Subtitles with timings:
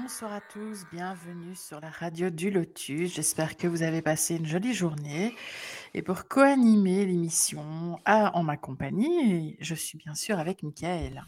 [0.00, 3.14] Bonsoir à tous, bienvenue sur la radio du Lotus.
[3.14, 5.36] J'espère que vous avez passé une jolie journée.
[5.92, 11.22] Et pour co-animer l'émission en ma compagnie, je suis bien sûr avec Mickaël.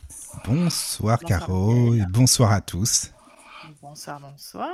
[0.47, 3.11] Bonsoir, Caro et bonsoir à tous.
[3.83, 4.71] Bonsoir, bonsoir.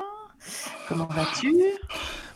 [0.89, 1.53] Comment vas-tu?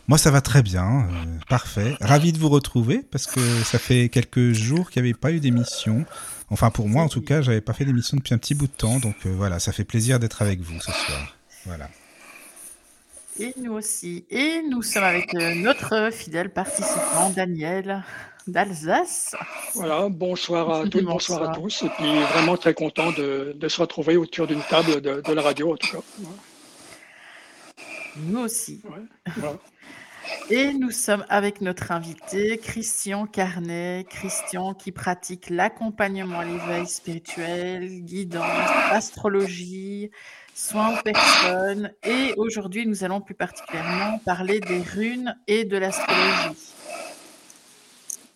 [0.07, 1.95] Moi, ça va très bien, euh, parfait.
[2.01, 5.39] Ravi de vous retrouver parce que ça fait quelques jours qu'il n'y avait pas eu
[5.39, 6.05] d'émission.
[6.49, 8.73] Enfin, pour moi, en tout cas, j'avais pas fait d'émission depuis un petit bout de
[8.73, 11.35] temps, donc euh, voilà, ça fait plaisir d'être avec vous ce soir.
[11.65, 11.89] Voilà.
[13.39, 14.25] Et nous aussi.
[14.29, 18.03] Et nous sommes avec euh, notre fidèle participant, Daniel
[18.47, 19.35] d'Alsace.
[19.73, 21.49] Voilà, bonsoir à toutes, bonsoir.
[21.49, 21.83] à tous.
[21.83, 25.77] Et puis vraiment très content de, se retrouver autour d'une table de, la radio, en
[25.77, 26.03] tout cas.
[28.17, 28.81] Nous aussi.
[30.49, 34.05] Et nous sommes avec notre invité, Christian Carnet.
[34.09, 40.11] Christian qui pratique l'accompagnement à l'éveil spirituel, guidance, astrologie,
[40.55, 41.91] soins aux personnes.
[42.03, 46.73] Et aujourd'hui, nous allons plus particulièrement parler des runes et de l'astrologie.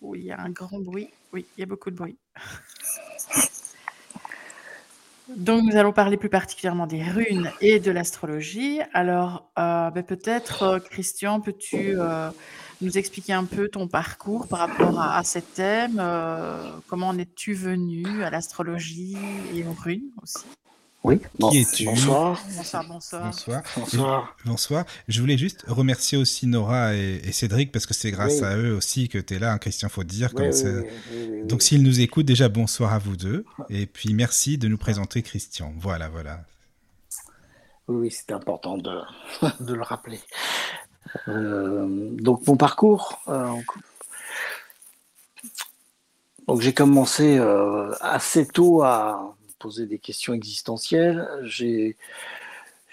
[0.02, 1.08] Oui, il y a un grand bruit.
[1.32, 2.16] Oui, il y a beaucoup de bruit.
[5.36, 8.80] Donc, nous allons parler plus particulièrement des runes et de l'astrologie.
[8.92, 12.30] Alors, euh, ben, peut-être, euh, Christian, peux-tu euh,
[12.80, 16.02] nous expliquer un peu ton parcours par rapport à, à ces thèmes
[16.88, 19.16] Comment en es-tu venu à l'astrologie
[19.54, 20.44] et aux runes aussi?
[21.02, 21.18] Oui,
[21.50, 21.84] qui es-tu?
[21.86, 22.38] bonsoir.
[22.56, 22.84] bonsoir.
[22.86, 23.62] Bonsoir.
[23.76, 24.36] Bonsoir.
[24.44, 24.84] Bonsoir.
[25.08, 29.08] Je voulais juste remercier aussi Nora et, Cédric parce que c'est grâce à eux aussi
[29.08, 30.34] que tu es là, hein, Christian, faut dire.
[30.34, 30.50] Comme
[31.46, 33.46] Donc s'ils nous écoutent, déjà bonsoir à vous deux.
[33.70, 35.72] Et puis merci de nous présenter Christian.
[35.78, 36.40] Voilà, voilà.
[37.88, 39.00] Oui, c'est important de,
[39.60, 40.20] de, le rappeler.
[41.28, 43.20] Euh, donc mon parcours.
[43.26, 43.54] Euh,
[46.46, 51.28] donc j'ai commencé euh, assez tôt à poser des questions existentielles.
[51.44, 51.96] J'ai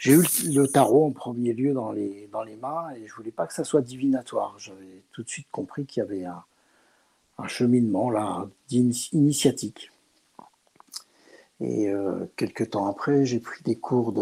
[0.06, 2.30] eu le tarot en premier lieu dans les,
[2.62, 4.56] mains et je voulais pas que ça soit divinatoire.
[4.60, 6.44] J'avais tout de suite compris qu'il y avait un,
[7.48, 9.92] cheminement là, initiatique.
[11.60, 14.14] Et euh, quelques temps après, j'ai pris des cours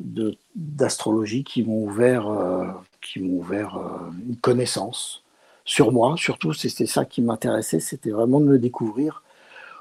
[0.00, 2.66] d'astrologie qui m'ont ouvert, euh,
[3.00, 5.22] qui ouvert euh, une connaissance
[5.64, 6.14] sur moi.
[6.16, 9.22] Surtout, c'était ça qui m'intéressait, c'était vraiment de me découvrir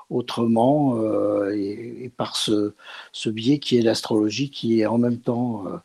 [0.09, 2.73] autrement euh, et, par ce,
[3.27, 5.77] biais qui est l'astrologie, qui est en même temps euh,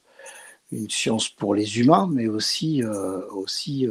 [0.73, 3.87] une science pour les humains, mais aussi, euh, aussi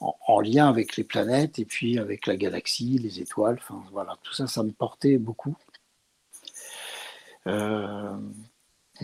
[0.00, 3.58] en, lien avec les planètes et puis avec la galaxie, les étoiles.
[3.60, 5.56] Enfin, voilà, tout ça, ça me portait beaucoup.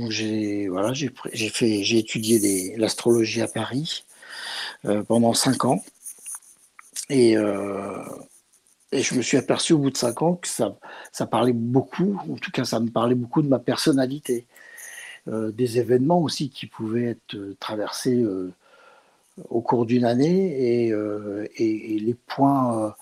[0.08, 1.10] j'ai voilà, j'ai
[1.50, 4.04] fait, j'ai étudié l'astrologie à Paris
[5.06, 5.82] pendant cinq ans.
[7.10, 7.36] Et,
[8.92, 10.76] et je me suis aperçu au bout de cinq ans que ça,
[11.12, 14.46] ça parlait beaucoup, en tout cas ça me parlait beaucoup de ma personnalité,
[15.26, 18.52] euh, des événements aussi qui pouvaient être euh, traversés euh,
[19.48, 20.88] au cours d'une année et,
[21.56, 22.94] et, les points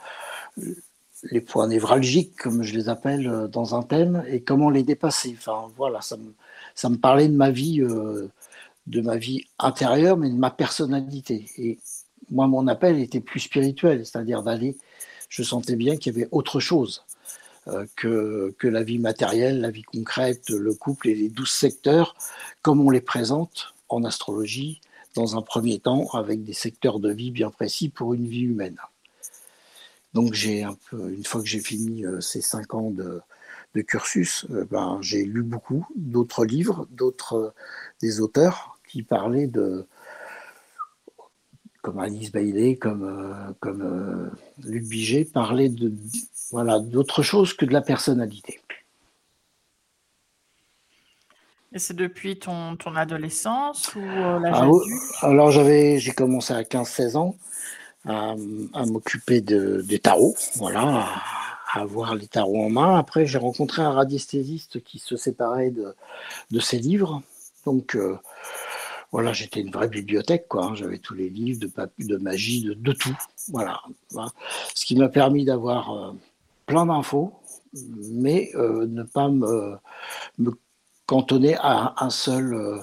[1.24, 5.36] les points névralgiques, comme je les appelle, dans un thème, et comment les dépasser.
[5.36, 6.32] Enfin, voilà, ça me,
[6.74, 11.44] ça me parlait de ma vie, de ma vie intérieure, mais de ma personnalité.
[11.58, 11.78] Et
[12.30, 14.76] moi, mon appel était plus spirituel, c'est-à-dire d'aller
[15.32, 17.06] je sentais bien qu'il y avait autre chose
[17.66, 22.14] euh, que, la vie matérielle, la vie concrète, le couple et les douze secteurs,
[22.60, 24.82] comme on les présente en astrologie,
[25.14, 28.76] dans un premier temps, avec des secteurs de vie bien précis pour une vie humaine.
[30.12, 33.22] Donc j'ai un peu, une fois que j'ai fini euh, ces cinq ans de,
[33.74, 37.54] de cursus, euh, ben, j'ai lu beaucoup d'autres livres, d'autres
[38.02, 39.86] des auteurs qui parlaient de,
[41.82, 44.30] comme Alice Bailey, comme, euh, comme euh,
[44.64, 45.92] Luc Biget, parlaient de,
[46.52, 48.60] voilà, d'autre chose que de la personnalité.
[51.72, 54.54] Et c'est depuis ton, ton adolescence ou euh, l'âge
[55.20, 57.36] ah, Alors j'avais, j'ai commencé à 15-16 ans
[58.04, 58.34] à,
[58.86, 61.06] m'occuper de, des tarots, voilà,
[61.72, 62.96] à, avoir les tarots en main.
[62.96, 65.94] Après, j'ai rencontré un radiesthésiste qui se séparait de,
[66.50, 67.22] de ses livres.
[67.64, 67.96] Donc,
[69.12, 70.64] voilà, j'étais une vraie bibliothèque, quoi.
[70.64, 70.74] Hein.
[70.74, 73.16] J'avais tous les livres de, de magie, de, tout.
[73.48, 73.80] Voilà.
[74.74, 76.12] Ce qui m'a permis d'avoir euh,
[76.66, 77.34] plein d'infos,
[78.10, 79.78] mais euh, ne pas me,
[81.06, 82.82] cantonné à un seul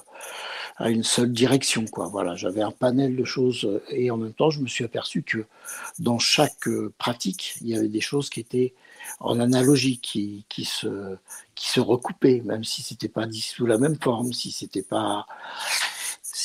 [0.78, 1.86] à une seule direction.
[1.86, 2.08] Quoi.
[2.08, 5.46] Voilà, j'avais un panel de choses et en même temps, je me suis aperçu que
[6.00, 8.74] dans chaque pratique, il y avait des choses qui étaient
[9.20, 11.18] en analogie, qui, qui, se,
[11.56, 15.28] qui se recoupaient, même si c'était pas sous la même forme, si c'était pas.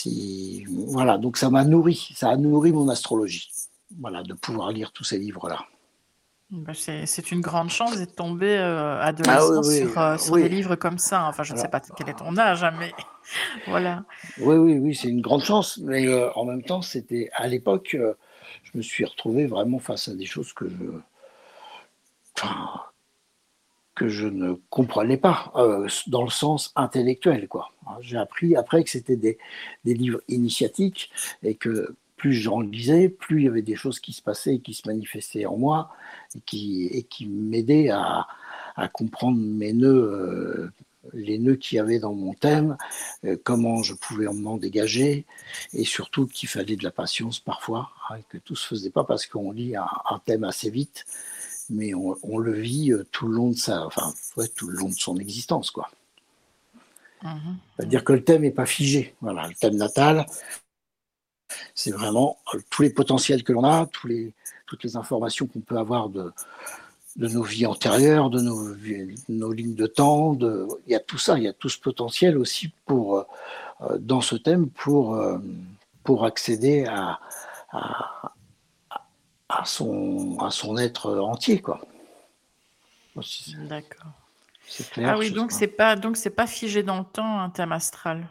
[0.05, 3.51] Si, voilà, donc ça m'a nourri, ça a nourri mon astrologie,
[3.99, 5.65] voilà, de pouvoir lire tous ces livres-là.
[6.51, 9.63] Bah, c'est une grande chance d'être tombé euh, adolescent
[9.97, 11.27] ah sur, euh, des livres comme ça.
[11.27, 12.93] Enfin, je ne sais pas quel est ton âge, hein, mais
[13.67, 14.05] voilà.
[14.39, 15.79] Oui, oui, oui, c'est une grande chance.
[15.79, 20.15] Mais euh, en même temps, c'était à l'époque, je me suis retrouvé vraiment face à
[20.15, 20.85] des choses que je,
[23.95, 25.53] que je ne comprenais pas,
[26.09, 27.49] dans le sens intellectuel.
[27.49, 27.73] quoi.
[28.01, 29.39] J'ai appris après que c'était des,
[29.85, 31.11] des livres initiatiques
[31.43, 34.61] et que plus j'en lisais, plus il y avait des choses qui se passaient et
[34.61, 35.91] qui se manifestaient en moi
[36.35, 38.27] et qui, et qui m'aidaient à,
[38.77, 40.73] à, comprendre mes nœuds, euh,
[41.13, 42.77] les nœuds qu'il y avait dans mon thème,
[43.25, 45.27] euh, comment je pouvais m'en dégager
[45.73, 49.27] et surtout qu'il fallait de la patience parfois, hein, que tout se faisait pas parce
[49.27, 49.87] qu'on lit un,
[50.25, 51.05] thème assez vite,
[51.71, 54.77] mais on, on, le vit euh, tout le long de sa, enfin, ouais, tout le
[54.77, 55.91] long de son existence, quoi.
[57.23, 59.15] Mmh C'est-à-dire que le thème n'est pas figé.
[59.21, 60.27] Voilà, le thème natal,
[61.75, 64.35] c'est vraiment euh, tous les potentiels que l'on a, tous les,
[64.67, 66.33] toutes les informations qu'on peut avoir de,
[67.17, 68.75] de nos vies antérieures, de nos,
[69.31, 70.35] nos lignes de temps.
[70.35, 73.17] De, il y a tout ça, il y a tout ce potentiel aussi pour,
[73.81, 75.19] euh, dans ce thème pour,
[76.03, 77.21] pour accéder à,
[77.73, 78.35] à,
[79.49, 81.61] à, son, à son être entier.
[81.61, 81.81] Quoi.
[83.69, 84.13] D'accord.
[84.97, 88.27] Ah oui, donc c'est pas donc c'est pas figé dans le temps un thème astral.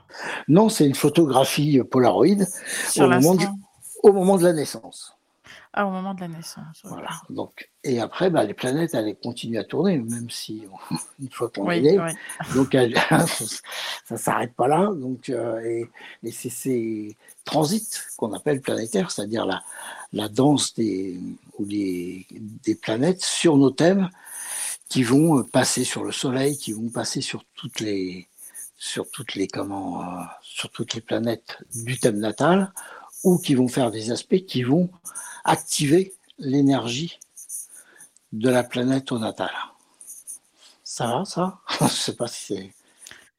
[0.47, 2.25] Non, c'est une photographie Polaroid
[2.97, 3.37] au moment,
[4.01, 5.15] au moment de la naissance.
[5.75, 6.81] Ah, au moment de la naissance.
[6.83, 7.09] Voilà.
[7.31, 10.67] Donc, et après, bah, les planètes, elles continuent à tourner, même si
[11.19, 11.97] une fois qu'on est né.
[12.53, 12.73] Donc,
[13.09, 13.25] ça
[14.11, 14.91] ne s'arrête pas là.
[14.93, 15.89] Donc, euh, et,
[16.23, 19.63] et c'est ces transits qu'on appelle planétaires, c'est-à-dire la,
[20.13, 21.19] la danse des,
[21.57, 24.09] ou des, des planètes sur nos thèmes
[24.89, 28.27] qui vont euh, passer sur le Soleil, qui vont passer sur toutes les
[28.77, 32.71] sur toutes les comment euh, sur toutes les planètes du thème natal
[33.23, 34.89] ou qui vont faire des aspects qui vont
[35.43, 37.19] activer l'énergie
[38.31, 39.51] de la planète au natal.
[40.83, 42.73] Ça va, ça Je ne sais pas si c'est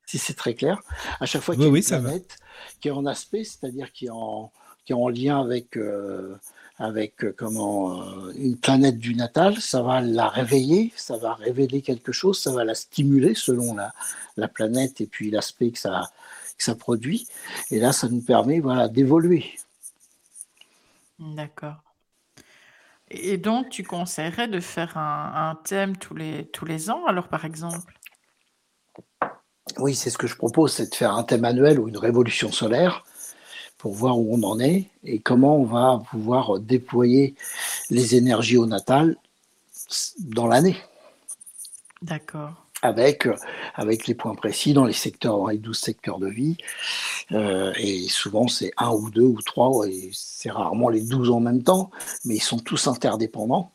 [0.06, 0.80] si c'est très clair.
[1.18, 2.36] À chaque fois qu'il y a une planète
[2.80, 4.52] qui est en aspect, c'est-à-dire qui est en,
[4.84, 6.36] qui est en lien avec euh,
[6.78, 11.82] avec euh, comment euh, une planète du natal, ça va la réveiller, ça va révéler
[11.82, 13.94] quelque chose, ça va la stimuler selon la,
[14.36, 16.10] la planète et puis l'aspect que ça,
[16.58, 17.26] que ça produit.
[17.70, 19.54] Et là, ça nous permet voilà, d'évoluer.
[21.18, 21.76] D'accord.
[23.10, 27.28] Et donc, tu conseillerais de faire un, un, thème tous les, tous les ans, alors
[27.28, 27.98] par exemple?
[29.78, 32.50] Oui, c'est ce que je propose, c'est de faire un thème annuel ou une révolution
[32.52, 33.04] solaire
[33.78, 37.34] pour voir où on en est et comment on va pouvoir déployer
[37.90, 39.16] les énergies au natal
[40.20, 40.76] dans l'année.
[42.00, 42.63] D'accord.
[42.82, 43.26] Avec,
[43.74, 46.58] avec les points précis dans les secteurs, les 12 secteurs de vie.
[47.32, 51.40] Euh, et souvent, c'est un ou deux ou trois, et c'est rarement les 12 en
[51.40, 51.90] même temps,
[52.24, 53.70] mais ils sont tous interdépendants.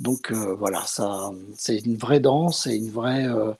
[0.00, 3.26] Donc euh, voilà, ça, c'est une vraie danse, et une vraie.
[3.26, 3.52] Euh,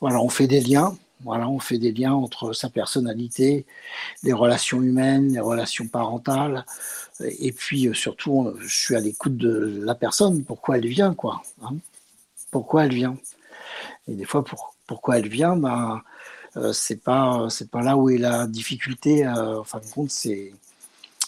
[0.00, 3.66] voilà, on fait des liens voilà, on fait des liens entre sa personnalité,
[4.22, 6.64] les relations humaines, les relations parentales,
[7.20, 11.42] et puis surtout, je suis à l'écoute de la personne, pourquoi elle vient, quoi.
[11.62, 11.76] Hein.
[12.50, 13.16] pourquoi elle vient.
[14.08, 16.02] Et des fois, pour, pourquoi elle vient, ben,
[16.56, 19.26] euh, c'est pas c'est pas là où est la difficulté.
[19.26, 20.52] Euh, en fin de compte, c'est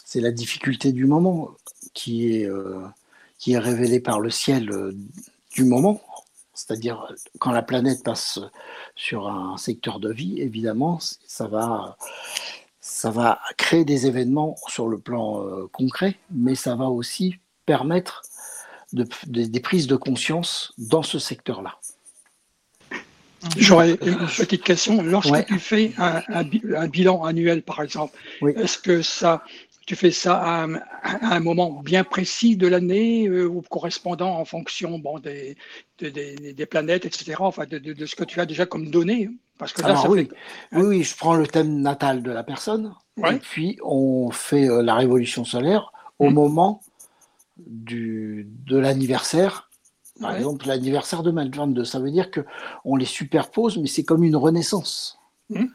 [0.05, 1.51] c'est la difficulté du moment
[1.95, 2.49] qui est
[3.39, 4.71] qui est révélée par le ciel
[5.55, 6.01] du moment
[6.55, 8.39] c'est-à-dire, quand la planète passe
[8.95, 11.97] sur un secteur de vie, évidemment, ça va,
[12.81, 18.23] ça va créer des événements sur le plan euh, concret, mais ça va aussi permettre
[18.93, 21.79] des prises de conscience dans ce secteur-là.
[23.57, 25.03] J'aurais une petite question.
[25.03, 28.17] Lorsque tu fais un, bilan annuel, par exemple,
[28.57, 29.43] est-ce que ça
[29.85, 30.67] tu fais ça à,
[31.23, 35.57] un moment bien précis de l'année euh, ou correspondant en fonction bon, des,
[35.99, 39.29] des, planètes, etc., enfin de, ce que tu as déjà comme données?
[39.59, 40.29] Parce que là, oui.
[40.73, 42.95] oui, je prends le thème natal de la personne
[43.29, 46.35] et puis on fait euh, la révolution solaire au mmh.
[46.35, 46.81] moment
[47.59, 49.69] du, de l'anniversaire.
[50.23, 54.37] Par exemple, l'anniversaire de 2022, ça veut dire qu'on les superpose, mais c'est comme une
[54.37, 55.19] renaissance.
[55.51, 55.67] Mmh.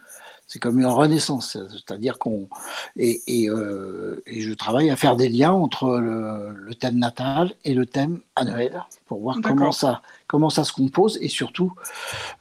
[0.49, 2.47] C'est comme une renaissance, c'est-à-dire qu'on
[2.95, 7.73] et, et, euh, et, je travaille à faire des liens entre le, thème natal et
[7.73, 11.73] le thème annuel pour voir comment ça comment ça se compose et surtout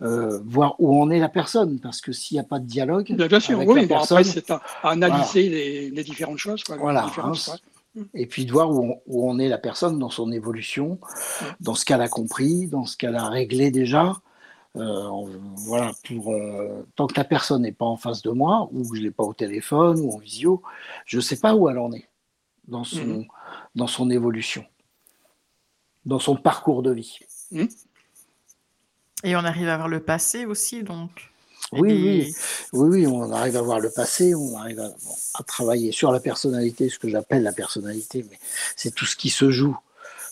[0.02, 1.80] euh, voir où en est la personne.
[1.80, 4.62] Parce que s'il n'y a pas de dialogue, bien, sûr, oui, la personne, c'est à,
[4.84, 7.32] analyser les, les, différentes choses, quoi, voilà, hein,
[8.14, 10.98] et puis de voir où on, où on, est la personne dans son évolution,
[11.60, 14.14] dans ce qu'elle a compris, dans ce qu'elle a réglé déjà.
[14.76, 15.08] Euh,
[15.56, 18.96] voilà, pour euh, tant que la personne n'est pas en face de moi, ou que
[18.96, 20.62] je l'ai pas au téléphone ou en visio,
[21.06, 22.08] je ne sais pas où elle en est
[22.68, 23.26] dans son, mhm.
[23.74, 24.66] dans son évolution,
[26.04, 27.20] dans son parcours de vie.
[27.52, 27.68] Mhm.
[29.24, 31.32] Et on arrive à voir le passé aussi, donc.
[31.78, 32.34] Oui, oui,
[32.72, 36.88] oui, oui, on arrive à voir le passé, on arrive à, travailler sur la personnalité,
[36.88, 38.38] ce que j'appelle la personnalité, mais
[38.74, 39.76] c'est tout ce qui se joue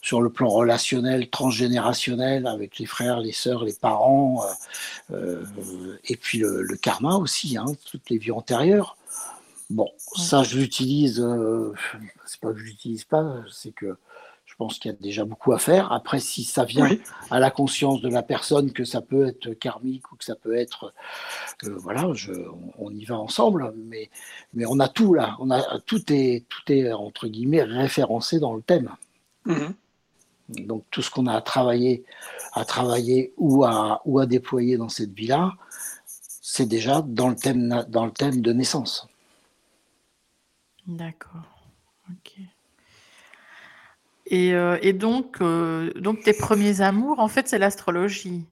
[0.03, 4.45] sur le plan relationnel, transgénérationnel, avec les frères, les sœurs, les parents,
[5.11, 8.97] euh, euh, et puis le, karma aussi, hein, toutes les vies antérieures.
[9.71, 11.73] Bon, ça, je l'utilise, euh,
[12.27, 13.97] c'est pas que je l'utilise pas, c'est que
[14.55, 15.91] je pense qu'il y a déjà beaucoup à faire.
[15.91, 16.89] Après, si ça vient
[17.29, 20.55] à la conscience de la personne que ça peut être karmique ou que ça peut
[20.55, 20.95] être,
[21.65, 22.31] voilà, je,
[22.79, 23.75] on, y va ensemble.
[23.77, 24.11] Mais,
[24.53, 28.55] mais on a tout là, on a tout est tout est entre guillemets référencé dans
[28.55, 28.91] le thème.
[29.45, 29.73] Mmh
[30.51, 32.05] donc tout ce qu'on a à travailler,
[32.53, 35.55] à travailler ou à, ou à déployer dans cette vie-là,
[36.07, 39.09] c'est déjà dans le thème, dans le thème de naissance.
[40.87, 41.65] D'accord.
[42.11, 42.35] Ok.
[44.27, 48.47] Et, euh, et donc, euh, donc, tes premiers amours, en fait, c'est l'astrologie.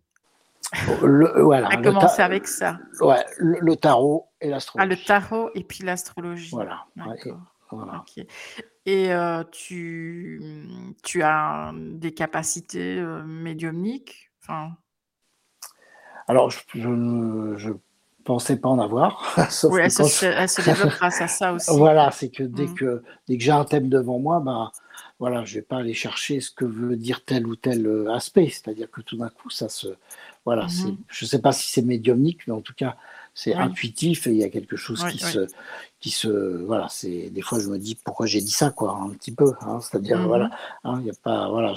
[1.03, 2.79] Le, voilà, a commencé avec ça.
[3.01, 4.87] Ouais, le, tarot et l'astrologie.
[4.87, 6.51] Ah, le tarot et puis l'astrologie.
[6.51, 6.87] Voilà.
[7.71, 8.05] voilà.
[8.87, 10.43] Et euh, tu,
[11.03, 14.31] tu as des capacités euh, médiumniques?
[14.43, 14.73] Enfin...
[16.27, 17.75] Alors, je ne
[18.25, 19.35] pensais pas en avoir.
[19.65, 21.71] oui, elle, se, développe grâce à ça aussi.
[21.77, 22.75] Voilà, c'est que dès mmh.
[22.75, 24.73] que, dès que j'ai un thème devant moi, bah,
[25.23, 28.13] voilà, je ne vais pas aller chercher ce que veut dire tel ou tel euh,
[28.13, 28.49] aspect.
[28.51, 29.87] C'est-à-dire que tout d'un coup, ça se.
[30.45, 32.97] Voilà, mmh je ne sais pas si c'est médiumnique, mais en tout cas,
[33.33, 35.47] c'est intuitif et il y a quelque chose qui se
[36.01, 36.29] qui se
[36.65, 39.53] voilà c'est des fois je me dis pourquoi j'ai dit ça quoi un petit peu
[39.63, 40.51] hein, c'est-à-dire mmh voilà
[40.85, 41.73] hein, il y a pas voilà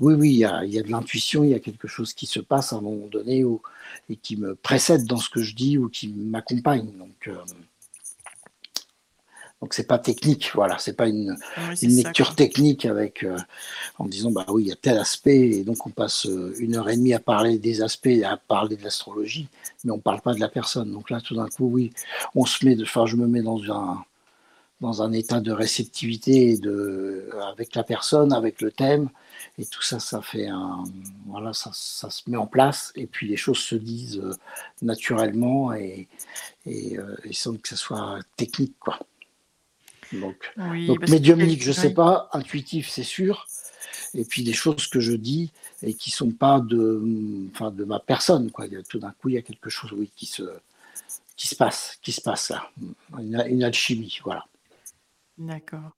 [0.00, 2.26] oui oui il y a, y a de l'intuition il y a quelque chose qui
[2.26, 3.62] se passe à un moment donné ou
[4.10, 6.90] et qui me précède dans ce que je dis ou qui m'accompagne.
[6.98, 7.36] Donc euh,
[9.60, 11.36] donc c'est pas technique, voilà, c'est pas une,
[11.82, 13.36] une lecture technique avec euh,
[13.98, 16.76] en disant bah oui il y a tel aspect et donc on passe euh, une
[16.76, 19.48] heure et demie à parler des aspects, à parler de l'astrologie,
[19.84, 20.92] mais on parle pas de la personne.
[20.92, 21.92] Donc là tout d'un coup oui,
[22.36, 24.04] on se met, enfin je me mets dans un
[24.80, 29.08] dans un état de réceptivité de avec la personne, avec le thème
[29.58, 30.84] et tout ça ça fait un
[31.26, 34.34] voilà ça, ça se met en place et puis les choses se disent euh,
[34.82, 36.06] naturellement et
[36.66, 39.00] et, et sans que ce soit technique quoi.
[40.12, 40.52] Donc,
[41.08, 43.46] médiumnique, je ne sais pas, intuitif, c'est sûr.
[44.14, 47.02] Et puis des choses que je dis et qui sont pas de,
[47.52, 48.50] enfin, de ma personne.
[48.50, 48.66] Quoi.
[48.88, 50.42] Tout d'un coup, il y a quelque chose oui, qui, se,
[51.36, 52.70] qui se passe, qui se passe là.
[53.18, 54.46] Une, une alchimie, voilà.
[55.36, 55.92] D'accord.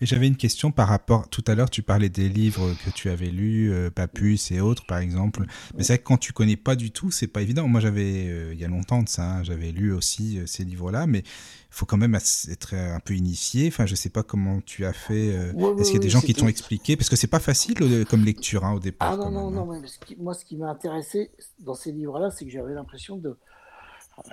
[0.00, 1.28] Mais j'avais une question par rapport.
[1.28, 4.84] Tout à l'heure, tu parlais des livres que tu avais lus, euh, Papus et autres,
[4.86, 5.44] par exemple.
[5.76, 7.68] Mais c'est vrai que quand tu connais pas du tout, c'est pas évident.
[7.68, 10.64] Moi, j'avais, euh, il y a longtemps de ça, hein, j'avais lu aussi euh, ces
[10.64, 13.68] livres-là, mais il faut quand même être un peu initié.
[13.68, 15.26] Enfin, je sais pas comment tu as fait.
[15.26, 16.96] Est-ce qu'il y a des gens qui t'ont expliqué?
[16.96, 17.74] Parce que c'est pas facile
[18.08, 19.12] comme lecture hein, au départ.
[19.12, 19.72] Ah non, non, non.
[19.72, 19.82] Hein.
[20.18, 23.36] moi, ce qui m'a intéressé dans ces livres-là, c'est que j'avais l'impression de.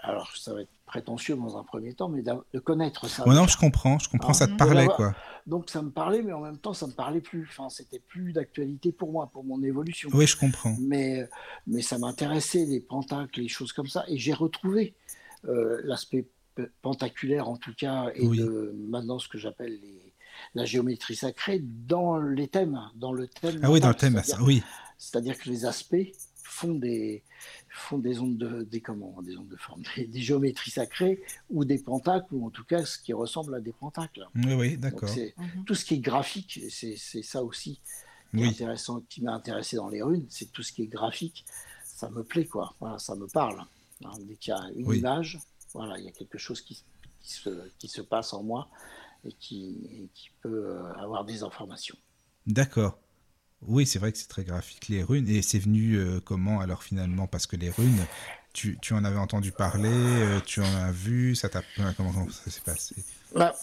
[0.04, 3.24] Alors, ça va être prétentieux dans un premier temps, mais de connaître ça.
[3.26, 5.16] non, je comprends, je comprends, ça te parlait, quoi.
[5.48, 7.48] Donc ça me parlait, mais en même temps, ça me parlait plus.
[7.50, 10.10] Enfin, c'était plus d'actualité pour moi, pour mon évolution.
[10.14, 10.76] Oui, je comprends.
[10.82, 11.28] Mais,
[11.66, 14.94] mais ça m'intéressait, les pentacles, les choses comme ça, et j'ai retrouvé
[15.48, 16.28] euh, l'aspect
[16.82, 20.14] pentaculaire, en tout cas, et de maintenant ce que j'appelle les,
[20.56, 23.62] la géométrie sacrée dans les thèmes, dans le thème.
[23.64, 24.62] Ah oui, dans le thème, ça, oui.
[24.98, 26.12] C'est-à-dire que les aspects
[26.44, 27.24] font des,
[27.74, 31.80] font des ondes de, des, comment, des ondes de forme, des, géométries sacrées ou des
[31.80, 34.28] pentacles, ou en tout cas ce qui ressemble à des pentacles.
[34.36, 35.10] Oui, oui, d'accord.
[35.10, 35.64] Mhm.
[35.66, 37.80] Tout ce qui est graphique, c'est ça aussi
[38.32, 41.46] qui, intéressant, qui m'a intéressé dans les runes, c'est tout ce qui est graphique,
[41.84, 42.74] ça me plaît, quoi.
[42.80, 43.64] Voilà, ça me parle.
[44.04, 45.40] Hein, dès qu'il y a une image,
[45.74, 46.84] voilà, il y a quelque chose qui,
[47.22, 48.70] qui, se, qui se passe en moi
[49.26, 51.98] et qui, qui peut euh, avoir des informations.
[52.48, 52.98] D'accord.
[53.68, 55.30] Oui, c'est vrai que c'est très graphique, les runes.
[55.30, 57.28] Et c'est venu euh, comment alors finalement?
[57.28, 58.06] Parce que les runes,
[58.54, 61.62] tu, tu, en avais entendu parler, euh, tu en as vu, ça t'a.
[61.76, 62.96] Comment, comment, ça s'est passé?
[63.36, 63.56] Bah,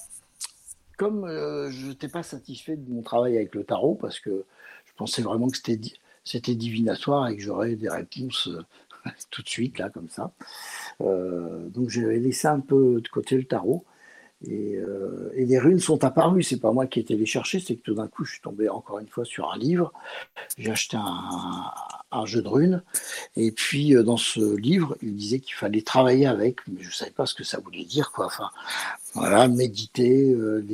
[0.97, 4.45] Comme euh, je n'étais pas satisfait de mon travail avec le tarot, parce que
[4.87, 5.81] je pensais vraiment que c'était,
[6.25, 8.49] c'était divinatoire et que j'aurais des réponses
[9.31, 10.33] tout de suite, là, comme ça.
[11.01, 13.85] donc j'avais laissé un peu de côté le tarot.
[14.47, 14.98] Euh,
[15.39, 16.43] et, les runes sont apparues.
[16.43, 18.41] C'est pas moi qui ai été les chercher, c'est que tout d'un coup, je suis
[18.41, 19.93] tombé encore une fois sur un livre.
[20.57, 22.83] J'ai acheté un, jeu de runes.
[23.37, 27.11] Et puis, euh, dans ce livre, il disait qu'il fallait travailler avec, mais je savais
[27.11, 28.27] pas ce que ça voulait dire, quoi.
[28.27, 28.51] Enfin,
[29.15, 30.31] voilà, méditer.
[30.33, 30.65] Euh,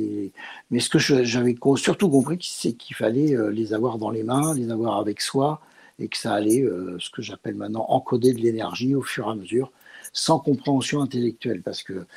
[0.71, 4.71] mais ce que j'avais surtout compris, c'est qu'il fallait les avoir dans les mains, les
[4.71, 5.61] avoir avec soi,
[5.99, 6.65] et que ça allait,
[6.99, 9.71] ce que j'appelle maintenant, encoder de l'énergie au fur et à mesure
[10.15, 12.07] sans compréhension intellectuelle, parce que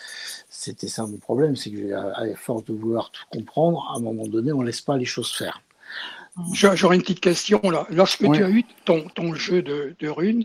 [0.48, 4.26] c'était ça mon problème, c'est que à force de vouloir tout comprendre, à un moment
[4.26, 5.60] donné, on ne laisse pas les choses faire.
[6.52, 7.88] J'aurais une petite question là.
[7.90, 10.44] Lorsque tu as eu ton, ton jeu de, de runes,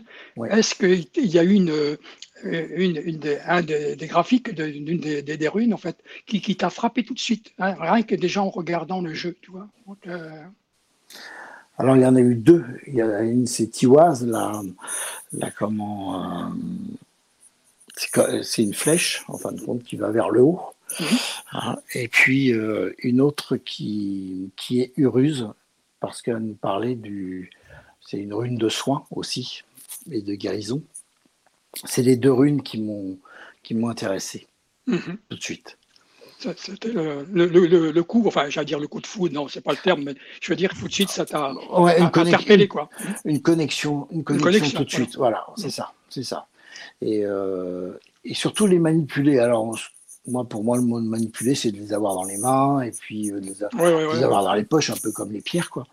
[0.50, 1.96] est-ce qu'il y a eu une, euh,
[2.42, 5.96] une, une des, un des, graphiques d'une des, des, runes en fait
[6.26, 9.36] qui, qui t'a frappé tout de suite, hein, rien que déjà en regardant le jeu,
[9.40, 9.68] tu vois?
[10.08, 10.42] Euh,
[11.78, 12.64] Alors il y en a eu deux.
[12.88, 14.60] Il y a une c'est Tiwaz, la,
[15.32, 16.20] la comment.
[16.20, 16.48] Euh,
[17.96, 20.60] c'est une flèche, en fin de compte, qui va vers le haut.
[21.00, 21.06] Mhm.
[21.52, 25.48] Hein, et puis euh, une autre qui, qui est Uruse,
[26.00, 27.50] parce qu'elle nous parlait du.
[28.00, 29.62] C'est une rune de soin aussi,
[30.10, 30.82] et de guérison.
[31.84, 34.46] C'est les deux runes qui m'ont intéressé
[34.86, 35.18] mhm.
[35.28, 35.78] tout de suite.
[36.58, 37.46] C'était le, le,
[37.90, 40.14] le, coup, enfin, j'allais dire le coup de foudre, non, c'est pas le terme, mais
[40.42, 42.90] je veux dire, tout de suite, ça t'a ouais, interpellé, quoi.
[43.24, 46.46] Une connexion, une connexion, tout de suite, voilà, c'est ça, c'est ça
[47.04, 47.92] et, euh,
[48.24, 49.38] et surtout les manipuler.
[49.38, 49.78] Alors,
[50.26, 52.92] moi, pour moi, le mot de manipuler, c'est de les avoir dans les mains et
[52.92, 55.86] puis euh, de les, avoir dans les poches, un peu comme les pierres, quoi.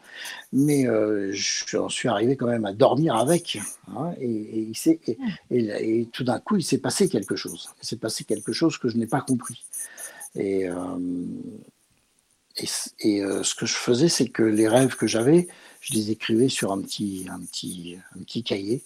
[0.53, 3.59] Mais euh, j'en suis arrivé quand même à dormir avec,
[3.93, 4.71] hein, et,
[5.49, 7.69] et, et, tout d'un coup, il s'est passé quelque chose.
[7.83, 9.65] Il s'est passé quelque chose que je n'ai pas compris.
[10.35, 10.67] Et,
[12.57, 15.49] et, ce que je faisais, c'est que les rêves que j'avais,
[15.81, 18.81] je les écrivais sur un petit, un petit, un petit cahier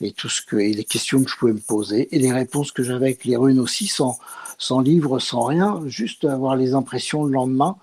[0.00, 2.72] et tout ce que, et les questions que je pouvais me poser et les réponses
[2.72, 4.18] que j'avais avec les runes aussi, sans,
[4.58, 7.76] sans livre, sans rien, juste avoir les impressions le lendemain.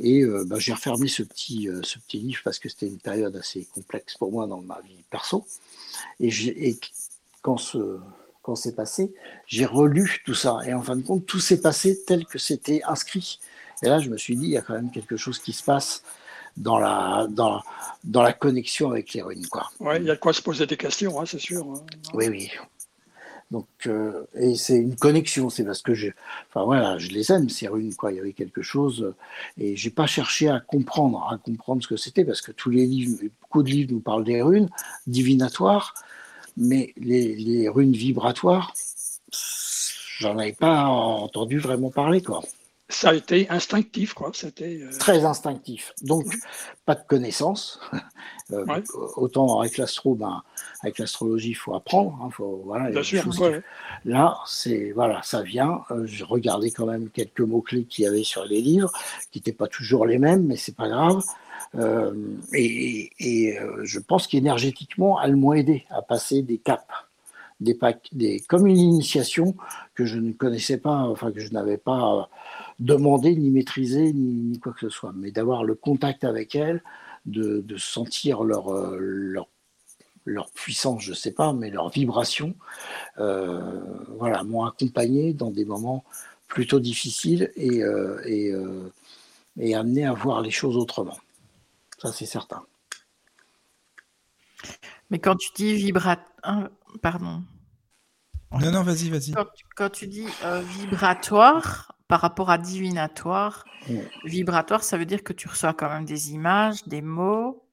[0.00, 2.98] Et euh, bah, j'ai refermé ce petit, euh, ce petit livre parce que c'était une
[2.98, 5.46] période assez complexe pour moi dans ma vie perso.
[6.18, 6.78] Et, et
[7.40, 8.00] quand ce,
[8.42, 9.14] quand c'est passé,
[9.46, 10.58] j'ai relu tout ça.
[10.66, 13.38] Et en fin de compte, tout s'est passé tel que c'était inscrit.
[13.84, 15.62] Et là, je me suis dit, il y a quand même quelque chose qui se
[15.62, 16.02] passe
[16.56, 17.62] dans la, dans,
[18.04, 19.46] dans la connexion avec les ruines.
[19.80, 21.64] Oui, il y a de quoi se poser des questions, hein, c'est sûr.
[21.66, 21.80] Hein.
[22.14, 22.50] Oui, oui.
[23.50, 26.08] Donc, euh, et c'est une connexion, c'est parce que je,
[26.48, 28.10] enfin voilà, je les aime ces runes, quoi.
[28.10, 29.14] Il y avait quelque chose,
[29.58, 32.86] et j'ai pas cherché à comprendre, à comprendre ce que c'était, parce que tous les
[32.86, 34.70] livres, beaucoup de livres nous parlent des runes
[35.06, 35.92] divinatoires,
[36.56, 38.72] mais les, les runes vibratoires,
[40.18, 42.42] j'en avais pas entendu vraiment parler, quoi
[42.92, 44.30] ça a été instinctif, quoi.
[44.34, 45.92] C'était euh, très instinctif.
[46.02, 46.26] Donc,
[46.84, 47.80] pas de connaissances.
[48.50, 48.66] Euh,
[49.16, 50.42] autant avec l'astro, ben,
[50.82, 52.18] avec l'astrologie, il faut apprendre.
[52.22, 52.90] Hein, faut, voilà,
[54.04, 55.84] Là, c'est voilà, ça vient.
[55.90, 58.92] Euh, je regardais quand même quelques mots clés qu'il y avait sur les livres,
[59.30, 61.22] qui n'étaient pas toujours les mêmes, mais c'est pas grave.
[62.52, 66.84] et, et je pense qu'énergétiquement, elles m'ont aidé à passer des caps.
[67.58, 67.78] Des,
[68.12, 69.54] des, comme une initiation
[69.94, 72.28] que je ne connaissais pas, enfin que je n'avais pas
[72.82, 76.82] demander, ni maîtriser, ni, quoi que ce soit, mais d'avoir le contact avec elles,
[77.26, 79.48] de, sentir leur, euh, leur,
[80.24, 82.54] leur, puissance, je ne sais pas, mais leur vibration,
[83.18, 83.80] euh,
[84.18, 86.04] voilà, m'ont accompagné dans des moments
[86.48, 88.52] plutôt difficiles et, euh, et,
[89.58, 91.18] et amené à voir les choses autrement.
[91.98, 92.62] Ça, c'est certain.
[95.10, 96.68] Mais quand tu dis vibratoire, hein,
[97.00, 97.42] pardon.
[98.60, 99.32] Non, non, vas-y, vas-y.
[99.76, 100.26] Quand, tu dis
[100.78, 103.64] vibratoire, par rapport à divinatoire,
[104.26, 107.64] vibratoire, ça veut dire que tu reçois quand même des images, des mots.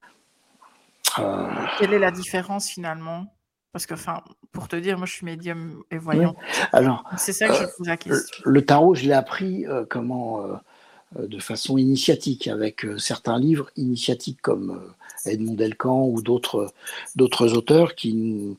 [1.18, 1.46] Euh.
[1.78, 3.36] Quelle est la différence finalement?
[3.74, 4.24] Parce que, enfin,
[4.54, 6.38] pour te dire, moi, je suis médium et voyant.
[6.72, 8.42] Alors, c'est ça que je euh, pose la question.
[8.46, 10.42] Le tarot, je l'ai appris euh, comment
[11.18, 14.82] de façon initiatique avec certains livres initiatiques comme
[15.26, 16.72] Edmond Delcan ou d'autres
[17.18, 18.58] d'autres auteurs qui,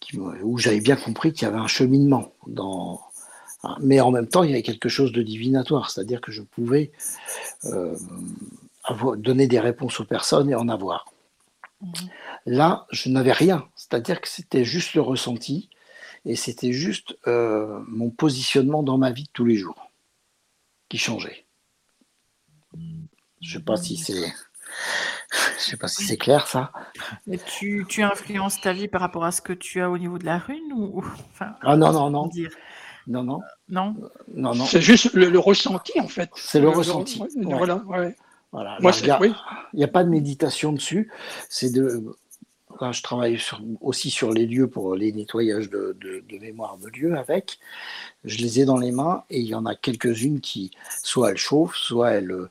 [0.00, 3.00] qui où j'avais bien compris qu'il y avait un cheminement dans
[3.80, 6.92] mais en même temps, il y avait quelque chose de divinatoire, c'est-à-dire que je pouvais
[7.66, 7.96] euh,
[9.16, 11.06] donner des réponses aux personnes et en avoir.
[11.80, 11.92] Mhm.
[12.46, 15.70] Là, je n'avais rien, c'est-à-dire que c'était juste le ressenti
[16.24, 19.90] et c'était juste euh, mon positionnement dans ma vie de tous les jours
[20.88, 21.44] qui changeait.
[22.74, 24.14] Je ne sais pas si c'est.
[25.58, 26.72] Je sais pas si c'est clair ça.
[27.46, 30.24] Tu, tu, influences ta vie par rapport à ce que tu as au niveau de
[30.24, 32.26] la rune ou enfin, Ah non non non.
[32.28, 32.50] Dire?
[33.06, 33.40] Non, non.
[33.68, 33.94] Non,
[34.34, 34.64] non, non.
[34.64, 36.30] C'est juste le, ressenti, en fait.
[36.36, 37.22] C'est le, ressenti.
[37.36, 37.82] Voilà,
[38.52, 38.78] Voilà.
[38.80, 39.34] il
[39.74, 41.10] n'y a, pas de méditation dessus.
[41.48, 42.02] C'est de.
[42.80, 43.38] je travaille
[43.80, 45.96] aussi sur les lieux pour les nettoyages de,
[46.40, 47.58] mémoire de lieux avec.
[48.24, 50.70] Je les ai dans les mains et il y en a quelques-unes qui,
[51.02, 52.48] soit elles chauffent, soit elles,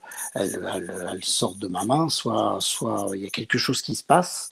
[1.21, 4.51] sortent de ma main, soit, soit il y a quelque chose qui se passe.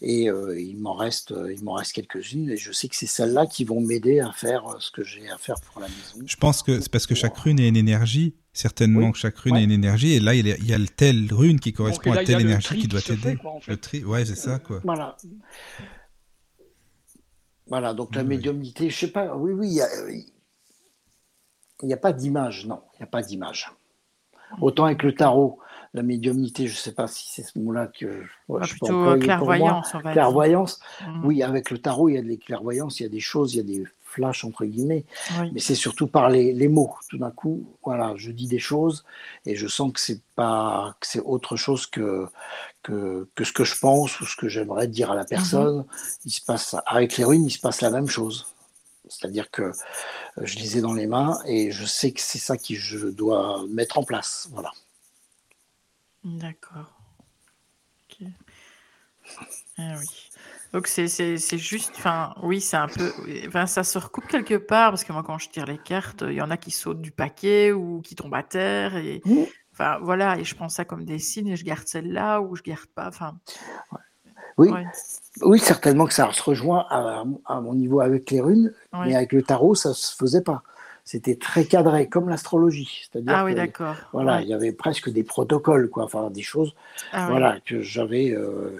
[0.00, 3.46] Et euh, il m'en reste, il m'en reste quelques-unes et je sais que c'est celles-là
[3.46, 6.24] qui vont m'aider à faire ce que j'ai à faire pour la maison.
[6.24, 9.56] Je pense que c'est parce que chaque rune est une énergie certainement que chaque rune
[9.56, 12.40] a une énergie et là il y a, il telle rune qui correspond à telle
[12.40, 13.36] énergie qui doit t'aider.
[13.66, 14.80] Le tri, ouais, c'est ça quoi.
[14.84, 15.16] Voilà.
[17.66, 19.80] Voilà, donc la médiumnité, je sais pas, oui, oui,
[21.80, 23.72] il n'y a, pas d'image, non, il n'y a pas d'image.
[24.60, 25.58] Autant avec le tarot,
[25.94, 29.92] la médiumnité, je ne sais pas si c'est ce mot-là que ah, je plutôt clairvoyance.
[30.12, 30.80] clairvoyance.
[31.06, 31.24] Mmh.
[31.24, 33.56] Oui, avec le tarot, il y a des clairvoyances, il y a des choses, il
[33.58, 35.04] y a des flash entre guillemets,
[35.52, 36.94] mais c'est surtout par les, mots.
[37.08, 39.04] Tout d'un coup, voilà, je dis des choses
[39.46, 42.26] et je sens que c'est pas que c'est autre chose que,
[42.82, 45.78] que, que ce que je pense ou ce que j'aimerais dire à la personne.
[45.78, 45.84] Mhm.
[46.26, 48.46] Il se passe avec les ruines, il se passe la même chose.
[49.08, 49.72] C'est-à-dire que euh,
[50.42, 53.64] je les ai dans les mains et je sais que c'est ça que je dois
[53.68, 54.48] mettre en place.
[54.52, 54.70] Voilà.
[56.24, 56.98] D'accord.
[59.78, 60.06] Ah oui.
[60.72, 63.12] Donc c'est juste, enfin oui, c'est un peu,
[63.46, 66.34] enfin ça se recoupe quelque part parce que moi quand je tire les cartes, il
[66.34, 69.42] y en a qui sautent du paquet ou qui tombent à terre et mmh.
[69.72, 72.62] enfin voilà et je prends ça comme des signes et je garde celle-là ou je
[72.62, 73.36] garde pas, enfin.
[74.58, 74.70] Oui,
[75.40, 79.42] oui, certainement que ça se rejoint à, mon niveau avec les runes, mais avec le
[79.42, 80.62] tarot ça se faisait pas.
[81.04, 83.08] C'était très cadré, comme l'astrologie.
[83.26, 83.96] Ah oui, d'accord.
[84.12, 86.74] Voilà, il y avait presque des protocoles, quoi, enfin des choses,
[87.12, 88.30] ah voilà, que j'avais.
[88.30, 88.78] Euh,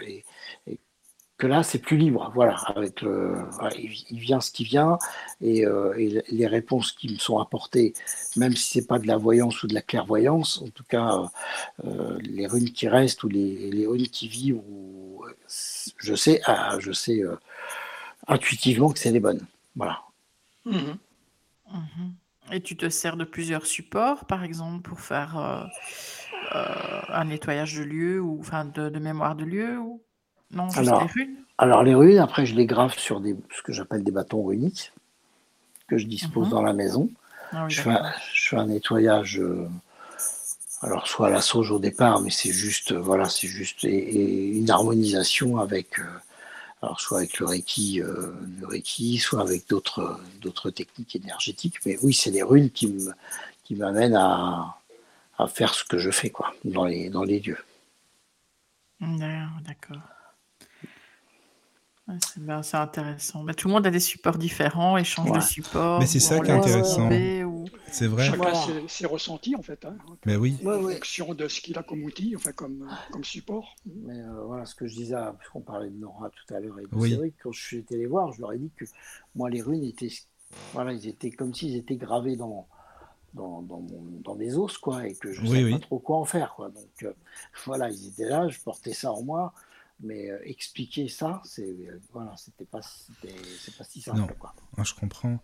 [1.47, 2.31] là, c'est plus libre.
[2.35, 4.99] Voilà, avec il vient ce qui vient
[5.41, 5.93] et, euh,
[6.29, 7.95] les réponses qui me sont apportées,
[8.37, 11.31] même si c'est pas de la voyance ou de la clairvoyance, en tout cas,
[11.85, 14.61] euh, les runes qui restent ou les, runes qui vivent,
[15.99, 17.37] je sais, ah, je sais euh,
[18.27, 19.47] intuitivement que c'est les bonnes.
[19.77, 20.03] Voilà.
[20.65, 20.95] Mmh
[21.73, 22.11] mmh
[22.51, 25.71] et tu te sers de plusieurs supports, par exemple, pour faire
[26.51, 30.03] un nettoyage de lieu ou enfin de, de mémoire de lieu ou...
[30.51, 33.63] Non, juste alors, les runes Alors, les runes, après, je les grave sur des, ce
[33.63, 34.93] que j'appelle des bâtons runiques
[35.89, 36.51] que je dispose mhm.
[36.53, 37.11] dans la maison.
[37.53, 39.69] Ah je, fais un, nettoyage, euh,
[40.81, 44.71] alors soit à la sauge au départ, mais c'est juste, voilà, c'est juste et, une
[44.71, 46.05] harmonisation avec, euh,
[46.83, 51.79] alors soit avec le Reiki, euh, le Reiki, soit avec d'autres, techniques énergétiques.
[51.87, 52.91] Mais oui, c'est les runes qui
[53.71, 54.77] m'amènent à,
[55.39, 57.65] à faire ce que je fais, quoi, dans les, dans les lieux.
[59.01, 59.99] D'accord.
[62.37, 63.45] Ben, c'est intéressant.
[63.45, 66.01] Ben, tout le monde a des supports différents, échange de supports.
[66.01, 67.09] Mais c'est ça qui est intéressant.
[67.87, 68.25] C'est vrai.
[68.25, 69.85] Chacun ses, ressentis, en fait.
[69.85, 70.57] Hein, Mais oui.
[70.67, 73.77] En fonction de ce qu'il a comme outil, enfin, comme, comme support.
[73.87, 76.83] Mais euh, voilà, ce que je disais, puisqu'on parlait de Nora tout à l'heure et
[76.83, 77.35] de oui.
[77.41, 78.85] quand je suis été les voir, je leur ai dit que
[79.37, 80.11] moi, les runes étaient,
[80.73, 82.67] voilà, ils étaient comme s'ils étaient gravés dans,
[83.35, 83.87] dans, dans,
[84.25, 86.71] dans, des os, quoi, et que je ne savais pas trop quoi en faire, quoi.
[86.71, 87.13] Donc, euh,
[87.67, 89.53] voilà, ils étaient là, je portais ça en moi.
[90.01, 94.19] Mais euh, expliquer ça, c'est euh, voilà, c'était pas, si simple.
[94.19, 94.55] Non, quoi.
[94.77, 95.39] Ah, je comprends.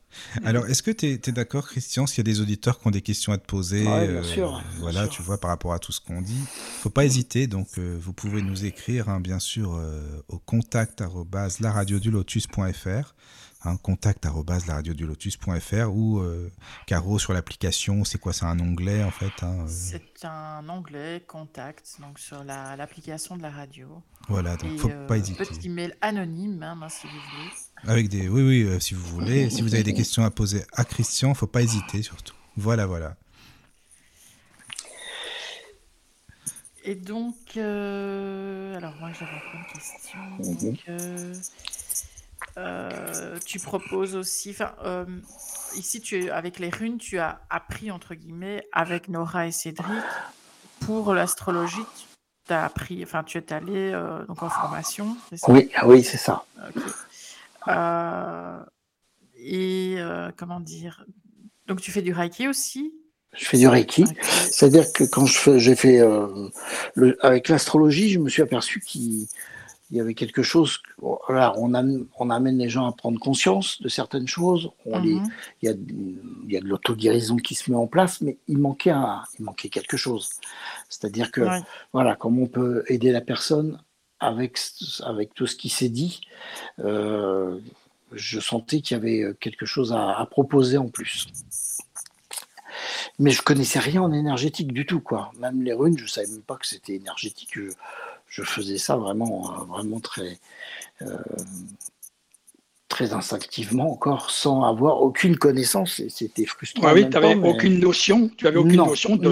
[0.44, 3.02] Alors, est-ce que tu es, d'accord, Christian, s'il y a des auditeurs qui ont des
[3.02, 6.00] questions à te poser bien euh, sûr, Voilà, tu vois, par rapport à tout ce
[6.00, 6.42] qu'on dit,
[6.80, 7.46] faut pas hésiter.
[7.46, 9.80] Donc, vous pouvez nous écrire, hein, bien sûr,
[10.28, 11.02] au contact
[12.10, 13.14] lotus.fr
[13.64, 16.50] un contact lotus.fr ou euh,
[16.86, 19.66] Caro sur l'application, c'est quoi C'est un onglet en fait hein, euh?
[19.68, 23.88] C'est un onglet contact donc sur l'application de la radio.
[24.28, 25.44] Voilà, donc faut pas euh, hésiter.
[25.44, 27.92] Petit mail anonyme, hein, si vous voulez.
[27.92, 29.50] Avec des, oui, oui, si vous voulez.
[29.50, 32.34] si vous avez des questions à poser à Christian, faut pas hésiter surtout.
[32.56, 33.16] Voilà, voilà.
[36.84, 40.18] Et donc, alors moi j'avais une question.
[40.38, 40.84] Donc,
[42.56, 45.04] euh, tu proposes aussi, euh,
[45.76, 49.86] ici tu avec les runes, tu as appris entre guillemets avec Nora et Cédric
[50.80, 51.84] pour l'astrologie.
[52.46, 55.16] Tu as appris, enfin tu es allé euh, donc en formation.
[55.48, 56.44] oui, oui, c'est ça.
[59.36, 59.98] et
[60.36, 61.04] comment dire?
[61.66, 62.92] Donc tu fais du reiki aussi?
[63.36, 64.04] Je fais du Reiki.
[64.50, 65.26] C'est-à-dire que quand
[65.58, 65.98] j'ai fait
[66.94, 69.28] le, avec l'astrologie, je me suis aperçu qu'il
[69.90, 70.80] il y avait quelque chose.
[70.98, 71.72] Voilà, on,
[72.18, 74.70] on, amène les gens à prendre conscience de certaines choses.
[74.84, 75.30] On les, mhm.
[75.62, 78.58] il, y a, il, y a, de l'auto-guérison qui se met en place, mais il
[78.58, 80.30] manquait, un, il manquait quelque chose.
[80.88, 81.40] C'est-à-dire que,
[81.92, 83.80] voilà, comment on peut aider la personne
[84.20, 84.58] avec,
[85.04, 86.20] avec tout ce qui s'est dit,
[86.80, 87.58] euh,
[88.12, 91.28] je sentais qu'il y avait quelque chose à, proposer en plus.
[93.18, 95.32] Mais je connaissais rien en énergétique du tout, quoi.
[95.38, 97.50] Même les runes, je savais même pas que c'était énergétique.
[97.54, 97.70] je
[98.28, 100.38] faisais ça vraiment, vraiment très,
[102.88, 106.00] très instinctivement encore, sans avoir aucune connaissance.
[106.00, 106.88] Et c'était frustrant.
[106.88, 109.30] Ah oui, tu n'avais aucune notion, tu avais aucune notion de,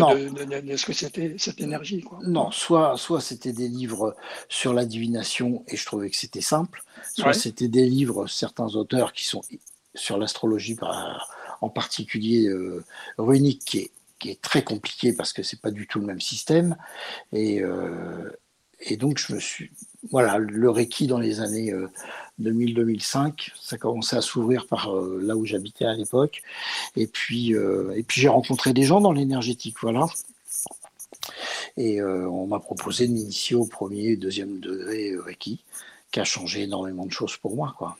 [0.76, 2.04] ce que c'était cette énergie.
[2.22, 4.14] Non, soit, soit c'était des livres
[4.48, 6.82] sur la divination et je trouvais que c'était simple,
[7.14, 9.40] soit c'était des livres, certains auteurs qui sont
[9.94, 10.76] sur l'astrologie
[11.62, 12.85] en particulier euh,
[13.16, 16.20] runique, qui est, qui est, très compliqué parce que c'est pas du tout le même
[16.20, 16.76] système.
[17.32, 18.30] Et, euh,
[18.87, 19.70] et donc je me suis
[20.11, 21.75] voilà, le Reiki dans les années
[22.40, 26.42] 2000-2005, euh, ça commençait à s'ouvrir par euh, là où j'habitais à l'époque.
[26.96, 30.07] Et puis, euh, et puis j'ai rencontré des gens dans l'énergétique, voilà.
[31.77, 35.61] Et on m'a proposé de m'initier au premier et deuxième degré Reiki,
[36.11, 37.99] qui a changé énormément de choses pour moi, quoi.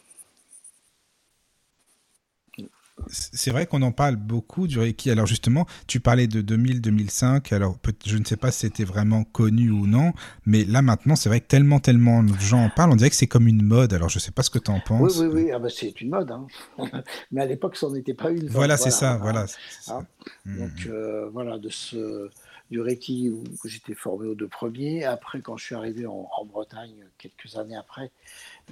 [3.09, 5.11] C'est vrai qu'on en parle beaucoup du Reiki.
[5.11, 7.54] Alors justement, tu parlais de 2000-2005.
[7.54, 10.12] Alors je ne sais pas si c'était vraiment connu ou non,
[10.44, 12.92] mais là maintenant, c'est vrai que tellement, tellement de gens en parlent.
[12.92, 13.92] On dirait que c'est comme une mode.
[13.92, 15.18] Alors je ne sais pas ce que tu en penses.
[15.18, 15.50] Oui, oui, oui.
[15.52, 16.30] Ah bah, c'est une mode.
[16.30, 16.46] Hein.
[17.30, 18.48] mais à l'époque, ça n'en était pas une.
[18.48, 19.18] Voilà, c'est ça.
[19.18, 19.46] Voilà.
[19.88, 20.06] Hein.
[20.44, 20.90] Mmh, Donc mmh.
[20.90, 22.30] Euh, voilà, de ce
[22.70, 25.04] du Reiki où j'étais formé aux deux premiers.
[25.04, 28.11] Après, quand je suis arrivé en, Bretagne quelques années après,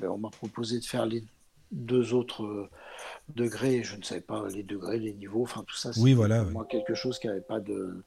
[0.02, 1.24] euh, on m'a proposé de faire les
[1.70, 2.70] deux autres euh,
[3.28, 6.44] degrés, je ne savais pas les degrés, les niveaux, enfin tout ça, c'est oui, voilà,
[6.44, 8.04] moi quelque chose qui n'avait pas de,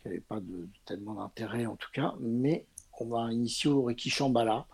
[0.00, 2.66] qui avait pas de tellement d'intérêt en tout cas, mais
[3.00, 4.66] on m'a initié au Reiki Shambhala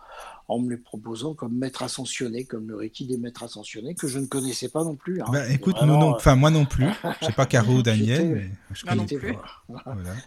[0.47, 4.19] en me les proposant comme maître ascensionné, comme le Reiki des maîtres ascensionnés, que je
[4.19, 5.21] ne connaissais pas non plus.
[5.21, 5.25] Hein.
[5.31, 6.87] Bah, écoute, non, euh, enfin moi non plus.
[7.21, 9.35] Je sais pas Caro ou Daniel, mais je connais plus.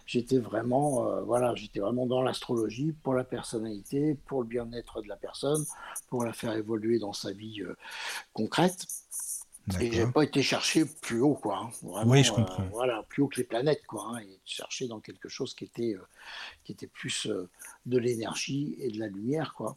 [0.05, 5.07] J'étais vraiment, euh, voilà, j'étais vraiment dans l'astrologie pour la personnalité, pour le bien-être de
[5.07, 5.63] la personne,
[6.09, 7.75] pour la faire évoluer dans sa vie euh,
[8.33, 8.85] concrète.
[9.79, 11.69] Et j'ai pas été chercher plus haut, quoi.
[11.83, 12.03] Hein.
[12.05, 12.67] oui, je comprends.
[12.71, 14.11] voilà, plus haut que les planètes, quoi.
[14.13, 15.95] Hein, et chercher dans quelque chose qui était,
[16.63, 17.27] qui était plus
[17.85, 19.75] de l'énergie et de la lumière, quoi.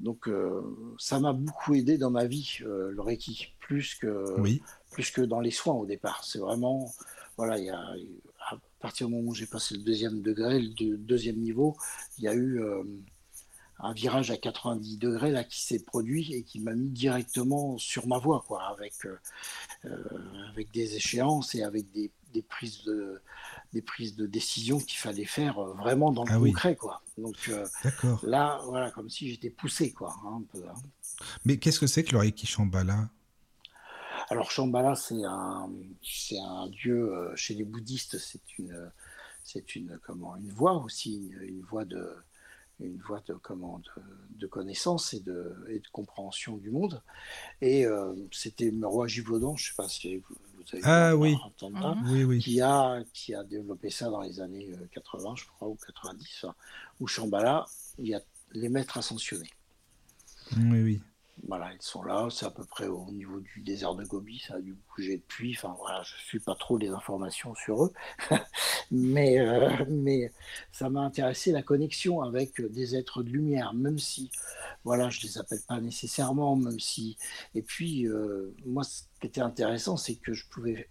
[0.00, 0.62] Donc euh,
[0.98, 4.36] ça m'a beaucoup aidé dans ma vie, euh, le Reiki, plus que,
[4.90, 6.22] plus que dans les soins au départ.
[6.24, 6.92] C'est vraiment,
[7.36, 7.80] voilà, il y a,
[8.50, 11.76] à partir du moment où j'ai passé le deuxième degré, le deuxième niveau,
[12.18, 12.82] il y a eu euh,
[13.78, 18.06] un virage à 90 degrés là qui s'est produit et qui m'a mis directement sur
[18.06, 18.94] ma voie, quoi, avec,
[20.50, 23.22] avec des échéances et avec des, des prises de,
[23.72, 27.02] des prises de décision qu'il fallait faire euh, vraiment dans le ah concret, quoi.
[27.16, 27.66] Donc euh,
[28.22, 30.64] là, voilà, comme si j'étais poussé, quoi, hein, un peu.
[30.68, 30.74] Hein.
[31.44, 33.08] Mais qu'est-ce que c'est que le Reiki Shambhala?
[34.28, 35.70] Alors Shambhala, c'est un,
[36.02, 38.18] c'est un dieu euh, chez les bouddhistes.
[38.18, 38.90] C'est une,
[39.44, 42.12] c'est une, comment, une voie aussi, une, voie de,
[42.80, 43.80] une voie de, comment,
[44.30, 47.02] de, connaissance et de, et de compréhension du monde.
[47.60, 47.86] Et
[48.32, 50.36] c'était le roi Givaudan, je ne sais pas si vous,
[50.82, 51.36] ah oui.
[52.06, 52.38] oui, oui.
[52.40, 56.46] Qui, a, qui a développé ça dans les années 80, euh, je crois, ou 90,
[57.00, 57.66] où Shambhala,
[57.98, 58.20] il y a
[58.52, 59.50] les maîtres ascensionnés.
[60.56, 61.02] Oui, oui.
[61.44, 64.54] Voilà, ils sont là, c'est à peu près au niveau du désert de Gobi, ça
[64.54, 65.54] a dû bouger depuis.
[65.56, 67.92] Enfin voilà, je ne suis pas trop les informations sur eux,
[68.90, 70.32] mais, euh, mais
[70.72, 74.30] ça m'a intéressé la connexion avec des êtres de lumière, même si,
[74.84, 77.16] voilà, je les appelle pas nécessairement, même si.
[77.54, 80.88] Et puis, euh, moi, ce qui était intéressant, c'est que je pouvais,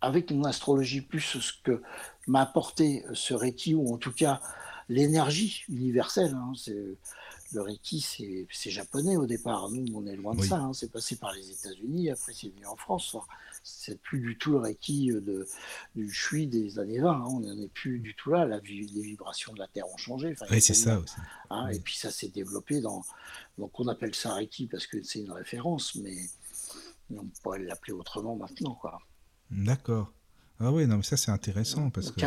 [0.00, 1.80] avec mon astrologie plus ce que
[2.26, 4.40] m'a apporté ce Reiki, ou en tout cas
[4.88, 6.96] l'énergie universelle, hein, c'est
[7.52, 9.70] le Reiki, c'est japonais au départ.
[9.70, 10.58] Nous, on est loin de ça.
[10.58, 10.72] Hein.
[10.72, 13.16] C'est passé par les États-Unis, après c'est venu en France.
[13.62, 15.46] c'est plus du tout le Reiki de,
[15.94, 17.10] du Shui des années 20.
[17.10, 17.24] Hein.
[17.28, 18.44] On n'en est plus du tout là.
[18.44, 20.34] La, les vibrations de la Terre ont changé.
[20.50, 21.16] oui, c'est ça aussi.
[21.50, 23.02] Hein, et puis ça s'est développé dans.
[23.58, 26.16] Donc on appelle ça Reiki parce que c'est une référence, mais
[27.14, 28.78] on pourrait l'appeler autrement maintenant.
[29.50, 30.12] D'accord.
[30.58, 32.20] Ah oui, non, mais ça c'est intéressant parce que.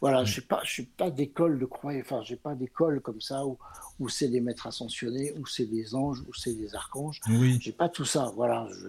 [0.00, 3.20] Voilà, je n'ai pas, je suis pas d'école de croyance, enfin, j'ai pas d'école comme
[3.20, 3.58] ça où,
[4.00, 7.20] où c'est des maîtres ascensionnés, où c'est des anges, où c'est des archanges.
[7.28, 7.58] Oui.
[7.60, 8.32] J'ai pas tout ça.
[8.34, 8.88] Voilà, je,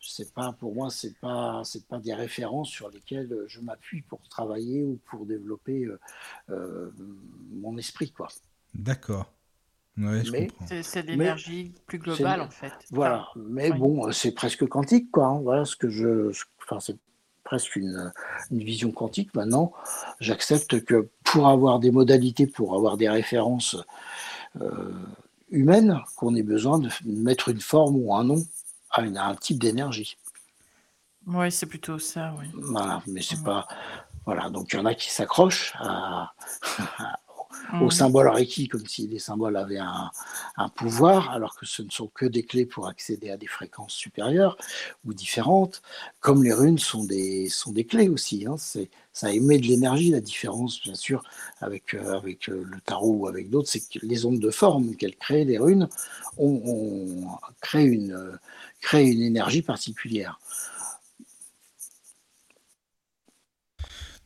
[0.00, 4.20] sais pas pour moi, c'est pas, c'est pas des références sur lesquelles je m'appuie pour
[4.28, 5.98] travailler ou pour développer euh,
[6.50, 6.92] euh,
[7.50, 8.28] mon esprit, quoi.
[8.74, 9.32] D'accord.
[9.98, 10.22] Ouais,
[10.82, 12.72] c'est l'énergie plus globale en fait.
[12.90, 15.28] Voilà, mais bon, c'est presque quantique quoi.
[15.28, 15.40] Hein.
[15.40, 16.30] Voilà ce que je,
[16.62, 16.98] enfin c'est
[17.46, 18.12] presque une,
[18.50, 19.34] vision quantique.
[19.34, 19.72] Maintenant,
[20.20, 23.76] j'accepte que pour avoir des modalités, pour avoir des références
[24.60, 24.92] euh,
[25.50, 28.44] humaines, qu'on ait besoin de mettre une forme ou un nom
[28.90, 30.18] à, un type d'énergie.
[31.26, 33.66] Oui, c'est plutôt ça, Voilà, mais c'est pas.
[34.26, 35.72] Voilà, donc il y en a qui s'accrochent
[37.80, 42.08] au symbole Reiki comme si les symboles avaient un, pouvoir, alors que ce ne sont
[42.08, 44.56] que des clés pour accéder à des fréquences supérieures
[45.04, 45.82] ou différentes,
[46.20, 48.46] comme les runes sont des, sont des clés aussi.
[48.46, 48.56] Hein.
[49.12, 50.10] ça émet de l'énergie.
[50.10, 51.22] La différence, bien sûr,
[51.60, 54.94] avec, euh, avec euh, le tarot ou avec d'autres, c'est que les ondes de forme
[54.96, 55.88] qu'elles créent, les runes,
[56.38, 57.26] ont
[57.60, 58.38] créé une,
[58.80, 60.38] créent une énergie particulière.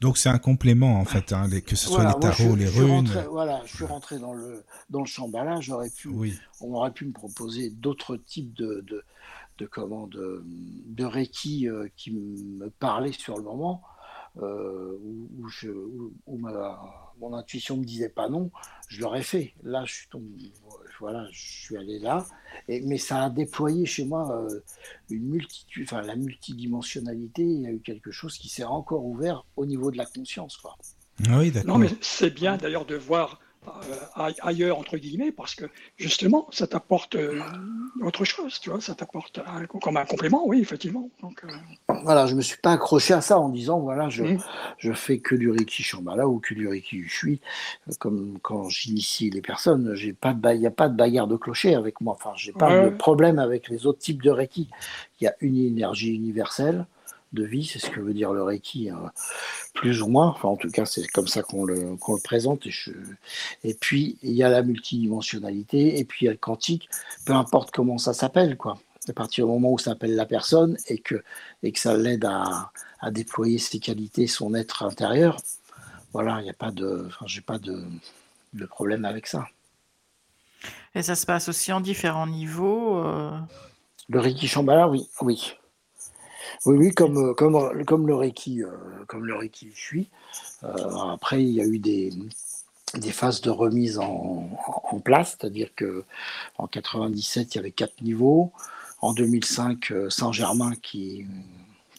[0.00, 3.10] Donc c'est un complément en fait, hein, que ce soit les tarots, les runes.
[3.30, 5.60] voilà, je suis rentré dans le dans le chambala.
[5.60, 6.10] J'aurais pu,
[6.60, 9.04] on aurait pu me proposer d'autres types de de,
[9.58, 10.42] de, comment, de,
[10.86, 13.82] de reiki euh, qui me parlaient sur le moment,
[14.38, 14.96] euh,
[15.38, 18.50] où, je, où, ma, mon intuition me disait pas non,
[18.88, 19.54] je l'aurais fait.
[19.62, 20.52] Là, je suis tombé,
[20.98, 22.26] voilà, je suis allé là,
[22.68, 24.60] et, mais ça a déployé chez moi euh,
[25.10, 27.42] une multitude, enfin la multidimensionnalité.
[27.42, 30.56] Il y a eu quelque chose qui s'est encore ouvert au niveau de la conscience,
[30.56, 30.76] quoi.
[31.28, 31.74] Ah oui, d'accord.
[31.74, 33.49] Non, mais c'est bien d'ailleurs de voir euh,
[34.42, 37.40] ailleurs, entre guillemets, parce que justement, ça t'apporte euh,
[38.02, 39.40] autre chose, tu vois, ça t'apporte
[39.82, 41.10] comme un complément, oui, effectivement.
[41.20, 41.48] Donc, euh,
[42.02, 44.38] Voilà, je ne me suis pas accroché à ça en disant, voilà, je, mmh.
[44.78, 47.40] je fais que du Reiki Shambhala ou que du Reiki suis
[47.98, 50.14] comme quand j'initie les personnes, il
[50.58, 53.68] n'y a pas de bagarre de clocher avec moi, enfin, j'ai pas de problème avec
[53.68, 54.68] les autres types de Reiki.
[55.20, 56.86] Il y a une énergie universelle
[57.32, 59.12] de vie, c'est ce que veut dire le Reiki, hein,
[59.74, 60.28] plus ou moins.
[60.28, 62.66] Enfin, en tout cas, c'est comme ça qu'on le, le, présente.
[62.66, 62.90] Et, je...
[63.62, 66.88] et puis, il y a la multidimensionnalité, et puis il y a le quantique,
[67.24, 68.78] peu importe comment ça s'appelle, quoi.
[69.08, 71.22] À partir du moment où ça s'appelle la personne et que,
[71.62, 75.38] et que ça l'aide à, à, déployer ses qualités, son être intérieur,
[76.12, 77.82] voilà, il n'y a pas de, enfin, j'ai pas de,
[78.52, 79.46] de, problème avec ça.
[80.94, 82.98] Et ça se passe aussi en différents niveaux.
[82.98, 83.30] Euh...
[84.08, 85.54] Le Reiki Shambhala, oui, oui.
[86.66, 88.70] Oui, oui, comme, euh, comme, comme le Reiki, euh,
[89.06, 89.72] comme le Reiki.
[90.64, 90.68] Euh,
[91.12, 92.12] après, il y a eu des,
[92.94, 94.46] des phases de remise en,
[94.90, 96.04] en place, c'est-à-dire que
[96.58, 98.52] en 97, il y avait quatre niveaux.
[99.00, 101.26] En 2005, Saint-Germain, qui,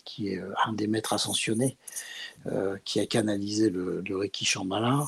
[0.06, 1.78] qui est un des maîtres ascensionnés,
[2.86, 5.08] qui a canalisé le, le Reiki Shambhala,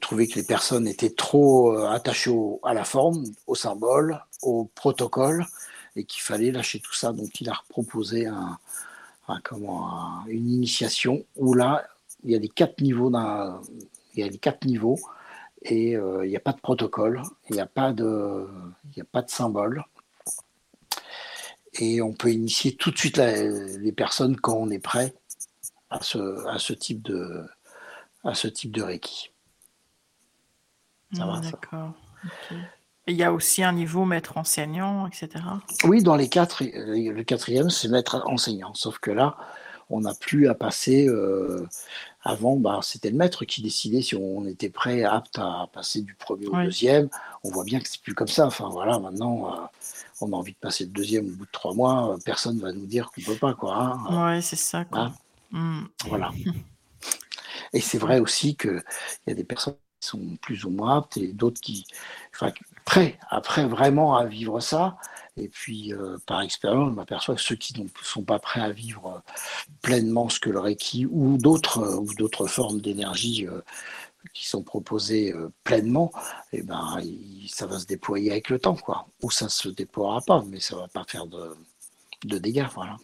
[0.00, 5.44] trouvait que les personnes étaient trop attachées à la forme, au symbole, au protocole,
[5.98, 7.12] et qu'il fallait lâcher tout ça.
[7.12, 8.58] Donc il a proposé un,
[9.44, 11.86] comment, une initiation où là,
[12.24, 13.10] il y a les quatre niveaux
[14.14, 14.98] il y a les quatre niveaux
[15.62, 18.48] et euh, il n'y a pas de protocole, il n'y a pas de,
[18.96, 19.84] il a pas de symbole.
[21.74, 25.14] Et on peut initier tout de suite les personnes quand on est prêt
[25.90, 27.44] à ce, à ce type de,
[28.24, 29.32] à ce type de Reiki.
[31.12, 31.94] Ça va, D'accord
[33.08, 35.44] il y a aussi un niveau maître enseignant, etc.
[35.84, 38.74] Oui, dans les quatre, le quatrième, c'est maître enseignant.
[38.74, 39.36] Sauf que là,
[39.90, 41.08] on n'a plus à passer.
[41.08, 41.66] Euh,
[42.22, 46.14] avant, bah, c'était le maître qui décidait si on était prêt, apte à passer du
[46.14, 47.08] premier au deuxième.
[47.44, 48.46] On voit bien que c'est plus comme ça.
[48.46, 49.66] Enfin voilà, maintenant, euh,
[50.20, 52.12] on a envie de passer le deuxième au bout de trois mois.
[52.12, 53.76] Euh, personne va nous dire qu'on peut pas, quoi.
[53.76, 54.34] Hein.
[54.34, 54.84] Oui, c'est ça.
[54.84, 55.00] Quoi.
[55.00, 55.12] Hein.
[55.50, 55.84] Hmm.
[56.06, 56.30] Voilà.
[57.72, 58.82] Et c'est vrai aussi qu'il
[59.26, 61.84] y a des personnes qui sont plus ou moins aptes et d'autres qui,
[62.34, 62.52] enfin,
[62.88, 64.96] prêts, après vraiment à vivre ça.
[65.36, 68.70] Et puis, euh, par expérience, je m'aperçois que ceux qui ne sont pas prêts à
[68.70, 69.32] vivre euh,
[69.82, 73.46] pleinement ce que le Reiki ou d'autres euh, ou d'autres formes d'énergie
[74.32, 76.10] qui sont proposées pleinement,
[76.52, 77.00] eh ben,
[77.48, 79.06] ça va se déployer avec le temps, quoi.
[79.22, 81.54] Ou ça se déploiera pas, mais ça va pas faire de,
[82.24, 82.96] de dégâts, voilà.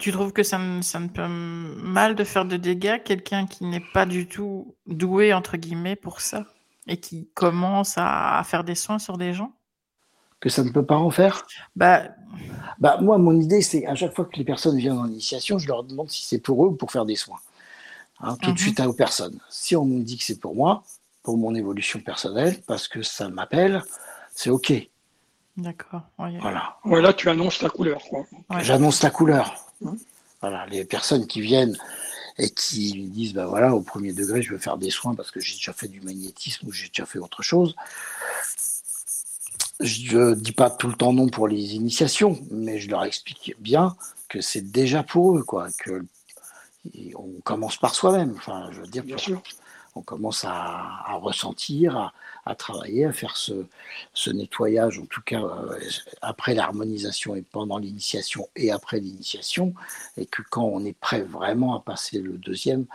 [0.00, 3.02] Tu trouves que ça me, ça me peut mal de faire de dégâts?
[3.02, 6.46] Quelqu'un qui n'est pas du tout doué entre guillemets pour ça?
[6.86, 9.52] Et qui commence à, faire des soins sur des gens
[10.40, 11.46] Que ça ne peut pas en faire?
[11.74, 12.04] Bah...
[12.78, 15.68] bah moi, mon idée, c'est à chaque fois que les personnes viennent en initiation, je
[15.68, 17.38] leur demande si c'est pour eux ou pour faire des soins.
[18.20, 18.58] Hein, tout de mhm.
[18.58, 19.38] suite à aux personnes.
[19.50, 20.82] Si on me dit que c'est pour moi,
[21.22, 23.82] pour mon évolution personnelle, parce que ça m'appelle,
[24.34, 24.72] c'est OK.
[25.56, 26.02] D'accord.
[26.18, 26.78] Voilà.
[26.84, 28.00] Voilà, tu annonces ta couleur.
[28.60, 29.54] J'annonce ta couleur.
[29.84, 29.96] Hein
[30.40, 31.76] voilà, les personnes qui viennent
[32.38, 35.40] et qui disent bah voilà au premier degré je veux faire des soins parce que
[35.40, 37.74] j'ai déjà fait du magnétisme ou j'ai déjà fait autre chose.
[39.80, 43.54] Je ne dis pas tout le temps non pour les initiations, mais je leur explique
[43.58, 43.94] bien
[44.28, 46.04] que c'est déjà pour eux quoi, que
[47.16, 48.34] on commence par soi-même.
[48.36, 49.42] Enfin, je veux dire, bien sûr
[49.96, 52.12] on commence à, ressentir,
[52.44, 55.78] à, travailler, à faire ce, nettoyage, en tout cas euh,
[56.20, 59.74] après l'harmonisation et pendant l'initiation et après l'initiation,
[60.16, 62.86] et que quand on est prêt vraiment à passer le deuxième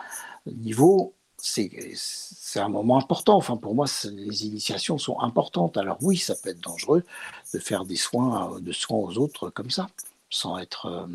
[0.46, 3.36] niveau, c'est un moment important.
[3.36, 5.76] Enfin, pour moi, les initiations sont importantes.
[5.76, 7.04] Alors oui, ça peut être dangereux
[7.52, 9.88] de faire des soins, de soins aux autres comme ça,
[10.30, 11.06] sans être, euh,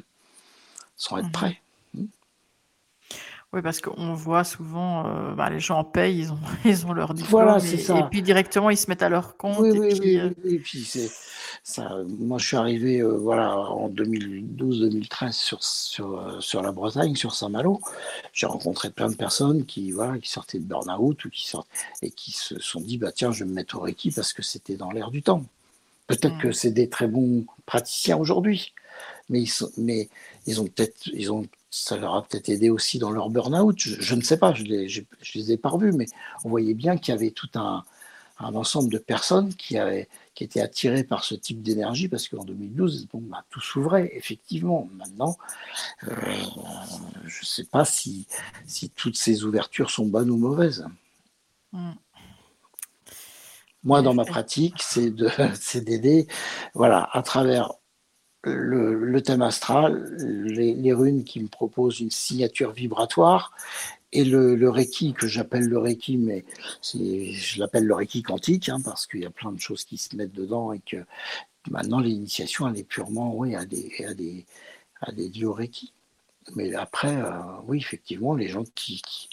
[0.98, 1.62] sans être mmh prêt.
[3.58, 7.16] Oui, parce qu'on voit souvent, euh, bah, les gens payent, ils ont, ils ont leur
[7.16, 7.44] diplôme.
[7.44, 7.98] Voilà, c'est ça.
[7.98, 9.58] Et puis directement, ils se mettent à leur compte.
[9.62, 11.10] Oui, et oui, puis, euh, oui, Et puis c'est
[11.64, 11.98] ça.
[12.20, 17.34] Moi, je suis arrivé, euh, voilà, en 2012-2013 sur sur euh, sur la Bretagne, sur
[17.34, 17.82] Saint-Malo.
[18.32, 21.68] J'ai rencontré plein de personnes qui voilà, qui sortaient de burn-out ou qui sortent
[22.04, 24.44] et qui se sont dit, bah tiens, je vais me mettre au Reiki parce que
[24.44, 25.44] c'était dans l'air du temps.
[26.06, 26.42] Peut-être Mm.
[26.42, 28.74] que c'est des très bons praticiens aujourd'hui,
[29.30, 30.10] mais ils sont, mais
[30.46, 33.76] ils ont peut-être, ils ont, ça leur a peut-être aidé aussi dans leur burn-out.
[33.78, 35.04] Je, je ne sais pas, je les, je
[35.36, 36.08] les ai pas revus, mais
[36.44, 37.84] on voyait bien qu'il y avait tout un,
[38.40, 42.44] un ensemble de personnes qui avaient, qui étaient attirées par ce type d'énergie parce qu'en
[42.44, 44.88] 2012, bon, bah, tout s'ouvrait effectivement.
[44.94, 45.38] Maintenant,
[46.08, 46.12] euh,
[47.26, 48.28] je ne sais pas si,
[48.66, 50.86] si toutes ces ouvertures sont bonnes ou mauvaises.
[51.74, 51.92] Mm.
[53.84, 56.28] Moi, dans ma Et- pratique, c'est d'aider,
[56.74, 57.72] voilà, à travers
[58.56, 63.52] le, le thème astral, les, les runes qui me proposent une signature vibratoire
[64.14, 66.46] et le, le Reiki que j'appelle le Reiki, mais
[66.84, 70.16] je l'appelle le Reiki quantique hein, parce qu'il y a plein de choses qui se
[70.16, 70.98] mettent dedans et que
[71.70, 74.46] maintenant l'initiation elle est purement, oui, à des, à des,
[75.02, 75.94] à des Reiki.
[76.56, 77.32] Mais après, euh,
[77.68, 79.28] oui, effectivement, les gens qui, qui,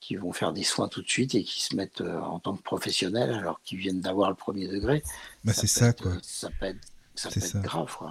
[0.00, 2.56] qui vont faire des soins tout de suite et qui se mettent euh, en tant
[2.56, 5.04] que professionnels alors qu'ils viennent d'avoir le premier degré,
[5.44, 6.12] Bah, ça peut ça, être- quoi.
[6.22, 6.80] Ça peut être,
[7.18, 8.10] ça C'est être grave, quoi.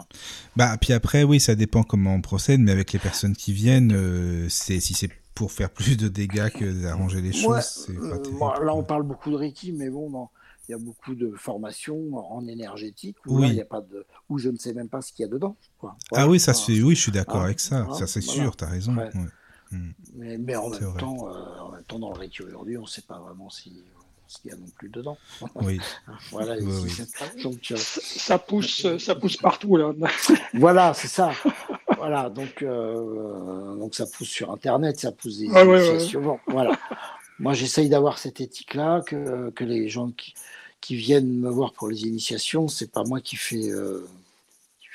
[0.56, 3.94] Bah, puis après, oui, ça dépend comment on procède, mais avec les personnes qui viennent,
[3.94, 7.96] euh, c'est si c'est pour faire plus de dégâts que d'arranger les choses, Ouais, c'est
[7.96, 10.30] euh, moi, là, on parle beaucoup de Reiki, mais bon, non,
[10.68, 13.48] il y a beaucoup de formations en énergétique où Oui.
[13.48, 15.32] là, y a pas de, où je ne sais même pas ce qu'il y a
[15.32, 15.56] dedans.
[15.80, 15.96] Quoi.
[16.14, 18.44] Ah oui, ça fait, oui, je suis d'accord Ah, avec ça, ah, ça c'est voilà.
[18.44, 18.96] sûr, t'as raison.
[18.98, 19.10] Ouais.
[19.16, 19.26] ouais.
[19.72, 19.92] Mm.
[20.16, 22.84] Mais, mais en C'est même temps, euh, en même temps, dans le Reiki aujourd'hui, on
[22.84, 23.84] ne sait pas vraiment si,
[24.28, 25.18] ce qu'il y a non plus dedans.
[25.56, 25.80] Oui,
[26.32, 26.56] voilà.
[26.60, 27.42] Oui, oui.
[27.44, 29.94] Donc, euh, Ça pousse, ça pousse partout là.
[30.54, 31.32] voilà, c'est ça.
[31.98, 35.88] voilà, donc, euh, donc ça pousse sur Internet, ça pousse des Ouais, ouais, ouais.
[35.90, 36.22] initiations.
[36.22, 36.78] Bon, voilà.
[37.40, 40.34] Moi, j'essaye d'avoir cette éthique-là, que, que les gens qui,
[40.82, 44.06] qui viennent me voir pour les initiations, c'est pas moi qui fais, euh,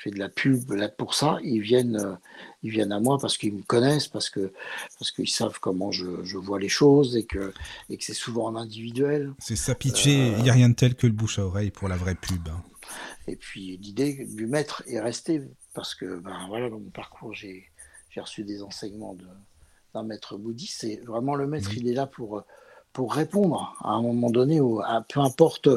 [0.03, 1.37] fais de la pub là pour ça.
[1.43, 2.13] Ils viennent, euh,
[2.61, 4.51] ils viennent à moi parce qu'ils me connaissent, parce que
[4.99, 7.53] parce qu'ils savent comment je, je vois les choses et que
[7.89, 9.33] et que c'est souvent en individuel.
[9.39, 11.87] c'est ça, pitcher, il n'y a rien de tel que le bouche à oreille pour
[11.89, 12.47] la vraie pub.
[12.49, 12.61] hein.
[13.27, 15.41] Et puis l'idée du maître est restée
[15.73, 17.69] parce que ben voilà dans mon parcours j'ai
[18.09, 19.25] j'ai reçu des enseignements de
[19.93, 20.81] d'un maître bouddhiste.
[20.81, 21.77] C'est vraiment le maître, Oui.
[21.81, 22.43] il est là pour
[22.93, 25.67] pour répondre à un moment donné, à, peu importe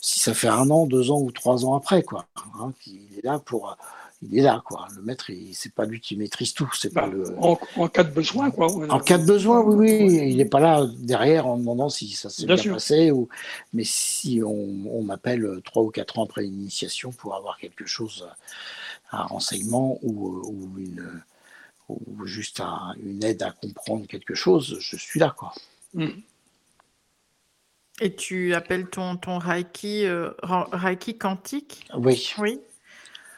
[0.00, 2.26] si ça fait un an, deux ans ou trois ans après quoi.
[2.60, 3.76] Hein, il est là pour
[4.22, 4.88] il est là quoi.
[4.96, 8.02] Le maître, c'est pas lui qui maîtrise tout, c'est pas Bah, le en, en cas
[8.02, 8.66] de besoin, quoi.
[8.90, 12.28] en cas de besoin, oui, oui, il n'est pas là derrière en demandant si ça
[12.28, 13.12] s'est Bien passé.
[13.12, 13.28] Ou...
[13.74, 18.26] Mais si on, on m'appelle trois ou quatre ans après l'initiation pour avoir quelque chose,
[19.12, 21.22] un renseignement ou, ou, une,
[21.88, 25.32] ou juste un- une aide à comprendre quelque chose, je suis là.
[25.38, 25.52] Quoi.
[25.94, 26.08] Mm.
[28.00, 31.86] Et tu appelles ton, ton Reiki, euh, Reiki quantique?
[31.96, 32.60] Oui, Oui.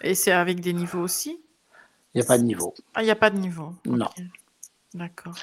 [0.02, 1.40] Et c'est avec des niveaux aussi?
[2.14, 2.74] Il n'y a pas de niveau.
[2.94, 3.72] Ah, il n'y a pas de niveau.
[3.86, 4.08] Non.
[4.92, 5.34] D'accord.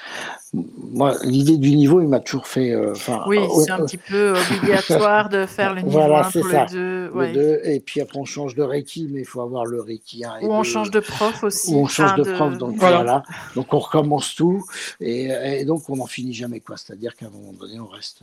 [0.52, 2.70] Moi, l'idée du niveau, il m'a toujours fait.
[2.72, 2.92] euh,
[3.26, 6.40] Oui, euh, c'est un euh, petit peu obligatoire de faire le niveau Voilà, 1 c'est
[6.40, 6.64] pour ça.
[6.66, 6.76] le 2.
[7.06, 7.32] le ouais.
[7.32, 10.40] deux, et puis après, on change de Reiki, mais il faut avoir le Reiki 1
[10.40, 10.68] et Ou on 2.
[10.68, 11.72] change de prof aussi.
[11.72, 12.96] Ou on change de prof, donc Voilà.
[12.96, 13.22] voilà.
[13.54, 14.66] Donc on recommence tout,
[15.00, 16.76] et, et donc on n'en finit jamais quoi.
[16.76, 18.22] C'est-à-dire qu'à un moment donné, on reste.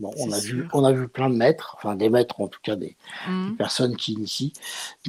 [0.00, 2.48] Euh, Bon, on a vu, on a vu plein de maîtres, enfin des maîtres en
[2.48, 2.96] tout cas des,
[3.28, 3.50] Mhm.
[3.50, 4.52] des personnes qui initient,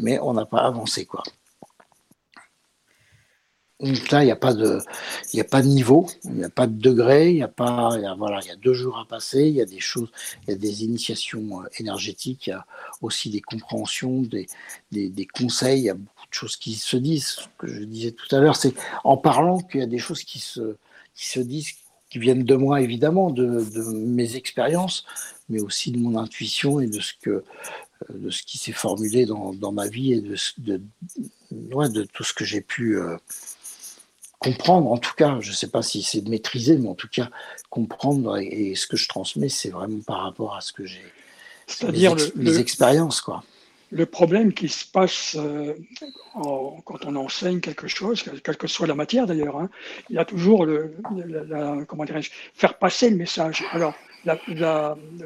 [0.01, 1.23] mais on n'a pas avancé quoi.
[3.81, 4.79] Donc là, il n'y a pas de,
[5.33, 7.89] il a pas de niveau, il n'y a pas de degré, il y a pas,
[7.97, 9.81] il y a, voilà, il y a deux jours à passer, il y a des
[9.81, 10.09] choses,
[10.43, 12.65] il y a des initiations euh, énergétiques, il y a
[13.01, 14.47] aussi des compréhensions, des,
[14.91, 17.27] des, des conseils, il y a beaucoup de choses qui se disent.
[17.27, 18.73] Ce que je disais tout à l'heure, c'est
[19.03, 20.77] en parlant qu'il y a des choses qui se,
[21.13, 21.73] qui se disent,
[22.15, 25.03] qui viennent de moi évidemment, de, de mes expériences,
[25.49, 27.43] mais aussi de mon intuition et de ce que, euh,
[28.09, 30.81] de ce qui s'est formulé dans, dans ma vie et de, de,
[31.73, 33.17] ouais, de tout ce que j'ai pu euh,
[34.39, 34.89] comprendre.
[34.89, 37.29] En tout cas, je ne sais pas si c'est de maîtriser, mais en tout cas
[37.69, 41.03] comprendre et, et ce que je transmets, c'est vraiment par rapport à ce que j'ai,
[41.83, 43.43] mes, ex- le, mes le- expériences, quoi.
[43.91, 45.73] Le problème qui se passe euh,
[46.33, 49.69] en- quand on enseigne quelque chose, quelle que soit la matière d'ailleurs, hein,
[50.09, 53.63] il y a toujours le, la- la- comment dirais-je, faire passer le message.
[53.71, 53.93] Alors,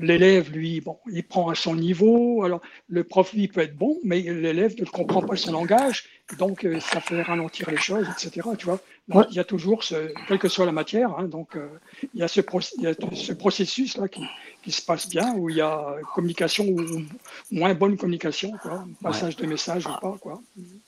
[0.01, 2.43] l'élève, lui, bon, il prend à son niveau.
[2.43, 6.05] Alors, le prof, lui, peut être bon, mais l'élève ne comprend pas son langage,
[6.37, 8.47] donc euh, ça fait ralentir les choses, etc.
[8.57, 9.25] Tu vois, donc, Ouais.
[9.31, 11.67] il y a toujours, ce, quelle que soit la matière, hein, donc euh,
[12.13, 14.21] il y a ce, proc- il y a ce processus-là qui,
[14.63, 17.03] qui se passe bien, où il y a communication ou
[17.51, 20.41] moins bonne communication, quoi, passage de message ou pas, quoi.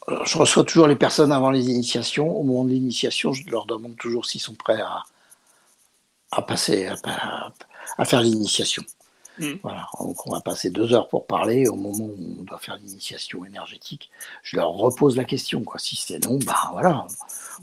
[0.08, 2.30] Alors, je reçois toujours les personnes avant les initiations.
[2.36, 5.04] Au moment de l'initiation, je leur demande toujours s'ils sont prêts à,
[6.32, 6.90] à passer,
[7.98, 8.84] à, faire l'initiation.
[9.38, 9.54] Mm.
[9.64, 11.68] Voilà, donc on va passer deux heures pour parler.
[11.68, 14.10] Au moment où on doit faire l'initiation énergétique,
[14.44, 15.64] je leur repose la question.
[15.64, 15.80] Quoi.
[15.80, 17.08] Si c'est non, bah voilà,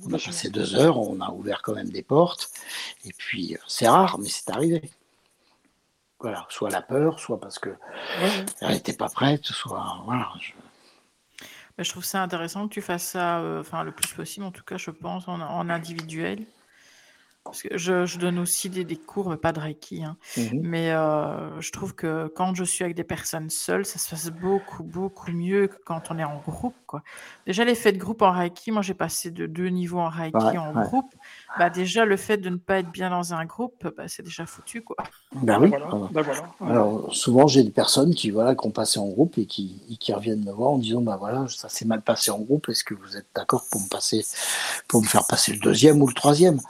[0.06, 2.50] on a passé deux heures, on a ouvert quand même des portes.
[3.04, 4.90] Et puis, euh, c'est rare, mais c'est arrivé.
[6.20, 7.70] Voilà, soit la peur, soit parce que
[8.60, 10.28] elle n'était pas prête, soit voilà.
[10.40, 10.52] Je...
[11.78, 14.64] je trouve ça intéressant que tu fasses ça, euh, enfin le plus possible, en tout
[14.64, 16.44] cas, je pense, en individuel.
[17.48, 20.04] Parce que je, donne aussi des, cours, mais pas de Reiki.
[20.04, 20.16] Hein.
[20.36, 24.10] Mmh mais euh, je trouve que quand je suis avec des personnes seules, ça se
[24.10, 26.76] passe beaucoup, beaucoup mieux que quand on est en groupe.
[26.86, 27.02] Quoi.
[27.46, 30.72] Déjà, l'effet de groupe en Reiki, moi j'ai passé de deux niveaux en Reiki en
[30.72, 31.14] groupe.
[31.56, 34.44] Bah, déjà, le fait de ne pas être bien dans un groupe, bah, c'est déjà
[34.44, 34.82] foutu.
[34.82, 34.96] Quoi.
[35.32, 35.70] Ben oui.
[36.10, 36.24] Ben
[36.60, 40.12] Alors, souvent, j'ai des personnes qui, voilà, qui ont passé en groupe et qui, qui
[40.12, 42.94] reviennent me voir en disant bah, voilà, ça s'est mal passé en groupe, est-ce que
[42.94, 44.24] vous êtes d'accord pour, me passer,
[44.88, 46.60] pour me faire passer le deuxième ou le troisième?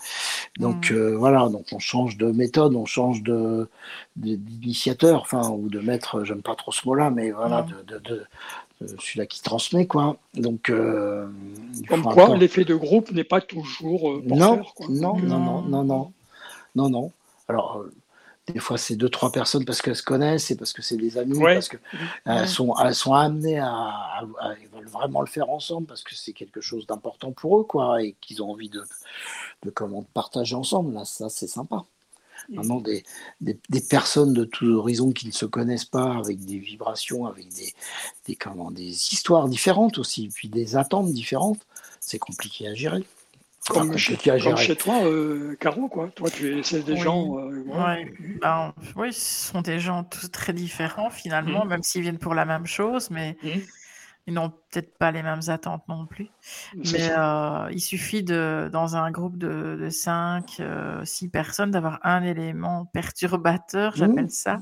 [0.59, 0.95] Donc, mmh.
[0.95, 3.69] euh, voilà, donc on change de méthode, on change de
[4.17, 7.85] d'initiateur, enfin, ou de maître, j'aime pas trop ce mot-là, mais voilà, mmh.
[7.87, 8.27] de, de,
[8.83, 10.17] euh, celui-là qui transmet quoi.
[10.35, 11.29] Donc euh,
[11.89, 16.13] comme quoi l'effet de groupe n'est pas toujours euh, non, non, euh, non, non,
[16.77, 17.13] non, non,
[17.49, 17.85] Alors
[18.47, 21.19] des fois c'est deux trois personnes parce qu'elles se connaissent et parce que c'est des
[21.19, 21.77] amis parce que
[22.47, 26.61] sont elles sont amenées à, à, veulent vraiment le faire ensemble parce que c'est quelque
[26.61, 28.85] chose d'important pour eux quoi et qu'ils ont envie de
[29.65, 30.95] de comment partager ensemble.
[30.95, 31.85] Là ça c'est sympa.
[32.53, 33.05] Vraiment des,
[33.41, 37.73] des, personnes de tous horizons qui ne se connaissent pas, avec des vibrations, avec des,
[38.27, 41.61] des, comment, des histoires différentes aussi, puis des attentes différentes,
[42.01, 43.05] c'est compliqué à gérer.
[43.69, 44.17] Comme, chez,
[44.77, 46.09] toi, euh, Caro, quoi.
[46.15, 47.39] Toi, tu es celle des gens.
[47.39, 47.65] Euh,
[48.41, 51.69] ben, oui, ce sont des gens tous très différents finalement, mmh.
[51.69, 53.49] même s'ils viennent pour la même chose, mais mmh
[54.29, 56.29] ils n'ont peut-être pas les mêmes attentes non plus.
[56.75, 62.23] Mais euh, il suffit de, dans un groupe de, 5, 6 euh, personnes, d'avoir un
[62.23, 64.59] élément perturbateur, j'appelle ça,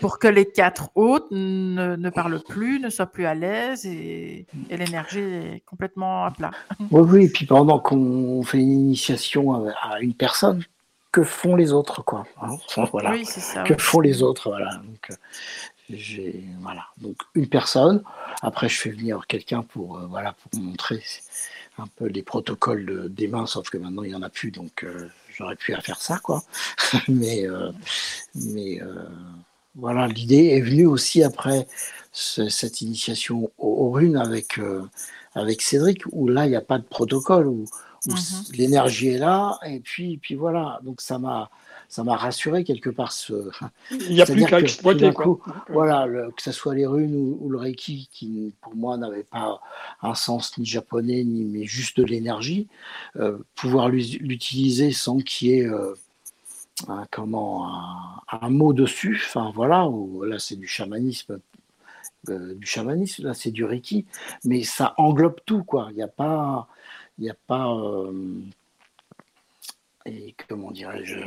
[0.00, 4.46] pour que les quatre autres ne, ne, parlent plus, ne soient plus à l'aise et,
[4.70, 6.52] l'énergie est complètement à plat.
[6.92, 10.62] Oui, oui, et puis pendant qu'on fait une initiation à, une personne,
[11.12, 12.24] que font les autres, quoi.
[12.40, 12.56] Hein,
[12.92, 13.10] voilà.
[13.10, 13.64] Oui, c'est ça.
[13.64, 14.76] Que font les autres, voilà.
[14.76, 15.14] Donc, euh,
[15.92, 18.02] j'ai voilà donc une personne.
[18.42, 21.02] Après, je fais venir quelqu'un pour euh, voilà pour montrer
[21.78, 24.84] un peu les protocoles des mains, sauf que maintenant il y en a plus, donc
[24.84, 26.42] euh, j'aurais pu faire ça quoi.
[27.08, 27.70] mais euh,
[28.34, 28.80] mais
[29.76, 31.66] voilà, l'idée est venue aussi après
[32.12, 34.60] cette initiation aux, runes avec
[35.34, 37.64] avec Cédric, où là il n'y a pas de protocole, où,
[38.06, 38.56] mm-hmm.
[38.56, 41.50] l'énergie est là, et puis puis voilà, donc ça m'a
[41.90, 43.10] ça m'a rassuré quelque part.
[43.10, 43.50] Ce...
[43.90, 45.10] Il n'y a plus qu'à exploiter.
[45.68, 49.60] voilà, que ce soit les runes ou, le Reiki, qui pour moi n'avait pas
[50.00, 52.68] un sens ni japonais, ni mais juste de l'énergie,
[53.16, 55.94] euh, pouvoir l'utiliser sans qu'il y ait euh,
[56.86, 57.68] un, comment,
[58.30, 61.40] un, mot dessus, enfin voilà, où, là c'est du chamanisme.
[62.28, 64.06] Euh, du chamanisme, là c'est du Reiki,
[64.44, 65.88] mais ça englobe tout, quoi.
[65.90, 66.68] Il n'y a pas,
[67.18, 67.74] il n'y a pas
[70.10, 71.18] et comment dirais-je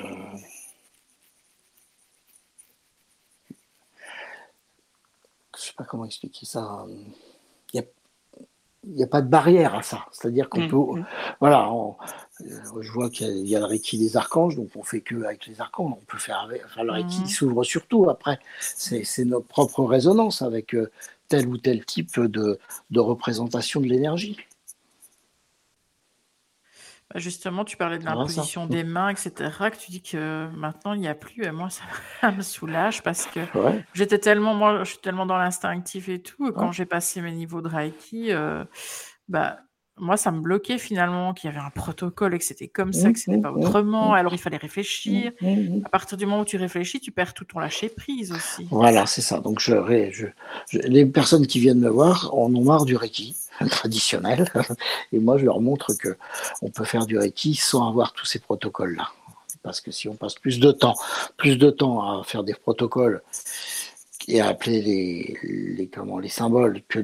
[5.58, 6.86] je sais pas comment expliquer ça.
[8.86, 10.06] Il n'y a, pas de barrière à ça.
[10.12, 11.00] C'est-à-dire qu'on mm, peut.
[11.00, 11.06] Mm.
[11.40, 15.24] Voilà, euh, je vois qu'il y, a le Reiki des archanges, donc on fait que
[15.24, 15.94] avec les archanges.
[15.94, 17.28] On peut faire Enfin, le Reiki mm.
[17.28, 18.10] s'ouvre surtout.
[18.10, 20.92] Après, c'est notre propre résonance avec euh,
[21.30, 22.60] tel ou tel type de
[23.00, 24.38] représentation de l'énergie.
[27.12, 29.32] Bah, justement, tu parlais de l'imposition des mains, etc.,
[29.72, 31.70] que tu dis que maintenant il n'y a plus, et moi
[32.22, 33.42] ça me soulage parce que
[33.94, 37.32] j'étais tellement, moi je suis tellement dans l'instinctif et tout, et quand j'ai passé mes
[37.32, 38.64] niveaux de Reiki, euh,
[39.28, 39.60] bah,
[39.98, 43.14] moi, ça me bloquait finalement qu'il y avait un protocole et que c'était comme ça,
[43.14, 44.14] que ce n'était pas autrement.
[44.14, 45.32] Alors, il fallait réfléchir.
[45.86, 48.68] À partir du moment où tu réfléchis, tu perds tout ton lâcher prise aussi.
[48.72, 49.40] Voilà, c'est ça.
[49.40, 49.74] Donc, je,
[50.12, 50.28] je,
[50.80, 53.36] les personnes qui viennent me voir en ont marre du Reiki
[53.70, 54.52] traditionnel.
[55.12, 56.18] Et moi, je leur montre que
[56.62, 59.10] on peut faire du Reiki sans avoir tous ces protocoles-là.
[59.62, 60.96] Parce que si on passe plus de temps,
[61.38, 63.22] plus de temps à faire des protocoles
[64.28, 65.38] et à appeler les,
[65.76, 67.00] les, comment, les symboles que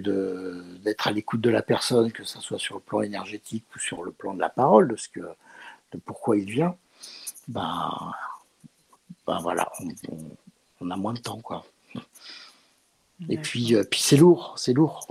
[0.83, 4.03] d'être à l'écoute de la personne, que ce soit sur le plan énergétique ou sur
[4.03, 6.75] le plan de la parole, de, ce que, de pourquoi il vient,
[7.47, 8.13] ben,
[9.27, 9.69] ben voilà,
[10.79, 11.41] on, a moins de temps.
[11.41, 11.65] quoi.
[13.27, 15.05] Et puis, euh, puis c'est lourd, c'est lourd,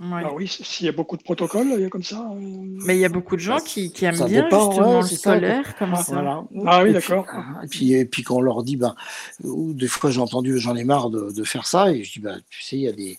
[0.00, 0.22] ouais.
[0.24, 2.30] Ah oui, s'il y a beaucoup de protocoles, il y a comme ça.
[2.32, 2.38] Euh,
[2.86, 5.96] Mais il y a beaucoup de gens qui, qui aiment bien justement le scolaire comme
[5.96, 6.44] ça.
[6.66, 7.26] Ah oui, d'accord.
[7.62, 8.94] Et puis, et puis quand on leur dit, ben,
[9.42, 12.20] ou des fois j'ai entendu, j'en ai marre de, de, faire ça, et je dis,
[12.20, 13.18] ben, tu sais, il y, a des,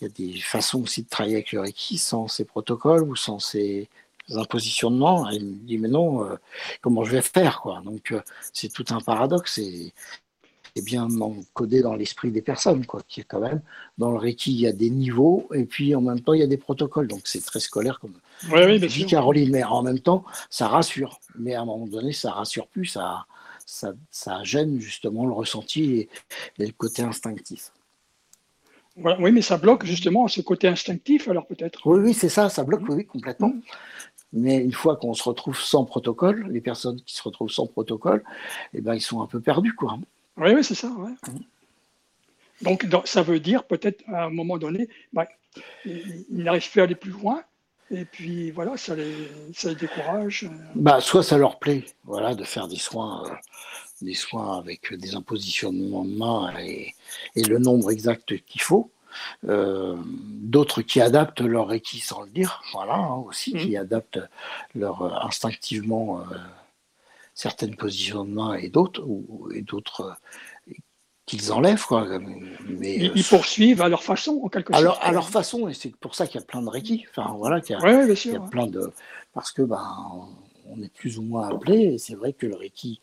[0.00, 3.16] il y a des façons aussi de travailler avec le Reiki sans ces protocoles ou
[3.16, 3.88] sans ces,
[4.32, 5.28] impositionnements.
[5.30, 6.24] Et il me dit, mais non,
[6.80, 7.82] comment je vais faire quoi?
[7.84, 8.14] Donc,
[8.52, 9.58] c'est tout un paradoxe.
[9.58, 9.92] Et,
[10.76, 13.60] est bien encodé dans l'esprit des personnes, quoi, qui est quand même
[13.98, 16.44] dans le Reiki, il y a des niveaux et puis en même temps il y
[16.44, 18.14] a des protocoles, donc c'est très scolaire comme
[18.50, 22.32] oui, dit Caroline, mais en même temps ça rassure, mais à un moment donné ça
[22.32, 23.26] rassure plus, ça,
[23.66, 26.08] ça, ça gêne justement le ressenti et,
[26.58, 27.72] le côté instinctif.
[28.96, 31.86] oui, mais ça bloque justement ce côté instinctif, alors peut-être.
[31.86, 33.48] Oui, oui, c'est ça, ça bloque, oui, complètement.
[33.48, 33.60] Mm.
[34.32, 38.22] Mais une fois qu'on se retrouve sans protocole, les personnes qui se retrouvent sans protocole,
[38.74, 39.98] eh ben, ils sont un peu perdus, quoi.
[40.40, 40.90] Oui, oui, c'est ça.
[42.62, 45.26] Donc, ça veut dire peut-être à un moment donné, bah,
[45.84, 47.42] ils n'arrivent plus à aller plus loin.
[47.92, 50.48] Et puis voilà, ça les, ça les décourage.
[50.76, 53.34] Bah, soit ça leur plaît, voilà, de faire des soins, euh,
[54.00, 56.94] des soins avec des impositionnements de main et,
[57.34, 58.92] et le nombre exact qu'il faut.
[59.48, 63.58] Euh, d'autres qui adaptent leur Reiki sans le dire, voilà, hein, aussi, mmh.
[63.58, 64.20] qui adaptent
[64.76, 66.22] leur euh, instinctivement
[67.40, 69.06] certaines positions de main et d'autres,
[69.54, 70.18] et d'autres
[70.68, 70.72] euh,
[71.24, 71.86] qu'ils enlèvent.
[71.86, 72.06] Quoi.
[72.68, 74.98] Mais, ils, poursuivent à leur façon, en quelque sorte.
[75.00, 77.06] À leur façon, et c'est pour ça qu'il y a plein de Reiki.
[77.10, 78.92] Enfin, voilà, qu'il y a, il y a plein de.
[79.32, 79.82] Parce que, ben,
[80.66, 83.00] on est plus ou moins appelé, et c'est vrai que le Reiki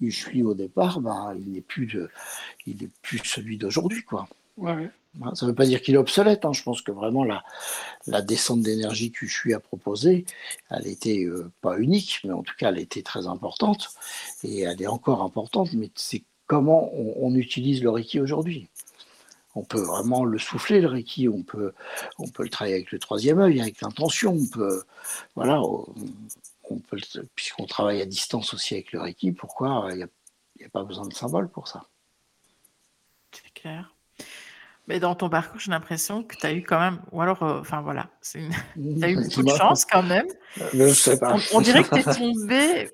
[0.00, 2.08] je suis au départ, ben, il n'est plus, de,
[2.66, 4.04] il est plus celui d'aujourd'hui.
[4.04, 4.28] Quoi.
[4.56, 4.90] Ouais.
[5.22, 6.44] Hein, ça ne veut pas dire qu'il est obsolète.
[6.44, 6.52] Hein.
[6.52, 7.42] Je pense que vraiment la,
[8.22, 10.24] descente d'énergie que je suis à proposer,
[10.70, 13.90] elle était euh, pas unique, mais en tout cas elle était très importante
[14.44, 15.72] et elle est encore importante.
[15.72, 18.68] Mais c'est comment on, utilise le Reiki aujourd'hui.
[19.54, 21.72] On peut vraiment le souffler le Reiki, on peut,
[22.18, 24.32] on peut le travailler avec le troisième œil, avec l'intention.
[24.32, 24.84] On peut,
[25.34, 25.60] voilà,
[27.34, 30.06] puisqu'on travaille à distance aussi avec le Reiki, pourquoi il n'y a,
[30.66, 31.88] a pas besoin de symbole pour ça?
[33.32, 33.97] C'est clair.
[34.88, 37.60] Mais dans ton parcours, j'ai l'impression que tu as eu quand même, ou alors, euh,
[37.60, 38.38] enfin voilà, tu
[39.02, 40.26] as eu beaucoup de chance quand même.
[40.72, 41.36] Je sais pas.
[41.52, 42.90] On, dirait que tu es tombé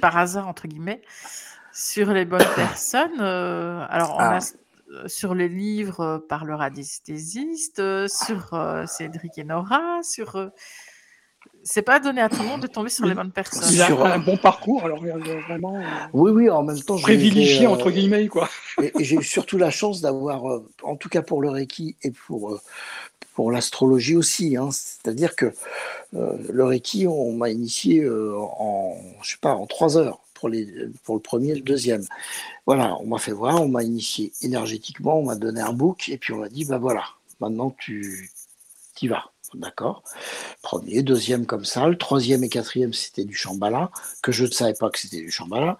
[0.00, 1.02] par hasard, entre guillemets,
[1.72, 3.20] sur les bonnes personnes.
[3.20, 5.08] Euh, alors, on a ah.
[5.08, 10.52] sur les livres par le radiesthésiste, sur Cédric et Nora, sur
[11.64, 13.72] c'est pas donné à tout le monde de tomber sur les bonnes personnes.
[13.72, 15.76] Il a un bon parcours, alors vraiment.
[15.76, 15.82] Euh,
[16.12, 16.96] oui, oui, en même temps.
[16.96, 18.48] Privilégié, entre euh, guillemets, quoi.
[18.82, 22.10] et, j'ai eu surtout la chance d'avoir, euh, en tout cas pour le Reiki et
[22.10, 22.60] pour,
[23.34, 24.70] pour l'astrologie aussi, hein.
[24.72, 25.52] c'est-à-dire que
[26.12, 30.18] le Reiki, on m'a initié en, je sais pas, en trois heures.
[30.34, 30.66] Pour, les,
[31.04, 32.02] pour le premier et le deuxième.
[32.66, 36.18] Voilà, on m'a fait voir, on m'a initié énergétiquement, on m'a donné un book, et
[36.18, 37.04] puis on m'a dit, ben voilà,
[37.38, 38.28] maintenant tu
[39.00, 39.31] y vas.
[39.54, 40.02] D'accord
[40.62, 41.86] Premier, deuxième comme ça.
[41.88, 43.90] Le troisième et quatrième, c'était du Shambhala,
[44.22, 45.78] que je ne savais pas que c'était du Shambhala.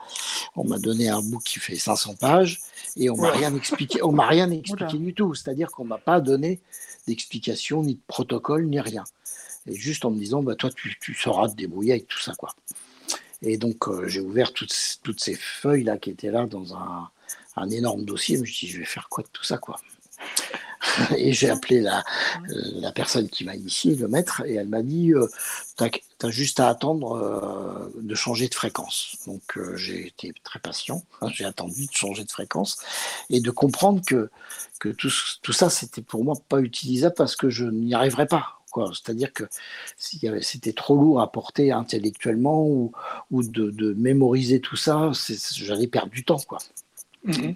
[0.56, 2.60] On m'a donné un bout qui fait 500 pages
[2.96, 4.02] et on m'a rien expliqué.
[4.02, 5.34] On m'a rien expliqué du tout.
[5.34, 6.60] C'est-à-dire qu'on m'a pas donné
[7.06, 9.04] d'explication, ni de protocole, ni rien.
[9.66, 12.34] Et juste en me disant, bah, toi, tu, tu sauras te débrouiller avec tout ça,
[12.34, 12.54] quoi.
[13.42, 17.08] Et donc, euh, j'ai ouvert toutes, toutes ces feuilles-là qui étaient là dans un,
[17.56, 18.36] un énorme dossier.
[18.36, 19.76] Je me suis dit, je vais faire quoi de tout ça, quoi?
[21.16, 22.04] Et j'ai appelé la,
[22.48, 25.26] la, personne qui m'a initié, le maître, et elle m'a dit euh,
[25.78, 29.16] tu as, juste à attendre euh, de changer de fréquence.
[29.26, 32.78] Donc euh, j'ai été très patient, hein, j'ai attendu de changer de fréquence
[33.30, 34.30] et de comprendre que,
[34.80, 35.10] que tout,
[35.42, 38.58] tout ça, c'était pour moi pas utilisable parce que je n'y arriverais pas.
[38.74, 39.44] C'est-à-dire que
[39.98, 42.92] c'était trop lourd à porter intellectuellement ou,
[43.30, 45.10] ou de, de mémoriser tout ça,
[45.56, 46.38] j'allais perdre du temps.
[46.38, 46.56] Quoi.
[47.26, 47.54] Mm-hmm.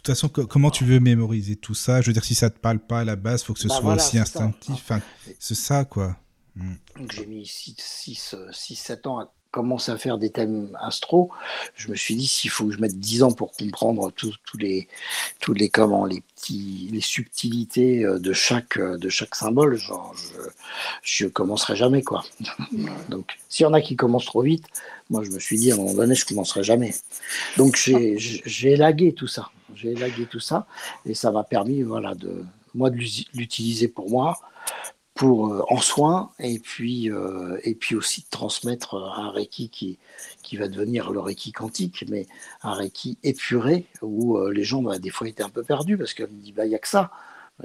[0.00, 2.00] De toute façon, comment tu veux mémoriser tout ça?
[2.00, 3.78] Je veux dire, si ça te parle pas à la base, faut que ce bah
[3.78, 4.72] soit aussi instinctif.
[4.72, 5.02] Enfin,
[5.38, 6.16] c'est ça, quoi.
[6.56, 6.72] Mm.
[6.96, 11.30] Donc j'ai mis 6-7 ans à commencer à faire des thèmes astro.
[11.74, 14.88] Je me suis dit, s'il faut que je mette 10 ans pour comprendre tous les,
[15.40, 20.14] tous les, comment, les petits, les subtilités euh, de chaque, euh, de chaque symbole, genre,
[20.16, 20.40] je,
[21.02, 22.24] je commencerai jamais, quoi.
[23.08, 24.66] Donc, s'il y en a qui commencent trop vite,
[25.10, 26.94] moi, je me suis dit, à un moment donné, je commencerai jamais.
[27.56, 29.50] Donc, j'ai élagué tout ça.
[29.74, 30.66] J'ai élagué tout ça.
[31.04, 32.44] Et ça m'a permis, voilà, de,
[32.74, 32.96] moi, de
[33.34, 34.38] l'utiliser pour moi,
[35.20, 39.98] pour, euh, en soins, et puis, euh, et puis aussi de transmettre un Reiki qui,
[40.42, 42.26] qui va devenir le Reiki quantique, mais
[42.62, 46.14] un Reiki épuré, où euh, les gens, bah, des fois, étaient un peu perdus, parce
[46.14, 47.10] qu'ils me disent, bah, il n'y a que ça.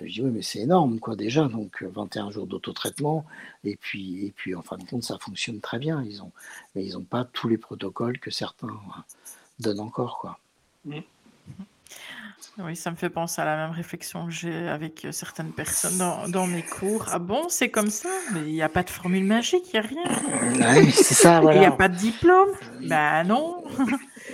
[0.04, 1.48] Je dis oui, mais c'est énorme, quoi, déjà.
[1.48, 3.26] Donc, 21 euh, jours d'autotraitement.
[3.64, 6.04] Et puis, et puis, en fin de compte, ça fonctionne très bien.
[6.04, 6.34] Ils ont,
[6.76, 9.02] mais ils n'ont pas tous les protocoles que certains euh,
[9.62, 10.40] donnent encore, quoi.
[10.84, 11.00] Mmh.
[12.58, 16.02] Oui, ça me fait penser à la même réflexion que j'ai avec euh, certaines personnes
[16.30, 17.06] dans, mes cours.
[17.12, 19.86] Ah bon, c'est comme ça, mais il n'y a pas de formule magique, il n'y
[19.86, 20.78] a rien.
[20.82, 22.50] Oui, c'est ça, Il n'y a pas de diplôme?
[22.82, 23.64] Ben non.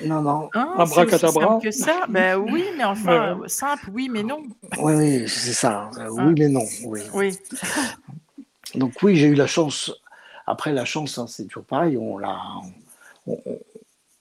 [0.04, 0.50] Non, non.
[0.56, 1.60] Hein, Abracadabra.
[1.62, 2.08] que ça.
[2.10, 4.42] Ben oui, mais enfin, simple, oui, mais non.
[4.80, 5.92] Oui, oui, c'est ça.
[5.98, 6.36] Euh, oui, hein?
[6.40, 6.66] mais non.
[6.86, 7.02] Oui.
[7.14, 7.38] oui.
[8.74, 9.92] Donc oui, j'ai eu la chance
[10.48, 11.98] après, la chance, hein, c'est toujours pareil.
[11.98, 12.38] On l'a,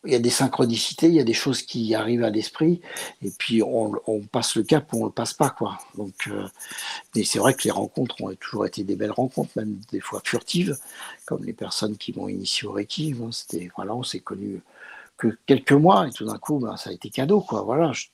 [0.05, 2.81] il y a des synchronicités, il y a des choses qui arrivent à l'esprit,
[3.23, 3.93] et puis on,
[4.33, 5.79] passe le cap ou on le passe pas, quoi.
[5.97, 6.47] Donc, euh,
[7.15, 10.23] mais c'est vrai que les rencontres ont toujours été des belles rencontres, même des fois
[10.25, 10.79] furtives,
[11.27, 13.15] comme les personnes qui m'ont initié au Reiki.
[13.21, 13.29] Hein.
[13.31, 14.63] C'était, voilà, on s'est connus
[15.19, 17.63] que quelques mois, et tout d'un coup, ben, ça a été cadeau, quoi.
[17.63, 18.07] Voilà, je,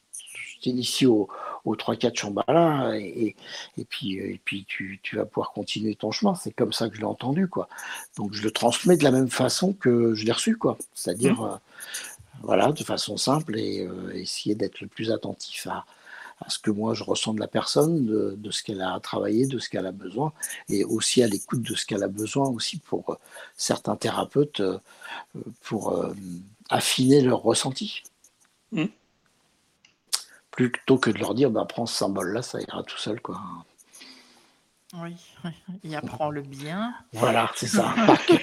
[0.60, 1.28] t'initie au,
[1.66, 3.34] au 3-4 Chambala, et,
[3.76, 6.34] et, puis, et puis tu, tu, vas pouvoir continuer ton chemin.
[6.34, 7.68] C'est comme ça que je l'ai entendu, quoi.
[8.16, 10.78] Donc je le transmets de la même façon que je l'ai reçu, quoi.
[10.94, 11.44] C'est-à-dire, mmh.
[11.44, 11.56] euh,
[12.42, 15.84] voilà, de façon simple, et euh, essayer d'être le plus attentif à,
[16.40, 19.46] à ce que moi je ressens de la personne, de, de ce qu'elle a travaillé,
[19.46, 20.32] de ce qu'elle a besoin,
[20.68, 23.16] et aussi à l'écoute de ce qu'elle a besoin aussi pour euh,
[23.56, 24.62] certains thérapeutes,
[25.62, 26.14] pour
[26.70, 28.04] affiner leur ressenti.
[28.70, 28.86] Mmh
[30.56, 33.20] plutôt que de leur dire bah, prends ce symbole-là, ça ira tout seul.
[33.20, 33.40] quoi.
[34.94, 35.14] Oui,
[35.84, 36.94] il apprend le bien.
[37.12, 37.94] Voilà, c'est ça.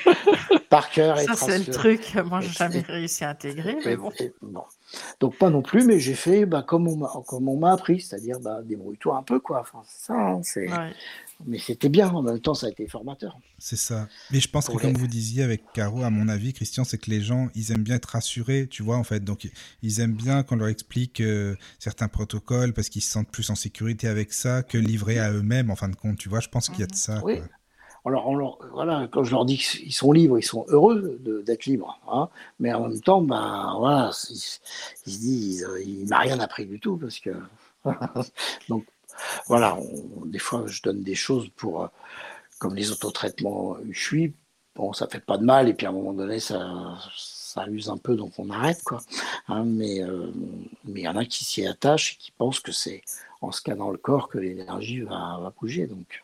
[0.69, 1.19] Par cœur.
[1.19, 2.15] ça, c'est le truc.
[2.25, 3.77] Moi, j'ai jamais réussi à intégrer.
[3.85, 4.11] Mais bon.
[5.19, 9.17] Donc, pas non plus, mais j'ai fait bah, comme on m'a appris, c'est-à-dire bah, débrouille-toi
[9.17, 9.39] un peu.
[9.39, 9.61] quoi.
[9.61, 10.41] Enfin, ça, hein,
[11.45, 13.37] mais c'était bien, en même temps, ça a été formateur.
[13.57, 14.07] C'est ça.
[14.31, 17.09] Mais je pense que, comme vous disiez avec Caro, à mon avis, Christian, c'est que
[17.09, 19.23] les gens, ils aiment bien être rassurés, tu vois, en fait.
[19.23, 19.49] Donc,
[19.81, 23.55] ils aiment bien qu'on leur explique euh, certains protocoles parce qu'ils se sentent plus en
[23.55, 26.39] sécurité avec ça que livrés à eux-mêmes, en fin de compte, tu vois.
[26.39, 27.21] Je pense qu'il y a de ça.
[27.23, 27.39] Oui.
[28.05, 28.29] Alors,
[28.73, 31.99] voilà, quand je leur dis qu'ils sont libres, ils sont heureux d'être libres.
[32.11, 32.27] Hein.
[32.59, 34.59] mais en même temps, ben, voilà, ils, se
[35.05, 37.31] disent, il m'a rien appris du tout parce que.
[38.69, 38.85] Donc,
[39.47, 39.77] voilà,
[40.25, 41.87] des fois, je donne des choses pour, euh,
[42.59, 44.33] comme les autotraitements suis
[44.75, 47.89] bon, ça fait pas de mal, et puis à un moment donné, ça, ça use
[47.89, 49.01] un peu, donc on arrête, quoi.
[49.47, 50.31] Hein, mais euh,
[50.85, 53.01] mais il y en a qui s'y attachent et qui pensent que c'est
[53.41, 56.23] en scannant le corps que l'énergie va, va, bouger, donc.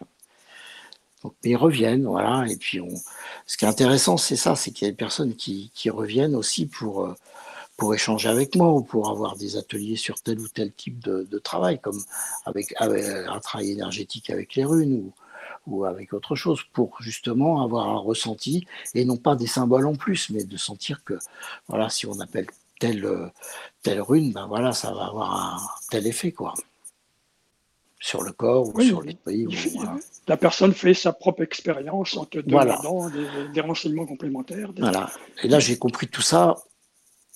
[1.19, 2.45] Euh, donc, ils reviennent, voilà.
[2.49, 2.89] Et puis, on...
[3.45, 6.35] ce qui est intéressant, c'est ça, c'est qu'il y a des personnes qui, qui reviennent
[6.35, 7.13] aussi pour,
[7.77, 11.39] pour échanger avec moi ou pour avoir des ateliers sur tel ou tel type de,
[11.39, 11.99] travail, comme
[12.45, 15.13] avec, un travail énergétique avec les runes ou,
[15.67, 18.65] ou avec autre chose, pour justement avoir un ressenti
[18.95, 21.17] et non pas des symboles en plus, mais de sentir que
[21.67, 22.47] voilà, si on appelle
[22.79, 23.07] telle,
[23.81, 25.59] telle rune, ben voilà, ça va avoir un
[25.89, 26.53] tel effet quoi
[27.99, 29.47] sur le corps ou sur l'esprit.
[30.27, 33.09] La personne fait sa propre expérience en te donnant
[33.53, 34.71] des, renseignements complémentaires.
[34.77, 35.09] Voilà.
[35.43, 36.55] Et là, j'ai compris tout ça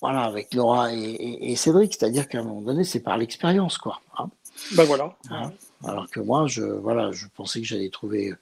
[0.00, 4.02] voilà, avec Laura et, Cédric, c'est-à-dire qu'à un moment donné, c'est par l'expérience, quoi.
[4.18, 4.28] Hein.
[4.76, 5.16] ben voilà.
[5.30, 5.50] Hein.
[5.82, 8.36] Alors que moi, je, voilà, je pensais que j'allais trouver euh,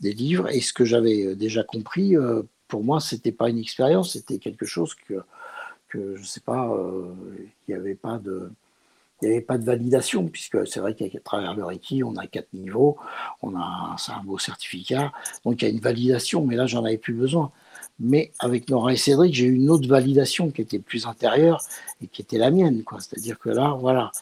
[0.00, 3.58] des livres, et ce que j'avais euh, déjà compris, euh, pour moi, c'était pas une
[3.58, 5.14] expérience, c'était quelque chose que,
[5.88, 6.70] que je sais pas,
[7.66, 8.50] il n'y avait pas de,
[9.22, 12.26] il n'y avait pas de validation, puisque c'est vrai qu'à travers le Reiki, on a
[12.26, 12.96] quatre niveaux,
[13.42, 15.12] on a un, un beau certificat,
[15.44, 17.52] donc il y a une validation, mais là, j'en avais plus besoin.
[18.00, 21.60] Mais avec Nora et Cédric, j'ai eu une autre validation qui était plus intérieure
[22.00, 22.84] et qui était la mienne.
[22.98, 24.12] C'est-à-dire que là, voilà,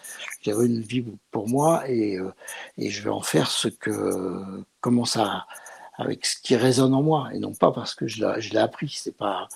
[0.41, 2.33] j'avais une vie pour moi et, euh,
[2.79, 4.43] et, je vais en faire ce que,
[4.81, 5.47] comment ça,
[5.99, 8.89] avec ce qui résonne en moi et non pas parce que je l'ai appris.
[8.89, 9.49] C'est pas,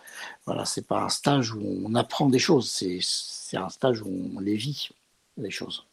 [0.44, 2.70] voilà, pas un stage où on apprend des choses.
[2.70, 4.90] C'est un stage où on les vit,
[5.36, 5.86] les choses.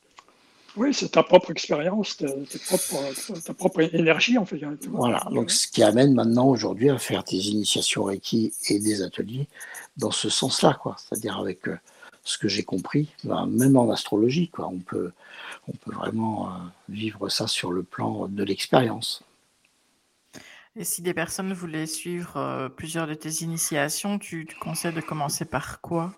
[0.78, 4.60] Oui, c'est ta propre expérience, ta, propre énergie en fait.
[4.90, 9.48] Voilà, donc ce qui amène maintenant aujourd'hui à faire des initiations Reiki et des ateliers
[9.98, 10.96] dans ce sens-là, quoi.
[11.00, 11.80] C'est-à-dire avec euh,
[12.24, 14.68] ce que j'ai compris, ben, même en astrologie, quoi.
[14.68, 15.12] On peut,
[15.68, 16.52] on peut vraiment euh,
[16.90, 19.24] vivre ça sur le plan de l'expérience.
[20.76, 25.02] Et si des personnes voulaient suivre euh, plusieurs de tes initiations, tu, tu conseilles de
[25.02, 26.14] commencer par quoi?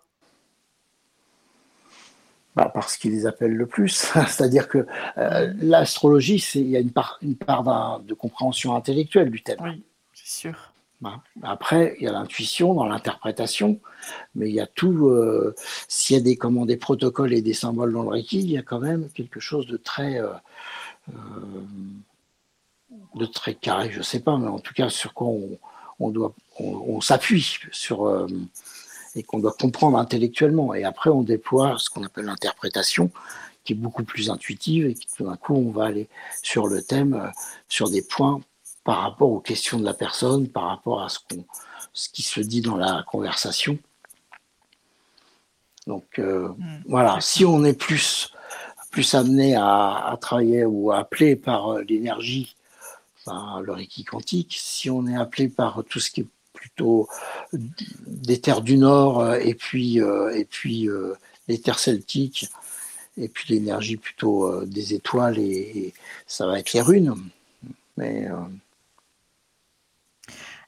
[2.60, 4.12] Bah, parce qu'ils les appellent le plus.
[4.28, 4.86] C'est-à-dire que
[5.18, 9.60] euh, l'astrologie, il y a une part, une part de compréhension intellectuelle du thème.
[9.62, 9.82] Oui,
[10.14, 10.74] c'est sûr.
[11.00, 13.80] Bah, après, il y a l'intuition dans l'interprétation,
[14.36, 15.08] mais il y a tout.
[15.08, 15.56] Euh,
[15.88, 18.58] s'il y a des, comment, des protocoles et des symboles dans le Reiki, il y
[18.58, 20.20] a quand même quelque chose de très.
[20.20, 20.34] Euh,
[23.16, 25.58] de très carré, je ne sais pas, mais en tout cas, sur quoi on,
[26.00, 26.34] on doit.
[26.60, 28.28] on s'appuie sur
[29.20, 30.74] et qu'on doit comprendre intellectuellement.
[30.74, 33.12] Et après, on déploie ce qu'on appelle l'interprétation,
[33.64, 36.08] qui est beaucoup plus intuitive et qui tout d'un coup, on va aller
[36.42, 37.30] sur le thème, euh,
[37.68, 38.40] sur des points
[38.86, 41.44] par rapport aux questions de la personne, par rapport à ce, qu'on,
[41.92, 43.78] ce qui se dit dans la conversation.
[45.86, 46.84] Donc euh, mmh.
[46.88, 48.32] voilà, si on est plus,
[48.90, 52.56] plus amené à, travailler ou à appeler par euh, l'énergie,
[53.18, 56.28] enfin, le Reiki quantique, si on est appelé par tout ce qui est
[56.60, 57.08] plutôt
[57.54, 61.14] des terres du Nord euh, et puis, euh, et puis euh,
[61.48, 62.50] les terres celtiques
[63.18, 65.94] et puis l'énergie plutôt des étoiles et,
[66.26, 67.16] ça va être les runes.
[67.98, 68.30] Mais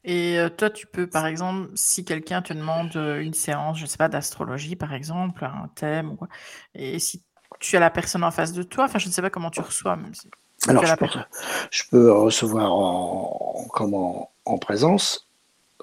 [0.03, 3.95] Et toi, tu peux, par exemple, si quelqu'un te demande une séance, je ne sais
[3.95, 6.27] pas, d'astrologie, par exemple, un thème, ou quoi,
[6.75, 7.21] et si
[7.61, 9.61] tu as la personne en face de toi, enfin, je ne sais pas comment tu
[9.61, 9.95] reçois.
[9.95, 10.11] Même
[10.67, 10.83] Alors,
[11.71, 15.30] je peux, recevoir en, comment, en présence,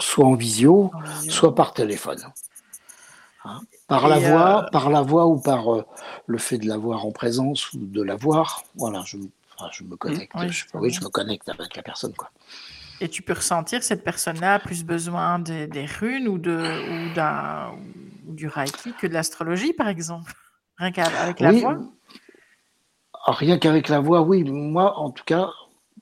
[0.01, 0.91] soit en visio,
[1.29, 2.23] soit par téléphone.
[3.45, 3.61] Hein.
[3.87, 5.65] par, la voix, par la voix ou par
[6.27, 9.17] le fait de l'avoir en présence ou de l'avoir, voilà, je,
[9.73, 10.33] je me connecte.
[10.75, 12.13] oui, je, me connecte avec la personne.
[12.15, 12.31] Quoi.
[13.01, 16.59] Et tu peux ressentir cette personne-là a plus besoin des, runes ou, de,
[18.27, 20.33] ou, du reiki que de l'astrologie, par exemple?
[20.79, 21.79] Rien qu'avec la voix?
[23.25, 24.43] Ah, Rien qu'avec la voix, oui.
[24.45, 25.49] Moi, en tout cas,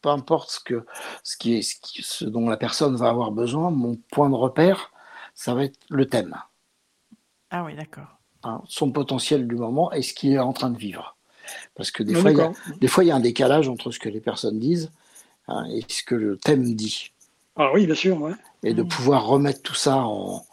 [0.02, 0.86] peu importe ce, que,
[1.22, 4.92] ce, qui est, ce, dont la personne va avoir besoin, mon point de repère,
[5.34, 6.36] ça va être le thème.
[7.50, 8.18] Ah oui, d'accord.
[8.42, 11.16] Hein, son potentiel du moment et ce qu'il est en train de vivre.
[11.74, 13.90] Parce que des, fois, il y a, des fois, il y a un décalage entre
[13.90, 14.90] ce que les personnes disent
[15.48, 17.12] Hein, et ce que le thème dit.
[17.56, 18.20] Ah oui, bien sûr.
[18.20, 18.32] Ouais.
[18.62, 20.44] Et de pouvoir remettre tout ça en,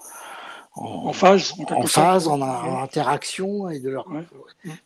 [0.76, 2.42] en, phase, en, phase, en,
[2.82, 4.08] interaction et de leur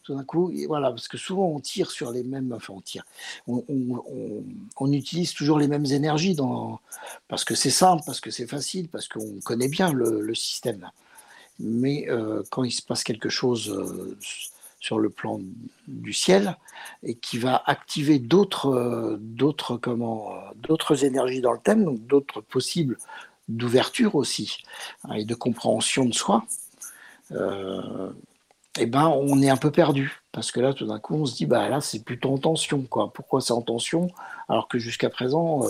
[0.03, 3.05] tout d'un coup, voilà, parce que souvent on tire sur les mêmes, enfin on tire,
[3.47, 3.63] on,
[4.77, 6.79] on utilise toujours les mêmes énergies dans,
[7.27, 10.89] parce que c'est simple, parce que c'est facile, parce qu'on connaît bien le, le système.
[11.59, 14.17] Mais euh, quand il se passe quelque chose euh,
[14.79, 15.39] sur le plan
[15.87, 16.55] du ciel
[17.03, 22.41] et qui va activer d'autres euh, d'autres comment d'autres énergies dans le thème donc d'autres
[22.41, 22.97] possibles
[23.47, 24.57] d'ouverture aussi
[25.03, 26.45] hein, et de compréhension de soi
[27.31, 28.11] euh,
[28.79, 30.21] et ben on est un peu perdu.
[30.31, 32.83] Parce que là tout d'un coup on se dit bah là c'est plutôt en tension
[32.83, 33.11] quoi.
[33.11, 34.11] Pourquoi c'est en tension?
[34.49, 35.63] Alors que jusqu'à présent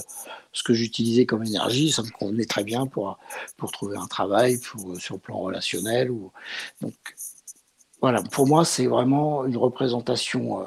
[0.51, 3.17] ce que j'utilisais comme énergie ça me convenait très bien pour
[3.55, 6.31] pour trouver un travail pour sur le plan relationnel ou
[6.81, 6.93] donc
[8.01, 10.65] voilà, pour moi, c'est vraiment une représentation euh,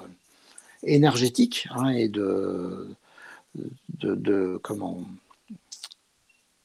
[0.82, 2.88] énergétique hein, et de,
[4.00, 5.02] de, comment,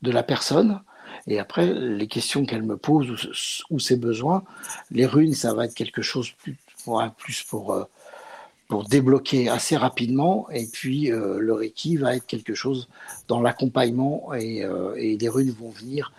[0.01, 0.81] de la personne.
[1.27, 3.09] Et après, les questions qu'elle me pose
[3.69, 4.43] ou, ses besoins,
[4.91, 6.55] les runes, ça va être quelque chose plus,
[7.17, 7.83] plus pour, euh,
[8.67, 10.47] pour débloquer assez rapidement.
[10.51, 12.89] Et puis, euh, le Reiki va être quelque chose
[13.27, 14.63] dans l'accompagnement et,
[14.97, 16.11] et, des runes vont venir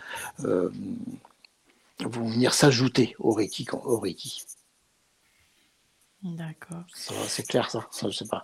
[2.00, 3.66] vont venir s'ajouter au Reiki.
[3.72, 4.44] Au Reiki.
[6.22, 6.82] D'accord.
[6.92, 8.42] C'est clair ça, ça je sais pas.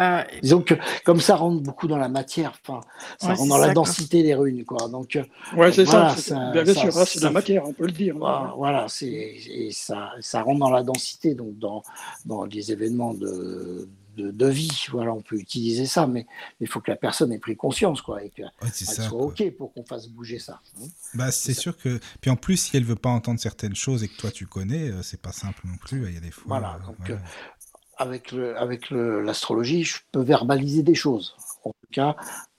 [0.00, 0.74] Euh, disons que
[1.04, 2.80] comme ça rentre beaucoup dans la matière, enfin,
[3.18, 4.88] ça rentre dans la densité des runes, quoi.
[4.88, 5.24] Donc, euh,
[5.56, 6.14] ouais, c'est ça,
[6.52, 8.16] Bien, sûr, hein, c'est de la matière, on peut le dire.
[8.18, 9.36] Voilà, voilà c'est
[9.70, 11.82] ça, ça rentre dans la densité, donc dans,
[12.26, 13.88] dans les événements de,
[14.20, 14.86] de, vie.
[14.90, 16.26] Voilà, on peut utiliser ça, mais
[16.60, 19.84] il faut que la personne ait pris conscience, quoi, et qu'elle soit OK pour qu'on
[19.84, 20.60] fasse bouger ça.
[20.80, 20.86] Hein.
[21.14, 22.00] Bah, c'est sûr que.
[22.20, 24.90] Puis en plus, si elle veut pas entendre certaines choses et que toi tu connais,
[24.90, 26.06] euh, c'est pas simple non plus.
[26.06, 26.44] Il y a des fois.
[26.58, 27.16] Voilà, euh, donc, euh,
[27.96, 31.36] avec le, avec l'astrologie, je peux verbaliser des choses.
[31.64, 32.16] En tout cas,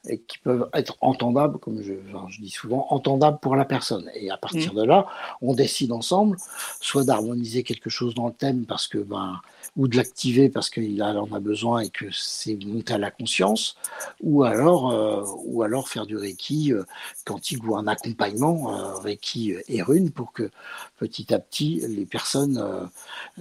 [0.07, 1.93] et qui peuvent être entendables, comme je,
[2.29, 4.09] je, dis souvent, entendables pour la personne.
[4.15, 4.77] Et à partir mmh.
[4.77, 5.05] de là,
[5.41, 6.37] on décide ensemble,
[6.79, 9.39] soit d'harmoniser quelque chose dans le thème parce que ben,
[9.77, 13.75] ou de l'activer parce qu'il en a besoin et que c'est monté à la conscience,
[14.21, 16.83] ou alors, euh, ou alors faire du Reiki euh,
[17.25, 20.49] quantique ou un accompagnement euh, Reiki et rune pour que
[20.97, 22.89] petit à petit les personnes,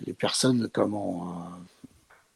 [0.07, 1.45] les personnes comment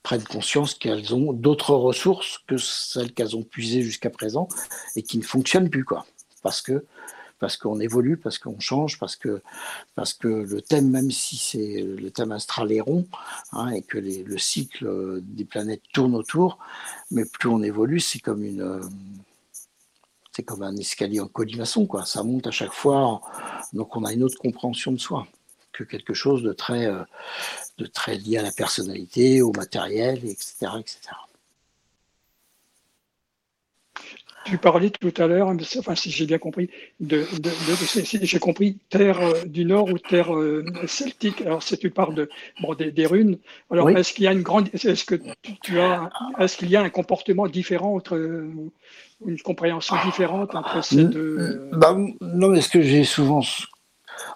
[0.03, 4.49] prennent conscience qu'elles ont d'autres ressources que celles qu'elles ont puisées jusqu'à présent
[4.97, 6.05] et qui ne fonctionnent plus quoi,
[6.43, 6.85] parce que
[7.39, 9.43] parce qu'on évolue, parce qu'on change, parce que,
[9.95, 13.07] parce que le thème, même si c'est le thème astral est rond,
[13.53, 16.59] hein, et que le cycle des planètes tourne autour,
[17.11, 18.81] mais plus on évolue, c'est comme une
[20.33, 22.05] c'est comme un escalier en colimaçon, quoi.
[22.05, 23.21] Ça monte à chaque fois,
[23.73, 25.27] donc on a une autre compréhension de soi
[25.75, 27.03] que quelque chose de très, euh,
[27.79, 30.99] de très lié à la personnalité, au matériel, etc., etc.
[34.45, 36.69] Tu parlais tout à l'heure, enfin si j'ai bien compris,
[37.01, 37.25] de,
[38.03, 41.41] j'ai compris terre euh, du Nord ou terre euh, celtique.
[41.43, 42.29] Alors si tu parles de
[42.61, 43.39] bon, des, runes,
[43.71, 45.17] alors est-ce qu'il y a une grande, est-ce que
[45.63, 48.17] tu, as, est-ce qu'il y a un comportement différent entre
[49.27, 53.43] une compréhension différente entre ces deux bah, Non, mais ce que j'ai souvent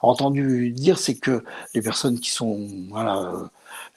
[0.02, 1.44] entendu dire, c'est que
[1.74, 3.50] les personnes qui sont voilà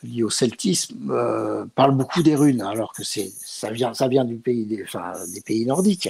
[0.04, 4.26] lié au celtisme euh, parle beaucoup des runes, alors que c'est ça vient ça vient
[4.26, 6.10] du pays des, enfin, des pays nordiques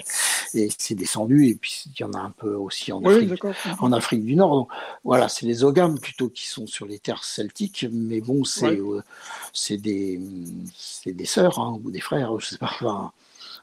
[0.54, 3.44] et c'est descendu et puis il y en a un peu aussi en Afrique,
[3.80, 4.56] en Afrique du Nord.
[4.56, 4.70] Donc,
[5.04, 9.02] voilà, c'est les ogames plutôt qui sont sur les terres celtiques, mais bon, c'est euh,
[9.54, 10.20] c'est des
[10.76, 13.14] c'est des sœurs hein, ou des frères, je sais pas.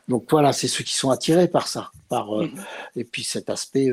[0.09, 2.65] donc voilà, c'est ceux qui sont attirés par ça, par euh, mm.
[2.97, 3.91] et puis cet aspect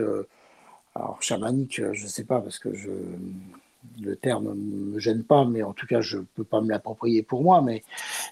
[0.95, 2.89] alors chamanique, je sais pas parce que je
[4.01, 7.43] le terme me gêne pas, mais en tout cas, je peux pas me l'approprier pour
[7.43, 7.83] moi, mais,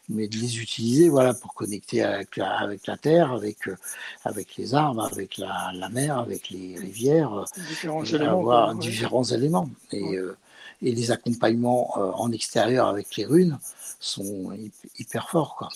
[0.10, 3.76] mais de les utiliser, voilà, pour connecter avec la, avec la terre, avec, euh,
[4.24, 9.24] avec les arbres, avec la, la mer, avec les rivières, euh, différents éléments, avoir différents
[9.24, 9.70] éléments.
[9.92, 10.38] Et, euh,
[10.82, 13.58] et les accompagnements en extérieur avec les runes
[14.00, 14.52] sont
[15.00, 15.70] hyper forts, quoi.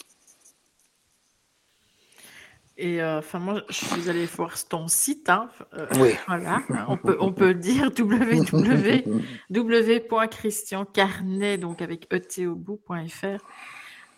[2.79, 5.29] Et euh, enfin, moi, je suis allée voir ton site.
[5.29, 6.11] Hein, euh, oui.
[6.27, 7.89] Voilà, on peut, on peut dire
[9.49, 13.43] www.christiancarnet, donc avec etobou.fr.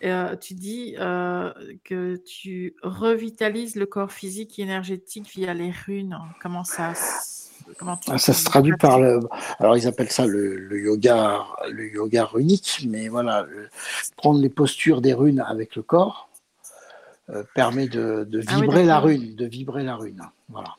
[0.02, 1.52] Euh, tu dis euh,
[1.84, 6.18] que tu revitalises le corps physique et énergétique via les runes.
[6.42, 6.94] Comment ça
[7.78, 9.20] comment ah, Ça se traduit par le.
[9.58, 13.46] Alors, ils appellent ça le, yoga, le yoga runique, mais voilà,
[14.16, 16.29] prendre les postures des runes avec le corps
[17.54, 20.22] permet de, ah vibrer la rune, de vibrer la rune.
[20.48, 20.76] Voilà.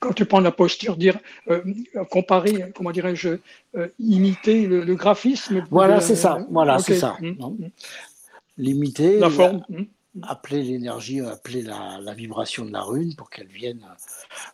[0.00, 1.18] Quand tu prends la posture, dire
[1.50, 1.62] euh,
[2.10, 3.36] comparer, comment dirais-je,
[3.76, 5.66] euh, imiter le, graphisme.
[5.70, 6.38] Voilà, c'est ça.
[6.50, 7.18] Voilà, c'est ça.
[7.20, 7.70] Mmh, mmh.
[8.56, 9.18] Limiter.
[9.18, 9.62] La forme.
[9.68, 9.82] Mmh.
[10.22, 13.80] appeler l'énergie, appeler la, vibration de la rune pour qu'elle vienne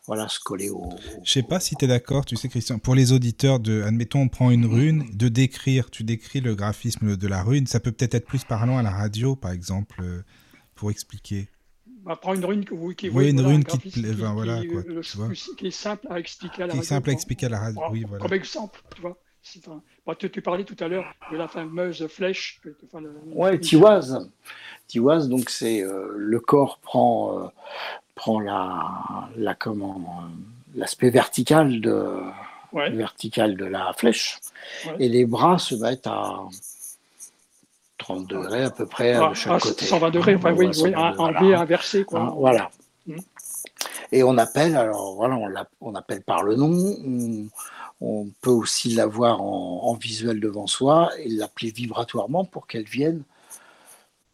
[0.09, 0.91] voilà, se coller au.
[1.22, 4.22] Je sais pas si tu es d'accord, tu sais, Christian, pour les auditeurs, de, admettons,
[4.22, 7.93] on prend une rune, de décrire, tu décris le graphisme de la rune, ça peut
[7.93, 10.03] peut-être être plus parlant à la radio, par exemple
[10.76, 11.48] pour expliquer
[12.04, 14.82] bah, Prends une rune qui, oui, une rune qui, qui, voilà, quoi,
[15.56, 16.80] qui, est simple à expliquer à la radio.
[16.80, 18.22] Qui est simple à expliquer à la radio, oui, voilà.
[18.22, 19.18] Comme exemple, tu vois.
[20.06, 22.60] Bah, tu, tu, parlais tout à l'heure de la fameuse flèche.
[23.26, 24.28] Oui, tiwaz.
[24.88, 27.48] Tiwaz, donc c'est euh, le corps prend, euh,
[28.14, 32.20] prend la, la comment euh, l'aspect vertical de
[32.72, 34.38] vertical de la flèche
[34.98, 36.44] et les bras se mettent à
[37.99, 39.84] 30 degrés à peu près de chaque côté.
[39.84, 42.05] 120 degrés, enfin, oui, oui, un, inversé.
[42.05, 42.28] Quoi.
[42.28, 42.70] Ah, voilà.
[43.07, 43.16] Mm.
[44.12, 47.49] Et on appelle, alors voilà, on, on appelle par le nom,
[48.01, 53.22] on, peut aussi l'avoir en, en, visuel devant soi et l'appeler vibratoirement pour qu'elle vienne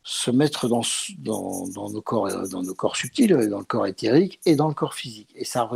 [0.04, 0.82] se mettre dans,
[1.18, 4.74] dans, dans, nos corps, dans nos corps subtils, dans le corps éthérique et dans le
[4.74, 5.30] corps physique.
[5.36, 5.70] Et ça,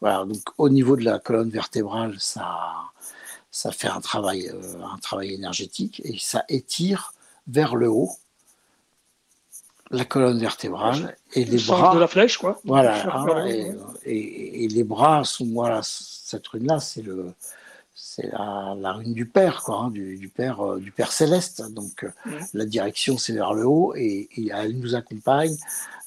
[0.00, 2.48] voilà, donc au niveau de la colonne vertébrale, ça,
[3.52, 7.12] ça fait un travail, euh, un travail énergétique et ça étire
[7.46, 8.16] vers le haut
[9.90, 12.58] la colonne vertébrale et les bras de la flèche quoi.
[12.64, 13.44] Voilà hein,
[14.06, 17.34] et, les bras sont voilà cette rune là c'est le
[17.94, 21.62] c'est la, rune du père quoi hein, du, père euh, du père céleste.
[21.72, 22.10] Donc euh,
[22.54, 25.56] la direction c'est vers le haut et, elle nous accompagne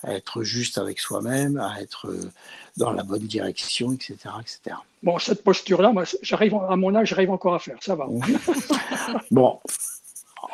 [0.06, 2.32] à être juste avec soi-même à être euh,
[2.78, 7.10] dans la bonne direction etc etc bon cette posture là moi j'arrive à mon âge
[7.10, 8.08] j'arrive encore à faire ça va.
[9.32, 9.60] Bon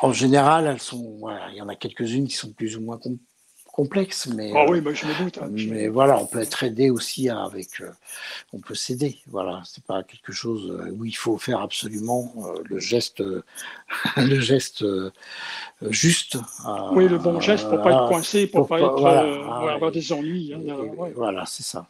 [0.02, 2.98] en général, elles sont, il y en a quelques-unes qui sont plus ou moins
[3.72, 4.52] complexes, mais.
[4.68, 5.38] Oui, bah, je me doute.
[5.38, 7.90] Hein, mais voilà, on peut être aidé aussi avec, euh,
[8.52, 9.18] on peut s'aider.
[9.26, 13.22] Voilà, c'est pas quelque chose euh, où il faut faire absolument euh, le geste,
[14.16, 14.84] le geste
[15.88, 16.36] juste.
[16.92, 20.52] oui, le bon geste pour pas être coincé, pour, pas, être, ah avoir des ennuis.
[20.54, 20.60] Hein,
[21.16, 21.88] voilà, c'est ça.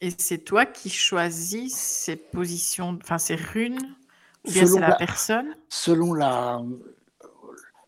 [0.00, 3.96] Et c'est toi qui choisis ces positions, enfin ces runes
[4.46, 5.56] selon la, personne?
[5.68, 6.62] Selon la.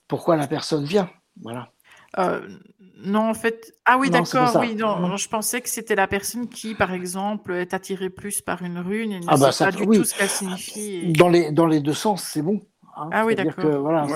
[0.08, 1.10] Pourquoi la personne vient.
[1.42, 1.70] Voilà.
[2.18, 2.40] Euh,
[3.04, 3.74] non, en fait.
[3.84, 4.56] Ah oui, d'accord.
[4.60, 8.62] Oui, non, je pensais que c'était la personne qui, par exemple, est attirée plus par
[8.62, 11.12] une rune et ne ah bah sait pas du tout ce qu'elle signifie.
[11.12, 12.62] Dans, les, dans les deux sens, c'est bon.
[12.96, 13.10] Hein.
[13.12, 13.80] ah oui, d'accord.
[13.80, 14.06] Voilà,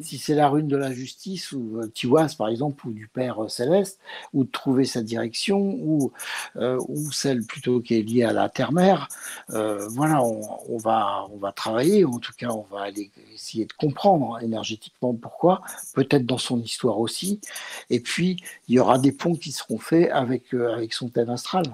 [0.00, 3.42] si, c'est la rune de la justice, ou euh, Tiwas, par exemple, ou du Père
[3.42, 3.98] euh, Céleste,
[4.34, 6.12] ou de trouver sa direction, ou,
[6.56, 9.08] euh, ou celle plutôt qui est liée à la terre-mère,
[9.48, 14.38] voilà, on, va, on va travailler, en tout cas, on va aller essayer de comprendre
[14.42, 15.62] énergétiquement pourquoi,
[15.94, 17.40] peut-être dans son histoire aussi,
[17.88, 21.64] et puis il y aura des ponts qui seront faits avec, avec son thème astral.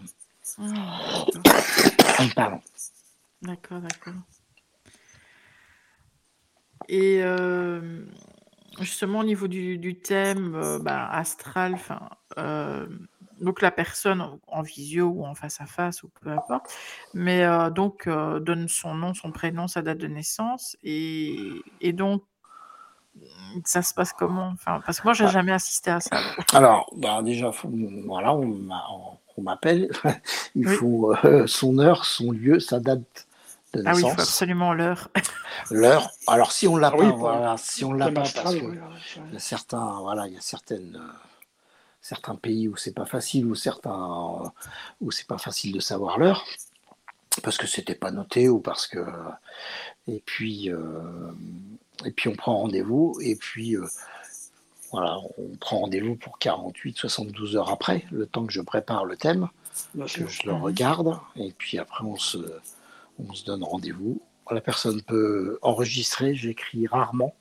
[0.59, 1.27] Ah,
[2.35, 2.61] Pardon.
[3.43, 4.15] D'accord, d'accord.
[6.89, 8.01] Et euh,
[8.81, 11.77] justement, au niveau du, thème euh, bah, astral,
[12.39, 12.87] euh,
[13.41, 16.73] donc la personne en visio ou en face à face ou peu importe,
[17.13, 21.37] mais donc donne son nom, son prénom, sa date de naissance, et,
[21.83, 22.23] et donc
[23.65, 24.49] ça se passe comment?
[24.55, 25.33] Enfin, Parce que moi, j'ai n'ai ah.
[25.33, 26.19] jamais assisté à ça.
[26.53, 27.51] Alors, bah, déjà,
[28.07, 28.63] voilà, on,
[29.39, 29.91] m'appelle.
[30.55, 31.15] Il faut
[31.47, 33.27] son heure, son lieu, sa date
[33.85, 35.11] ah oui, il faut absolument l'heure.
[35.71, 36.11] l'heure.
[36.27, 38.75] Alors si on l'a ah pas, voilà, si on l'a pas, parce que
[39.29, 41.13] il y a certains, voilà, il y a certaines, euh,
[42.01, 44.49] certains pays où c'est pas facile, ou certains euh,
[45.01, 46.45] où c'est pas facile de savoir l'heure,
[47.43, 49.05] parce que c'était pas noté ou parce que,
[50.07, 51.33] et puis, euh,
[52.05, 53.77] et puis on prend rendez-vous et puis.
[54.93, 59.17] voilà, on prend rendez-vous pour 48, 72 heures après, le temps que je prépare le
[59.17, 59.49] thème,
[59.95, 62.39] que je le regarde, et puis après on se,
[63.19, 64.21] on se donne rendez-vous
[64.55, 67.35] la personne peut enregistrer, j'écris rarement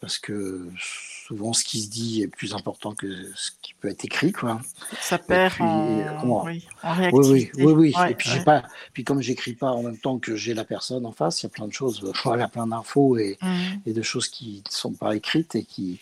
[0.00, 4.04] parce que souvent ce qui se dit est plus important que ce qui peut être
[4.04, 4.30] écrit.
[4.30, 4.60] Quoi.
[5.00, 6.44] Ça perd en...
[6.44, 6.66] Oui,
[7.12, 7.94] Oui, oui, oui.
[8.10, 8.62] et puis, pas...
[8.92, 11.48] puis comme j'écris pas en même temps que j'ai la personne en face, il y
[11.48, 13.46] a plein de choses, voilà, plein d'infos et, mmh.
[13.86, 16.00] et, de choses qui ne sont pas écrites et qui...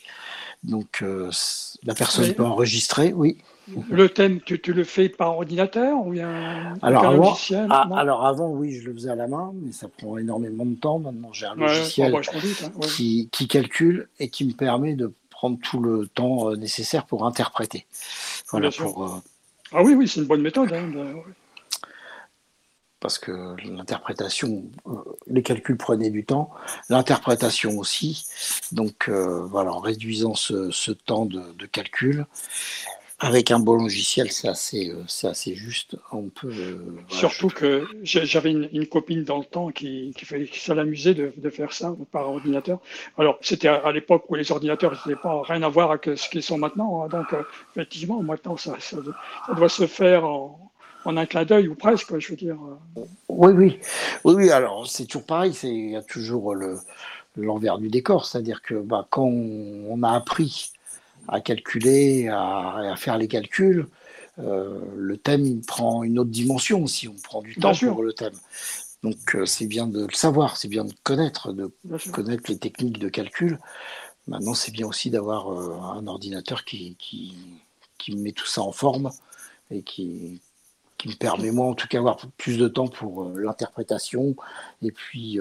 [0.64, 1.30] Donc euh,
[1.84, 3.38] la personne peut enregistrer, oui.
[3.90, 8.26] Le thème, tu, tu, le fais par ordinateur ou bien alors, avant, logiciel ah, alors
[8.26, 10.98] avant, oui, je le faisais à la main, mais ça prend énormément de temps.
[10.98, 15.80] Maintenant, j'ai un logiciel hein, qui, qui, calcule et qui me permet de prendre tout
[15.80, 17.86] le temps euh, nécessaire pour interpréter.
[18.50, 19.22] Voilà, pour, euh,
[19.72, 20.72] Ah oui, oui, c'est une bonne méthode.
[20.72, 20.92] Hein,
[23.00, 24.92] parce que l'interprétation, euh,
[25.26, 26.50] les calculs prenaient du temps,
[26.88, 28.26] l'interprétation aussi.
[28.72, 32.26] Donc voilà, en réduisant ce, ce temps de, de, calcul,
[33.24, 35.96] avec un bon logiciel, c'est assez, euh, assez juste.
[36.12, 36.48] On peut.
[36.48, 36.76] Euh,
[37.08, 41.50] Surtout que j'avais une, copine dans le temps qui, qui, fait, qui s'amusait de, de,
[41.50, 42.80] faire ça par ordinateur.
[43.16, 46.42] Alors, c'était à, l'époque où les ordinateurs n'avaient pas rien à voir avec ce qu'ils
[46.42, 47.02] sont maintenant.
[47.02, 47.08] Hein.
[47.08, 47.42] Donc, euh,
[47.74, 48.98] effectivement, maintenant, ça, ça,
[49.56, 50.70] doit se faire en,
[51.06, 52.58] en un clin d'œil ou presque, je veux dire.
[53.28, 53.78] Oui, oui.
[54.24, 54.50] Oui, oui.
[54.50, 55.56] Alors, c'est toujours pareil.
[55.62, 56.76] Il y a toujours le,
[57.36, 58.26] l'envers du décor.
[58.26, 60.73] C'est-à-dire que bah, quand on a appris
[61.28, 63.86] à calculer, à, faire les calculs,
[64.38, 68.34] euh, le thème prend une autre dimension si on prend du temps pour le thème.
[69.02, 71.70] Donc euh, c'est bien de le savoir, c'est bien de connaître, de
[72.10, 73.58] connaître les techniques de calcul.
[74.26, 77.36] Maintenant, c'est bien aussi d'avoir euh, un ordinateur qui, qui,
[77.98, 79.10] qui, met tout ça en forme
[79.70, 80.40] et qui,
[80.96, 84.34] qui me permet, moi, en tout cas, avoir plus de temps pour l'interprétation
[84.82, 85.38] et puis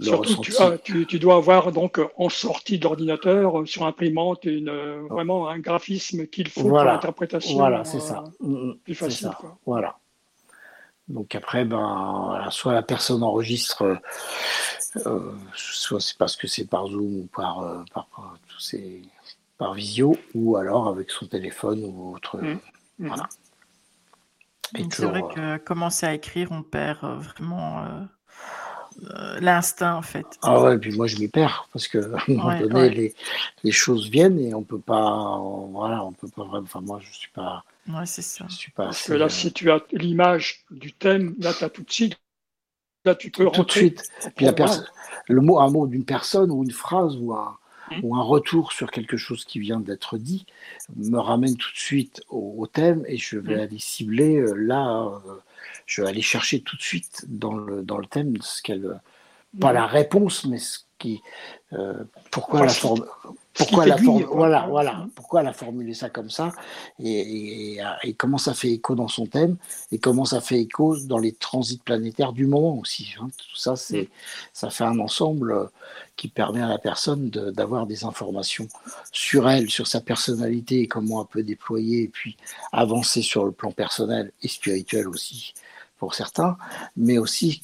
[0.00, 0.40] Surtout,
[0.82, 5.58] tu, tu, dois avoir donc en sortie d'ordinateur euh, sur imprimante une, euh, vraiment un
[5.58, 7.56] graphisme qu'il faut pour l'interprétation.
[7.56, 8.24] Voilà, c'est ça.
[8.42, 9.30] Euh, mm, mm, plus facile.
[9.66, 9.98] Voilà.
[11.06, 14.00] Donc après, ben, soit la personne enregistre,
[15.54, 18.08] soit c'est parce que c'est par Zoom ou par, par,
[19.58, 22.38] par, visio, ou alors avec son téléphone ou autre.
[22.38, 22.58] Mm,
[22.98, 23.28] voilà.
[24.90, 28.00] C'est vrai que commencer à écrire, on perd vraiment euh,
[29.40, 30.26] l'instinct en fait.
[30.42, 33.14] Ah ouais, et puis moi je m'y perds parce que à un moment donné les,
[33.62, 35.38] les, choses viennent et on peut pas,
[35.70, 36.64] voilà, on peut pas vraiment.
[36.64, 37.64] Enfin moi je suis pas.
[37.88, 38.46] Ouais, c'est ça.
[38.48, 41.64] Je suis pas parce que là, euh, si tu as l'image du thème, là tu
[41.64, 42.16] as tout de suite.
[43.04, 44.02] Là tu peux tout de suite.
[44.36, 44.86] Puis la personne,
[45.28, 47.56] le mot, un mot d'une personne ou une phrase ou un,
[47.90, 48.00] mmh.
[48.02, 50.46] ou un retour sur quelque chose qui vient d'être dit
[50.96, 53.60] me ramène tout de suite au, thème et je vais mmh.
[53.60, 55.10] aller cibler euh, là
[55.86, 59.00] je vais aller chercher tout de suite dans le, dans le thème ce qu'elle.
[59.60, 61.22] Pas la réponse, mais ce qui.
[61.72, 63.04] Euh, pourquoi la forme.
[63.54, 66.50] Pourquoi la voilà, voilà, pourquoi elle a formulé ça comme ça
[66.98, 69.58] et, et, comment ça fait écho dans son thème
[69.92, 73.14] et comment ça fait écho dans les transits planétaires du moment aussi.
[73.20, 73.28] Hein.
[73.38, 74.08] Tout ça, c'est, mm.
[74.52, 75.66] ça fait un ensemble euh,
[76.16, 78.66] qui permet à la personne d'avoir des informations
[79.12, 82.36] sur elle, sur sa personnalité et comment elle peut déployer et puis
[82.72, 85.54] avancer sur le plan personnel et spirituel aussi
[86.04, 86.58] pour certains,
[86.98, 87.62] mais aussi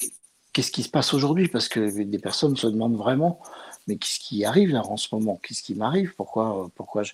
[0.55, 1.47] qu'est-ce qui se passe aujourd'hui?
[1.49, 3.39] Parce que des personnes se demandent vraiment,
[3.87, 5.39] mais qu'est-ce qui arrive là en ce moment?
[5.43, 6.15] Qu'est-ce qui m'arrive?
[6.17, 7.13] Pourquoi, pourquoi je...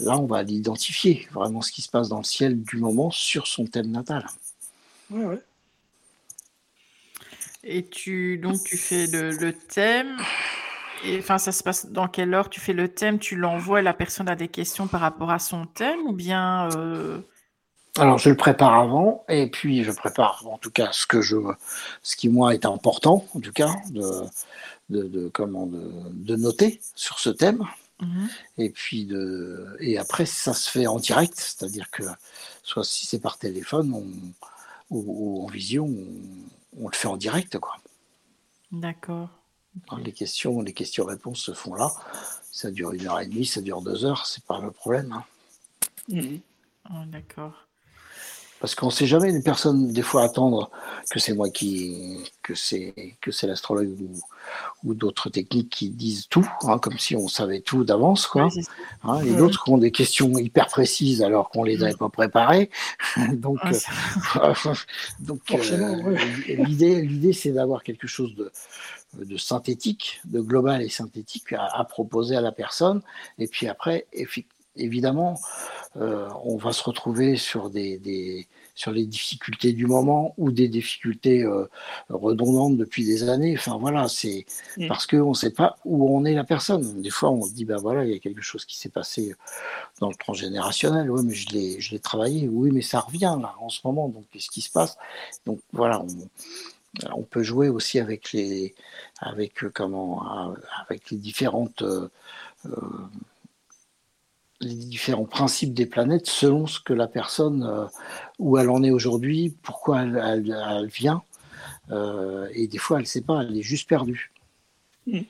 [0.00, 3.46] Là, on va l'identifier, vraiment ce qui se passe dans le ciel du moment sur
[3.46, 4.24] son thème natal.
[5.10, 5.42] Ouais, ouais.
[7.62, 10.16] Et tu donc tu fais le, thème.
[11.04, 12.48] Et enfin, ça se passe dans quelle heure?
[12.48, 15.66] Tu fais le thème Tu l'envoies, la personne a des questions par rapport à son
[15.66, 17.20] thème ou bien euh,
[17.98, 21.36] alors, je le prépare avant, et puis je prépare en tout cas ce que je,
[22.02, 24.08] ce qui moi est important, en tout cas, de,
[24.88, 27.62] de, comment, de, noter sur ce thème.
[28.00, 28.28] Mhm.
[28.56, 32.02] Et puis de, et après ça se fait en direct, c'est-à-dire que
[32.62, 33.92] soit si c'est par téléphone
[34.90, 35.88] ou, en vision,
[36.80, 37.76] on, le fait en direct, quoi.
[38.70, 39.28] D'accord.
[40.02, 41.92] Les questions, les questions-réponses se font là.
[42.50, 45.12] Ça dure une heure et demie, ça dure deux heures, c'est pas le problème.
[45.12, 45.24] Hein.
[46.08, 46.40] Mhm.
[46.90, 47.68] Oh, d'accord.
[48.62, 50.70] Parce qu'on ne sait jamais, une personne, des fois, attendre
[51.10, 52.20] que c'est moi qui.
[52.44, 53.98] que c'est, que c'est l'astrologue
[54.84, 58.50] ou, d'autres techniques qui disent tout, hein, comme si on savait tout d'avance, quoi.
[59.02, 62.70] Hein, et d'autres qui ont des questions hyper précises alors qu'on les avait pas préparées.
[63.32, 64.74] donc, euh,
[65.18, 66.16] donc euh,
[66.46, 68.52] l'idée, l'idée, c'est d'avoir quelque chose de,
[69.24, 73.02] de synthétique, de global et synthétique à, proposer à la personne.
[73.40, 74.06] Et puis après,
[74.76, 75.38] évidemment,
[75.96, 81.42] euh, on va se retrouver sur des, sur les difficultés du moment ou des difficultés
[81.42, 81.68] euh,
[82.08, 83.54] redondantes depuis des années.
[83.58, 84.46] Enfin voilà, c'est
[84.78, 84.88] mm.
[84.88, 87.02] parce qu'on ne sait pas où on est la personne.
[87.02, 89.34] Des fois, on se dit ben voilà, il y a quelque chose qui s'est passé
[90.00, 91.10] dans le transgénérationnel.
[91.10, 92.48] Oui, mais je l'ai, je l'ai travaillé.
[92.48, 94.08] Oui, mais ça revient là en ce moment.
[94.08, 94.96] Donc qu'est-ce qui se passe?
[95.44, 96.04] Donc voilà,
[97.14, 98.74] on peut jouer aussi avec les,
[99.20, 100.54] avec comment,
[100.88, 101.82] avec les différentes
[104.62, 107.88] les différents principes des planètes selon ce que la personne,
[108.38, 111.22] où elle en est aujourd'hui, pourquoi elle, vient.
[111.90, 114.32] et des fois, elle ne sait pas, elle est juste perdue.
[115.06, 115.20] Mm.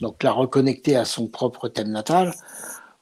[0.00, 2.32] Donc la reconnecter à son propre thème natal,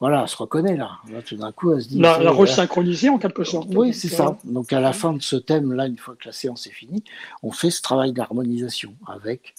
[0.00, 0.98] voilà, elle se reconnaît là.
[1.26, 1.98] tout d'un coup, elle se dit.
[1.98, 3.68] La, resynchroniser en quelque sorte.
[3.74, 4.36] Oui, c'est ça.
[4.44, 7.02] Donc à la fin de ce thème-là, une fois que la séance est finie,
[7.42, 9.54] on fait ce travail d'harmonisation avec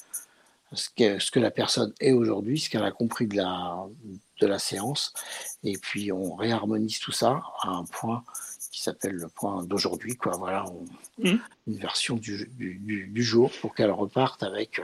[0.73, 3.85] ce que, ce que la personne est aujourd'hui, ce qu'elle a compris de la,
[4.41, 5.13] de la séance,
[5.63, 8.23] et puis on réharmonise tout ça à un point
[8.71, 10.37] qui s'appelle le point d'aujourd'hui, quoi.
[10.37, 10.65] Voilà,
[11.17, 11.35] mmh.
[11.67, 14.81] une version du, du, du jour pour qu'elle reparte avec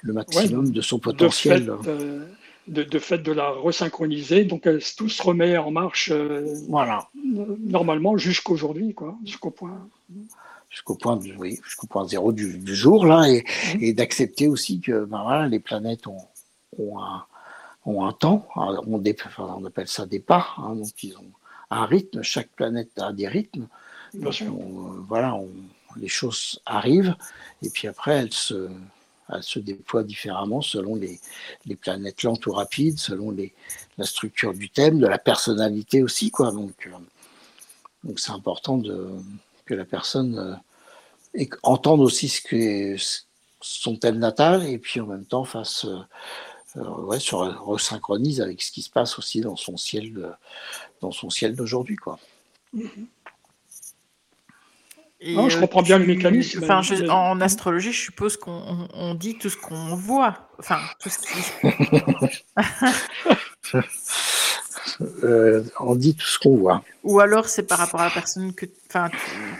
[0.00, 1.70] le maximum de son potentiel.
[1.86, 2.26] Euh,
[2.68, 7.08] de fait, de, la resynchroniser, donc tout se remet en marche euh, voilà.
[7.58, 9.88] normalement jusqu'aujourd'hui, quoi, jusqu'au point.
[10.72, 13.44] Jusqu'au point, oui, jusqu'au point zéro du, du jour, là, et,
[13.74, 13.82] mhm.
[13.82, 16.26] et d'accepter aussi que ben voilà, les planètes ont,
[16.78, 17.26] ont, un,
[17.84, 21.30] ont un temps, on, on, appelle ça des pas, hein, donc ils ont
[21.70, 23.66] un rythme, chaque planète a des rythmes.
[24.14, 24.42] Donc,
[25.08, 25.38] voilà,
[25.96, 27.14] les choses arrivent,
[27.62, 28.70] et puis après, elles se,
[29.30, 31.20] elle se déploie différemment selon les,
[31.66, 33.52] les planètes lentes ou rapides, selon les,
[33.98, 36.30] la structure du thème, de la personnalité aussi.
[36.30, 36.50] Quoi.
[36.52, 36.90] Donc, euh,
[38.04, 39.10] donc c'est important de,
[39.64, 40.60] que la personne
[41.38, 42.96] euh, entende aussi ce que
[43.60, 45.86] son thème natal et puis en même temps fasse
[46.76, 50.36] euh, ouais, se resynchronise avec ce qui se passe aussi dans son ciel
[51.00, 52.18] dans son ciel d'aujourd'hui quoi.
[52.74, 53.06] Mm-hmm
[55.26, 56.60] non, je comprends bien le mécanisme.
[56.64, 60.48] Enfin, en astrologie, je suppose qu'on dit tout ce qu'on voit.
[60.58, 61.28] Enfin, tout ce qui.
[65.24, 66.84] Euh, on dit tout ce qu'on voit.
[67.02, 69.10] Ou alors c'est par rapport à la personne que enfin,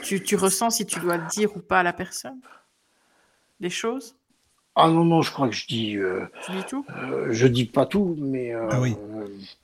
[0.02, 2.40] tu, tu, ressens si tu dois le dire ou pas à la personne?
[3.60, 4.16] Des choses?
[4.74, 5.96] Ah non, non, je crois que je dis.
[5.96, 6.86] Euh, tu dis tout?
[6.96, 8.54] euh, Je dis pas tout, mais.
[8.54, 8.96] Euh, ah oui.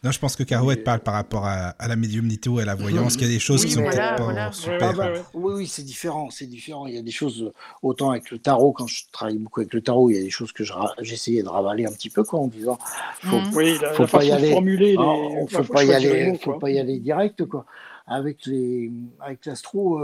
[0.04, 3.16] Non, je pense que Carouette parle par rapport à, la médiumnité ou à la voyance,
[3.16, 5.24] qu'il y a des choses qui sont peut-être pas super.
[5.32, 6.86] oui, oui, c'est différent, c'est différent.
[6.86, 7.50] Il y a des choses,
[7.82, 10.30] autant avec le tarot, quand je travaille beaucoup avec le tarot, il y a des
[10.30, 10.62] choses que
[11.00, 12.78] j'essayais de ravaler un petit peu, quoi, en disant.
[13.22, 13.50] Faut, mmh.
[13.54, 14.50] oui, faut pas y aller.
[14.50, 15.14] Formuler ah,
[15.48, 17.64] faut, pas y aller, faut pas y aller direct, quoi.
[18.08, 18.90] Avec les,
[19.20, 20.00] avec l'astro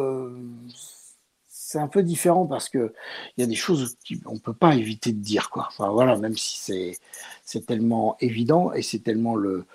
[1.75, 2.93] c'est un peu différent parce que
[3.37, 5.67] il y a des choses qu'on peut pas éviter de dire quoi.
[5.69, 6.99] Enfin voilà, même si c'est
[7.45, 9.67] c'est tellement évident et c'est tellement le,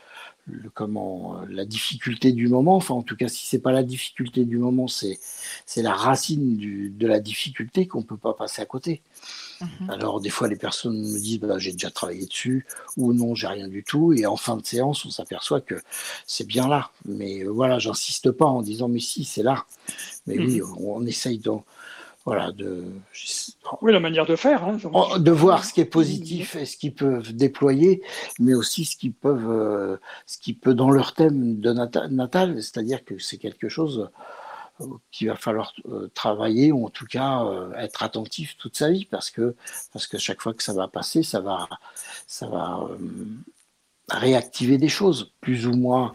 [0.73, 2.75] comment la difficulté du moment.
[2.75, 5.19] Enfin en tout cas, si c'est pas la difficulté du moment, c'est
[5.65, 6.57] c'est la racine
[6.97, 9.01] de la difficulté qu'on peut pas passer à côté.
[9.61, 9.89] Mhm.
[9.89, 12.65] Alors des fois les personnes me disent bah, j'ai déjà travaillé dessus
[12.97, 15.75] ou non j'ai rien du tout et en fin de séance on s'aperçoit que
[16.25, 16.91] c'est bien là.
[17.05, 19.65] Mais euh, voilà, j'insiste pas en disant mais si c'est là.
[20.27, 20.75] Mais oui, mhm.
[20.79, 21.65] on, on essaye d'en
[22.25, 22.83] voilà, de,
[23.81, 24.63] oui, la manière de faire.
[24.63, 24.77] Hein,
[25.17, 28.03] de voir ce qui est positif et ce qu'ils peuvent déployer,
[28.39, 33.03] mais aussi ce qu'ils peuvent, euh, ce qui peut dans leur thème de natal, c'est-à-dire
[33.03, 34.15] que c'est quelque chose euh,
[35.11, 37.45] qu'il va falloir euh, travailler ou en tout cas
[37.77, 39.55] être attentif toute sa vie parce que
[39.93, 41.67] parce que chaque fois que ça va passer, ça va
[42.27, 42.87] ça va
[44.09, 46.13] réactiver des choses plus ou moins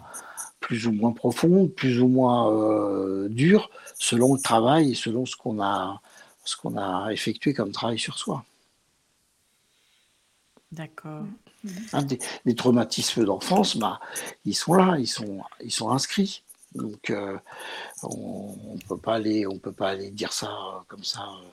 [0.61, 5.63] plus ou moins profondes, plus ou moins dures selon le travail et selon ce qu'on
[5.63, 6.01] a,
[6.45, 8.45] ce qu'on a effectué comme travail sur soi.
[10.73, 11.25] D'accord.
[11.93, 12.03] Hein,
[12.45, 14.01] des, traumatismes d'enfance, bah,
[14.45, 16.43] ils sont là, ils sont, ils sont inscrits.
[16.75, 17.39] Donc euh,
[18.03, 21.49] on ne peut pas aller, on peut pas aller dire ça euh, comme ça euh,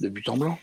[0.00, 0.58] de but en blanc.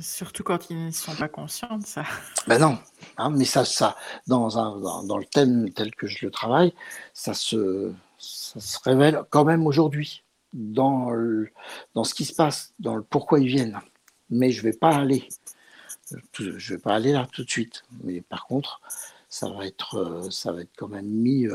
[0.00, 2.04] Surtout quand ils ne sont pas conscients de ça.
[2.46, 2.78] Ben non,
[3.16, 3.96] hein, mais ça, ça
[4.26, 6.72] dans, un, dans, dans, le thème tel que je le travaille,
[7.14, 10.22] ça se, ça se révèle quand même aujourd'hui
[10.52, 11.10] dans,
[11.94, 13.80] dans ce qui se passe, dans le pourquoi ils viennent.
[14.30, 15.26] Mais je vais pas aller,
[16.32, 17.82] je vais pas aller là tout de suite.
[18.04, 18.80] Mais par contre,
[19.28, 21.48] ça va être, ça va être quand même mis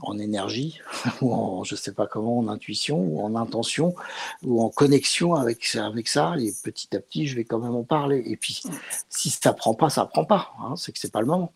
[0.00, 0.80] en énergie
[1.20, 3.94] ou en, je sais pas comment, en intuition ou en intention
[4.42, 6.34] ou en connexion avec avec ça.
[6.38, 8.22] Et petit à petit, je vais quand même en parler.
[8.26, 8.62] Et puis,
[9.08, 10.52] si ça prend pas, ça prend pas.
[10.60, 11.52] Hein, c'est que c'est pas le moment.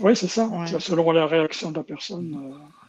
[0.00, 0.48] Oui, c'est ça.
[0.78, 2.52] Selon la réaction de la personne.
[2.52, 2.87] Euh.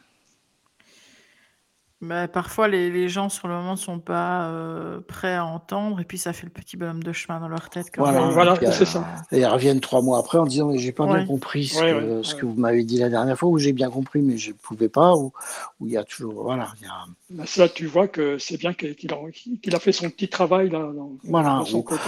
[2.01, 5.99] Bah, parfois, les, les, gens sur le moment ne sont pas euh, prêts à entendre,
[5.99, 7.87] et puis ça fait le petit bonhomme de chemin dans leur tête.
[7.97, 9.05] voilà, c'est ça.
[9.33, 12.23] Et ils reviennent trois mois après en disant Mais j'ai pas bien compris ce, que,
[12.23, 14.55] ce que, vous m'avez dit la dernière fois, ou j'ai bien compris, mais je ne
[14.55, 15.33] pouvais pas, ou
[15.81, 16.43] il y a toujours.
[16.43, 16.69] Voilà.
[16.81, 17.05] Y a...
[17.31, 20.79] Bah, là, tu vois que c'est bien qu'il a, a, fait son petit travail là,
[20.79, 21.99] dans, voilà, son côté.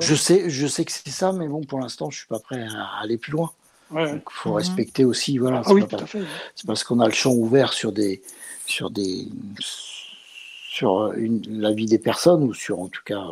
[0.00, 2.38] Je, sais, je sais que c'est ça, mais bon, pour l'instant, je ne suis pas
[2.38, 3.50] prêt à aller plus loin.
[3.90, 4.56] Il faut mhm.
[4.56, 5.36] respecter aussi.
[5.36, 6.22] Voilà, ah, oui, tout à fait.
[6.54, 8.22] C'est parce qu'on a le champ ouvert sur des
[8.68, 9.28] sur des
[10.68, 13.30] sur la vie des personnes ou sur en tout cas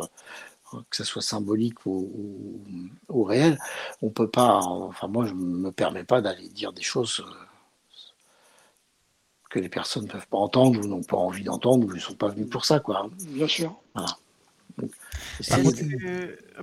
[0.89, 2.11] que ce soit symbolique ou,
[3.09, 3.57] ou, réel,
[4.01, 4.57] on peut pas.
[4.57, 7.25] Enfin, moi, je ne me permets pas d'aller dire des choses
[9.49, 12.15] que les personnes ne peuvent pas entendre ou n'ont pas envie d'entendre ou ne sont
[12.15, 13.09] pas venus pour ça, quoi.
[13.29, 13.73] Bien sûr.
[13.95, 14.17] Voilà.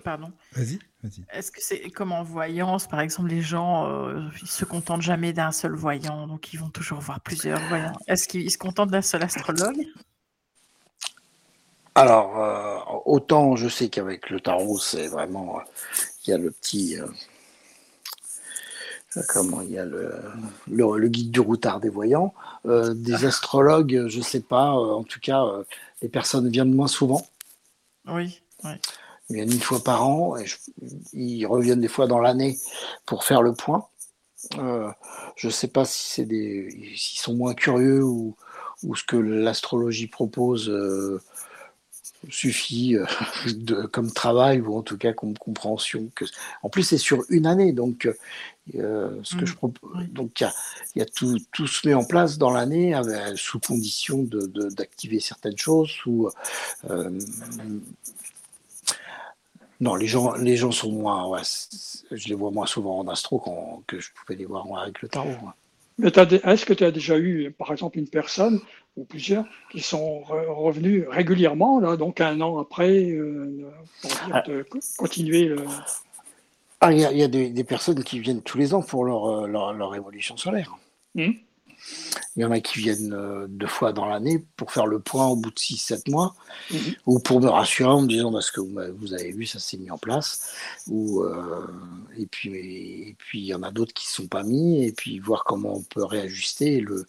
[0.03, 0.33] Pardon.
[0.53, 1.25] Vas-y, vas-y.
[1.33, 5.33] Est-ce que c'est comme en voyance, par exemple, les gens euh, ils se contentent jamais
[5.33, 7.99] d'un seul voyant, donc ils vont toujours voir plusieurs voyants.
[8.07, 9.87] Est-ce qu'ils se contentent d'un seul astrologue?
[11.95, 15.61] Alors, euh, autant je sais qu'avec le tarot, c'est vraiment.
[16.27, 16.99] Il y a le petit.
[16.99, 17.07] Euh,
[19.29, 20.13] comment il y a le,
[20.67, 22.35] le, guide du routard des voyants.
[22.65, 24.71] des astrologues, je ne sais pas.
[24.71, 25.45] en tout cas,
[26.03, 27.25] les personnes viennent moins souvent.
[28.07, 28.43] Oui,
[29.31, 30.47] Ils viennent une fois par an et
[31.13, 32.59] ils reviennent des fois dans l'année
[33.07, 33.89] pour faire le point.
[34.59, 34.91] Euh,
[35.37, 38.37] je ne sais pas si c'est des, s'ils sont moins curieux ou,
[38.83, 41.21] ou ce que l'astrologie propose euh,
[42.29, 43.07] suffit euh,
[43.57, 46.11] de, comme travail ou en tout cas comme compréhension.
[46.15, 46.25] Que...
[46.63, 48.09] En plus, c'est sur une année, donc
[48.73, 49.47] ce que mmh.
[49.47, 50.41] je propose, donc
[50.95, 52.99] il y a, tout, tout, se met en place dans l'année
[53.37, 56.31] sous condition d'activer de, certaines choses, sous
[59.81, 61.41] non, les gens, les gens sont moins.
[62.11, 65.31] je les vois moins souvent en astro que je pouvais les voir avec le tarot.
[65.99, 68.61] Mais est-ce que tu as déjà eu, par exemple, une personne
[68.97, 73.71] ou plusieurs qui sont revenus régulièrement, là, donc un an après, euh,
[74.01, 74.43] pour dire ah.
[74.43, 75.65] de continuer le...
[76.81, 79.95] Ah, il y a, des, personnes qui viennent tous les ans pour leur, euh, leur,
[79.95, 80.77] évolution solaire.
[81.15, 81.31] Mmh.
[82.37, 85.27] Il y en a qui viennent euh, deux fois dans l'année pour faire le point
[85.27, 86.35] au bout de 6-7 mois,
[86.71, 86.95] mhm.
[87.07, 89.91] ou pour me rassurer en me disant parce que vous avez vu, ça s'est mis
[89.91, 90.53] en place.
[90.89, 91.67] Ou, euh,
[92.17, 94.93] et, puis, et puis il y en a d'autres qui ne sont pas mis, et
[94.93, 97.07] puis voir comment on peut réajuster le,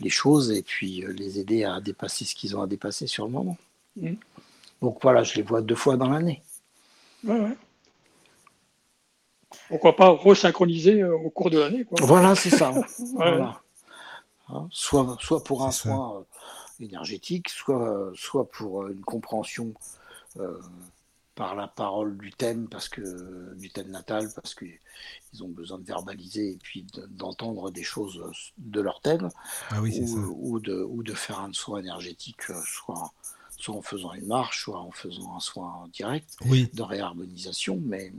[0.00, 3.26] les choses et puis euh, les aider à dépasser ce qu'ils ont à dépasser sur
[3.26, 3.56] le moment.
[3.96, 4.16] Mhm.
[4.82, 6.42] Donc voilà, je les vois deux fois dans l'année.
[9.68, 12.72] Pourquoi pas resynchroniser au cours de l'année Voilà, c'est ça.
[13.14, 13.62] voilà.
[14.48, 19.74] Hein, soit, soit pour un soin euh, énergétique, soit, soit pour euh, une compréhension
[20.38, 20.60] euh,
[21.34, 25.84] par la parole du thème, parce que du thème natal, parce qu'ils ont besoin de
[25.84, 28.22] verbaliser et puis d'entendre des choses
[28.56, 29.28] de leur thème,
[29.70, 33.12] ah ou, de, ou de faire un soin énergétique, soit,
[33.58, 38.12] soit en faisant une marche, soit en faisant un soin direct de réharmonisation, mais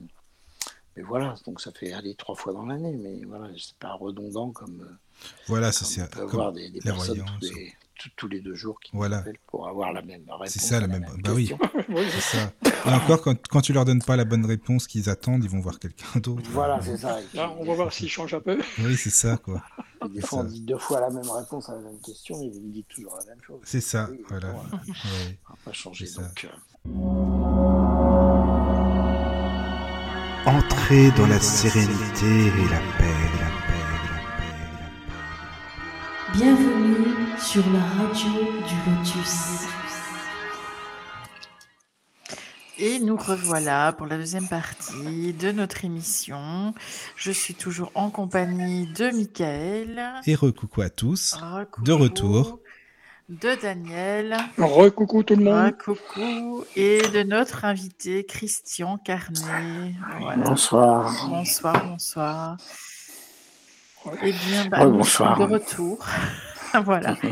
[0.96, 4.52] mais voilà, donc ça fait aller trois fois dans l'année, mais voilà, c'est pas redondant
[4.52, 4.98] comme.
[5.48, 7.24] Voilà, c'est On avoir des, personnes
[8.16, 9.24] tous les, deux jours qui voilà.
[9.48, 10.50] pour avoir la même réponse.
[10.50, 11.06] C'est ça, la, même.
[11.24, 11.52] bah oui,
[12.12, 12.54] c'est ça.
[12.86, 15.60] Et encore, quand, quand, tu leur donnes pas la bonne réponse qu'ils attendent, ils vont
[15.60, 16.50] voir quelqu'un d'autre.
[16.52, 17.20] Voilà, c'est ça.
[17.60, 18.60] on va voir s'ils changent un peu.
[18.80, 19.64] Oui, c'est ça, quoi.
[20.14, 22.62] des fois, on dit deux fois la même réponse à la même question et ils
[22.62, 23.60] me disent toujours la même chose.
[23.64, 24.54] C'est ça, voilà.
[24.54, 26.08] On va pas changer.
[26.16, 26.50] Donc, euh.
[30.46, 33.17] Entrez dans la sérénité et la paix,
[36.38, 39.66] Bienvenue sur la radio du Lotus.
[42.78, 46.76] Et nous revoilà pour la deuxième partie de notre émission.
[47.16, 50.00] Je suis toujours en compagnie de Michael.
[50.28, 51.36] Et recoucou à tous.
[51.84, 52.60] De retour
[53.30, 54.38] de Daniel.
[54.60, 55.74] Recoucou tout le monde.
[55.88, 56.66] Recoucou.
[56.76, 59.96] Et de notre invité Christian Carnet.
[60.46, 61.12] Bonsoir.
[61.30, 62.58] Bonsoir, bonsoir.
[64.24, 65.38] Eh bien, bah, bonsoir.
[65.40, 66.06] de retour.
[66.84, 67.18] voilà.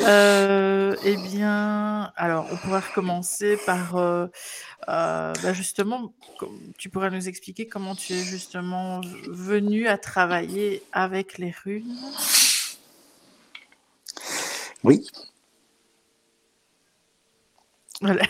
[0.00, 4.26] Euh, eh bien, alors, on pourrait recommencer par euh,
[4.88, 6.12] euh, bah, justement,
[6.78, 11.96] tu pourrais nous expliquer comment tu es justement venu à travailler avec les runes?
[14.84, 15.06] Oui.
[18.00, 18.24] Voilà.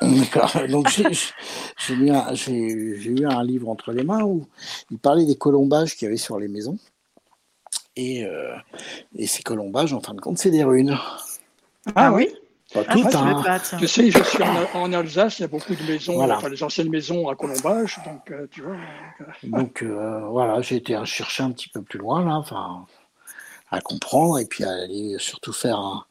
[0.68, 4.46] Donc j'ai eu, un livre entre les mains où
[4.90, 6.78] il parlait des colombages qu'il y avait sur les maisons.
[7.98, 8.54] Et, euh,
[9.26, 10.96] ces colombages, en fin de compte, c'est des runes.
[11.96, 12.28] Ah oui
[12.72, 13.14] Pas ah, toutes.
[13.16, 13.60] Hein.
[13.80, 14.38] Je sais, je suis
[14.74, 18.30] en, Alsace, il y a beaucoup de maisons, enfin les anciennes maisons à colombage, donc
[18.30, 18.76] euh, tu vois.
[19.42, 22.86] Donc euh, voilà, j'ai été chercher un petit peu plus loin là, enfin
[23.72, 26.04] à comprendre et puis à aller surtout faire un,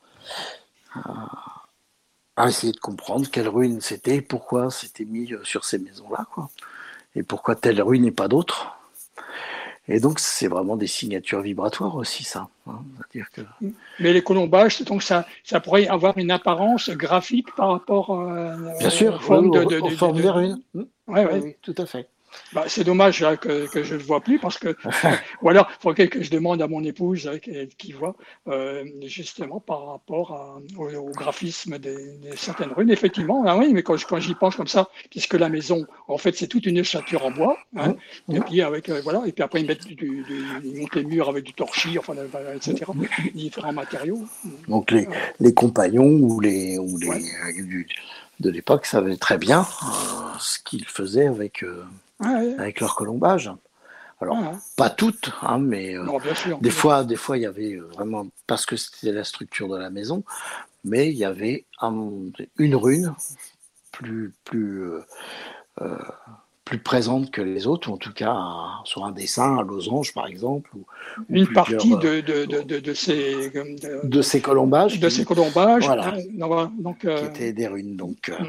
[2.36, 6.50] à essayer de comprendre quelle ruine c'était, pourquoi c'était mis sur ces maisons-là, quoi.
[7.16, 8.77] Et pourquoi telle ruine et pas d'autre.
[9.90, 12.50] Et donc, c'est vraiment des signatures vibratoires aussi, ça.
[12.68, 12.82] Hein.
[13.14, 13.42] -dire que...
[14.00, 18.90] Mais les colombages, donc ça, ça pourrait avoir une apparence graphique par rapport à, Bien
[18.90, 20.62] sûr, aux formes, de, ruines.
[20.74, 22.10] Oui, oui, tout à fait.
[22.54, 24.76] Bah, c'est dommage hein, que, je ne le vois plus parce que
[25.42, 28.16] voilà, il faudrait que je demande à mon épouse euh, qui voit
[28.48, 31.98] euh, justement par rapport au, graphisme des,
[32.36, 32.90] certaines runes.
[32.90, 36.36] Effectivement, ah oui, mais quand, quand j'y pense comme ça, puisque la maison, en fait,
[36.36, 37.96] c'est toute une ossature en bois, hein,
[38.32, 40.26] et puis avec euh, voilà, et puis après ils mettent du,
[40.64, 42.14] ils montent les murs avec du torchis, enfin,
[42.56, 42.86] etc.
[43.34, 44.22] différents matériaux.
[44.68, 45.08] Donc les,
[45.40, 47.24] les compagnons ou les, ou les
[48.40, 49.66] de l'époque savaient très bien
[50.40, 51.64] ce qu'ils faisaient avec
[52.20, 53.52] avec leur colombage.
[54.20, 54.40] Alors,
[54.76, 56.04] pas toutes, hein, mais euh,
[56.60, 59.78] des, fois, des fois, il y avait euh, vraiment, parce que c'était la structure de
[59.78, 60.24] la maison,
[60.84, 61.66] mais il y avait
[62.58, 63.14] une rune
[63.92, 64.90] plus, plus,
[65.82, 66.00] euh,
[66.66, 68.36] plus présente que les autres, ou en tout cas
[68.86, 70.72] sur un dessin, un losange par exemple.
[70.76, 70.84] Ou,
[71.30, 73.52] une partie de, de, de, de, ces,
[74.04, 75.00] de ces colombages.
[75.00, 77.96] De ces colombages, voilà, donc, qui étaient des runes.
[77.96, 78.48] Donc, mm.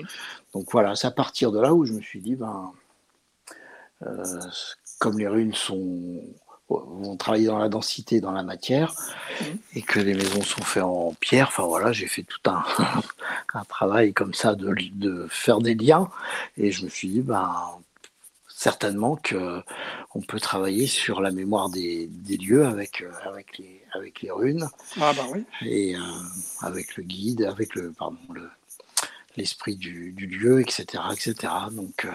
[0.54, 2.72] donc voilà, c'est à partir de là où je me suis dit, ben
[4.98, 6.22] comme les runes sont
[6.68, 8.94] vont travailler dans la densité, dans la matière,
[9.74, 11.48] et que les maisons sont faites en pierre.
[11.48, 12.62] Enfin voilà, j'ai fait tout un,
[13.54, 16.10] un travail comme ça de, de, faire des liens,
[16.56, 17.50] et je me suis dit, ben,
[18.48, 19.62] certainement que
[20.14, 24.68] on peut travailler sur la mémoire des, des lieux avec, avec, les, avec les runes,
[25.00, 25.44] ah bah oui.
[25.62, 26.00] et euh,
[26.60, 28.48] avec le guide, avec le pardon le
[29.36, 31.52] l'esprit du, du, lieu, etc., etc.
[31.70, 32.10] Donc euh,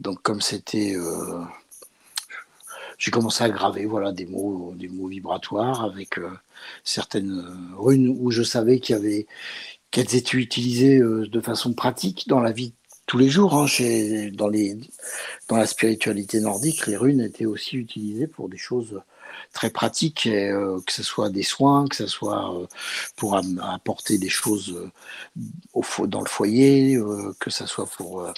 [0.00, 1.42] donc comme c'était, euh,
[2.98, 6.30] j'ai commencé à graver voilà des mots, des mots vibratoires avec euh,
[6.84, 7.44] certaines
[7.76, 9.26] runes où je savais qu'il y avait
[9.90, 12.74] qu'elles étaient utilisées euh, de façon pratique dans la vie
[13.06, 13.54] tous les jours.
[13.54, 14.78] Hein, chez, dans, les,
[15.48, 19.02] dans la spiritualité nordique, les runes étaient aussi utilisées pour des choses
[19.52, 22.68] très pratiques, que ce soit des soins, que ce soit
[23.16, 24.90] pour apporter des choses
[25.74, 27.00] dans le foyer,
[27.40, 28.32] que ce soit pour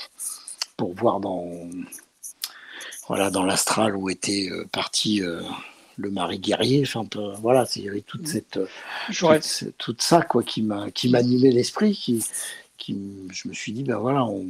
[0.83, 1.47] pour voir dans
[3.07, 5.41] voilà dans l'astral où était euh, parti euh,
[5.97, 6.83] le mari guerrier.
[6.85, 7.07] Enfin,
[7.41, 8.27] voilà, il y avait toute mm.
[8.27, 12.25] cette, euh, toute, ça quoi qui m'a qui m'animait l'esprit, qui,
[12.79, 12.99] qui
[13.33, 14.45] je me suis dit ben voilà, on,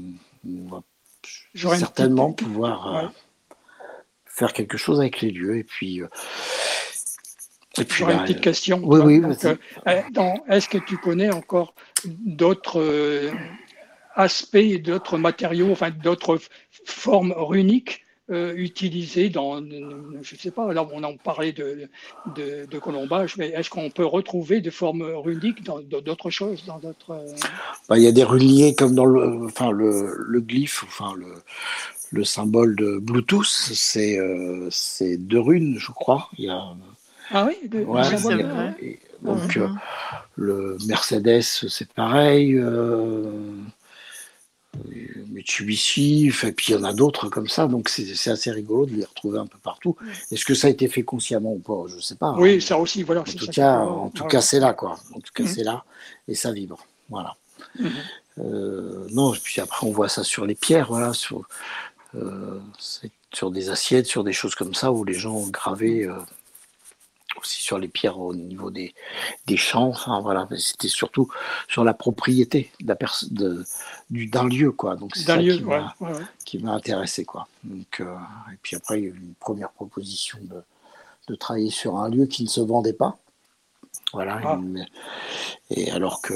[0.70, 0.82] va
[1.76, 3.12] certainement pouvoir
[4.24, 6.00] faire quelque chose avec les lieux et puis.
[7.78, 8.80] Et puis, J'aurais une petite question.
[8.84, 9.22] Oui, oui.
[10.48, 11.74] Est-ce que tu connais encore
[12.06, 13.30] d'autres
[14.14, 16.38] aspects d'autres matériaux, enfin d'autres
[16.84, 21.88] formes runiques euh, utilisées dans, je ne sais pas, là on en parlait de,
[22.36, 27.10] de, colombage, mais est-ce qu'on peut retrouver des formes runiques dans d'autres choses, dans d'autres
[27.10, 27.34] euh,
[27.88, 31.34] bah, Il y a des runiers comme dans le, enfin le, le glyphe, enfin le,
[32.12, 34.70] le symbole de Bluetooth, c'est euh,
[35.18, 36.30] deux runes, je crois.
[36.38, 36.62] Il y a,
[37.32, 39.78] ah oui, de, ouais, donc mhm.
[40.36, 42.58] le Mercedes, c'est pareil.
[45.28, 48.94] Mitsubishi, et puis il y en a d'autres comme ça, donc c'est assez rigolo de
[48.94, 49.96] les retrouver un peu partout.
[50.30, 51.84] Est-ce que ça a été fait consciemment ou pas?
[51.88, 52.34] Je ne sais pas.
[52.38, 53.20] Oui, ça aussi, voilà.
[53.20, 54.98] En tout cas, en tout cas, c'est là, quoi.
[55.14, 55.48] En tout cas, mhm.
[55.48, 55.84] c'est là
[56.28, 56.86] et ça vibre.
[57.10, 57.36] Voilà.
[57.78, 57.90] Mhm.
[58.38, 61.46] Euh, non, et puis après, on voit ça sur les pierres, voilà, sur,
[62.14, 62.58] euh,
[63.32, 66.04] sur des assiettes, sur des choses comme ça où les gens ont gravé.
[66.04, 66.14] Euh,
[67.40, 68.94] aussi sur les pierres au niveau des,
[69.46, 69.88] des champs.
[69.88, 71.28] Enfin, voilà, c'était surtout
[71.68, 74.96] sur la propriété d'un lieu, quoi.
[74.96, 75.38] Donc c'est ça
[76.44, 77.48] qui m'a intéressé, quoi.
[77.64, 78.14] Donc, euh,
[78.52, 80.62] et puis après, il y a eu une première proposition de,
[81.28, 83.18] de travailler sur un lieu qui ne se vendait pas.
[84.12, 84.40] Voilà.
[84.44, 84.60] Ah.
[85.70, 86.34] Et alors que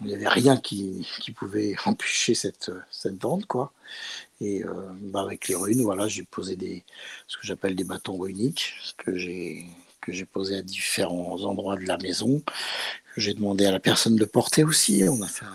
[0.00, 3.72] il n'y avait rien qui, qui, pouvait empêcher cette, cette vente, quoi.
[4.40, 6.84] Et euh, bah avec les runes, voilà, j'ai posé des,
[7.28, 9.66] ce que j'appelle des bâtons runiques, que j'ai
[10.02, 12.42] que j'ai posé à différents endroits de la maison.
[13.16, 15.04] J'ai demandé à la personne de porter aussi.
[15.08, 15.46] On a fait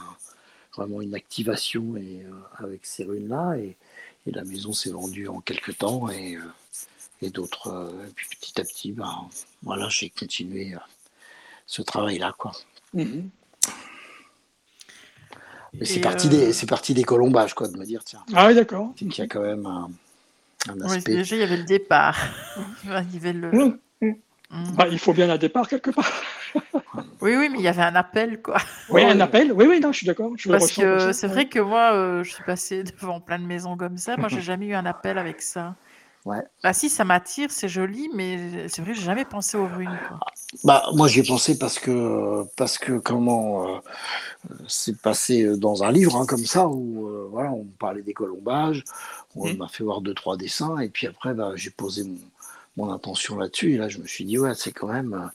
[0.76, 3.58] vraiment une activation et, euh, avec ces runes-là.
[3.58, 3.78] Et,
[4.30, 6.10] la maison s'est vendue en quelques temps.
[6.10, 6.42] Et, euh,
[7.22, 9.30] et d'autres, euh, puis petit à petit, ben,
[9.64, 10.76] voilà, j'ai continué
[11.66, 12.34] ce travail-là.
[12.38, 12.52] quoi.
[12.94, 13.30] Mhm.
[15.74, 18.24] Mais c'est parti, des, c'est parti des colombages, quoi, de me dire, tiens.
[18.34, 18.94] Ah oui, d'accord.
[19.00, 21.16] Il y a quand même un, aspect.
[21.16, 22.18] déjà, il y avait le départ.
[22.84, 23.80] il y avait le.
[24.50, 24.62] Mmh.
[24.62, 24.76] Mm.
[24.76, 26.12] Bah, il faut bien un départ quelque part.
[27.22, 28.58] oui, oui, mais il y avait un appel, quoi.
[28.90, 29.52] Oui, un appel.
[29.52, 30.32] Oui, oui, non, je suis d'accord.
[30.48, 33.98] Parce que c'est vrai que moi, euh, je suis passé devant plein de maisons comme
[33.98, 34.16] ça.
[34.18, 35.76] Moi, j'ai jamais eu un appel avec ça.
[36.26, 36.44] Ouais.
[36.62, 39.98] Bah si, ça m'attire, c'est joli, mais c'est vrai, j'ai jamais pensé aux ruines.
[40.66, 43.80] Bah moi j'y ai pensé parce que parce que comment euh,
[44.68, 48.84] c'est passé dans un livre hein, comme ça où euh, voilà on parlait des colombages,
[49.36, 49.58] on mmh.
[49.58, 52.18] m'a fait voir deux trois dessins et puis après bah, j'ai posé mon,
[52.78, 53.74] mon intention là-dessus.
[53.74, 55.28] Et là, je me suis dit, ouais, c'est quand même, euh,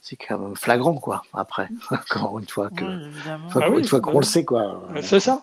[0.00, 1.22] c'est quand même flagrant, quoi.
[1.34, 4.88] Après, encore une fois que, une fois, ah une fois qu'on le sait, quoi.
[5.02, 5.42] C'est ça.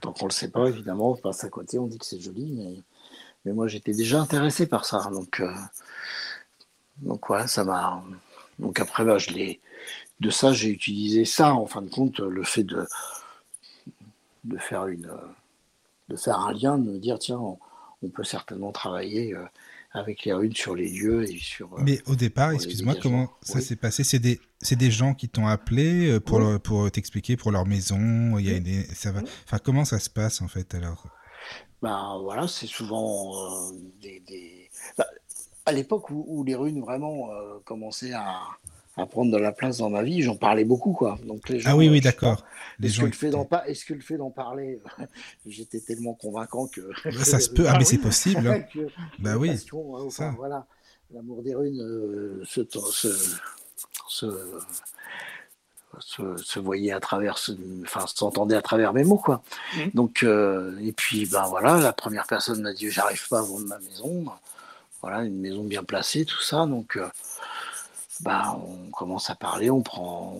[0.00, 2.46] tant qu'on le sait pas, évidemment, on passe à côté, on dit que c'est joli,
[2.52, 2.82] mais,
[3.44, 5.10] mais moi j'étais déjà intéressé par ça.
[5.12, 5.52] Donc, euh,
[6.98, 8.02] donc voilà, ça m'a.
[8.58, 9.60] Donc après, bah, je l'ai.
[10.18, 12.86] De ça, j'ai utilisé ça, en fin de compte, le fait de,
[14.44, 15.12] de faire une
[16.08, 17.58] de faire un lien, de me dire tiens, on,
[18.14, 19.44] peut certainement travailler euh,
[19.92, 21.72] avec les runes sur les lieux et sur.
[21.74, 24.04] Euh, Mais au départ, excuse-moi, comment ça s'est passé?
[24.04, 24.40] C'est des,
[24.70, 28.38] des gens qui t'ont appelé euh, pour, pour t'expliquer pour leur maison.
[28.38, 29.20] Il y a une, ça va.
[29.44, 31.06] Enfin, comment ça se passe en fait alors?
[31.82, 34.70] Ben voilà, c'est souvent des.
[34.96, 35.06] Bah,
[35.64, 37.28] à l'époque où, les runes vraiment
[37.64, 38.40] commençaient à,
[38.96, 41.18] à prendre de la place dans ma vie, j'en parlais beaucoup, quoi.
[41.26, 42.44] Donc les gens, ah oui, oui, d'accord.
[42.82, 44.80] Est-ce que, le fait d'en est-ce que le fait d'en parler,
[45.46, 46.90] j'étais tellement convaincant que
[47.22, 47.66] ça se peut.
[47.68, 48.48] Ah, mais c'est possible.
[48.48, 48.64] Hein.
[49.18, 49.50] bah oui.
[49.72, 50.66] Enfin, voilà,
[51.12, 53.08] l'amour des runes euh, se, se,
[54.08, 54.26] se,
[56.36, 57.38] se, voyait à travers,
[57.82, 59.42] enfin, s'entendait à travers mes mots, quoi.
[59.76, 59.90] Mmh.
[59.92, 63.66] Donc, euh, et puis, ben voilà, la première personne m'a dit, j'arrive pas à vendre
[63.66, 64.24] ma maison.
[65.02, 66.64] Voilà, une maison bien placée, tout ça.
[66.66, 67.08] Donc, euh,
[68.20, 70.36] bah, on commence à parler, on prend.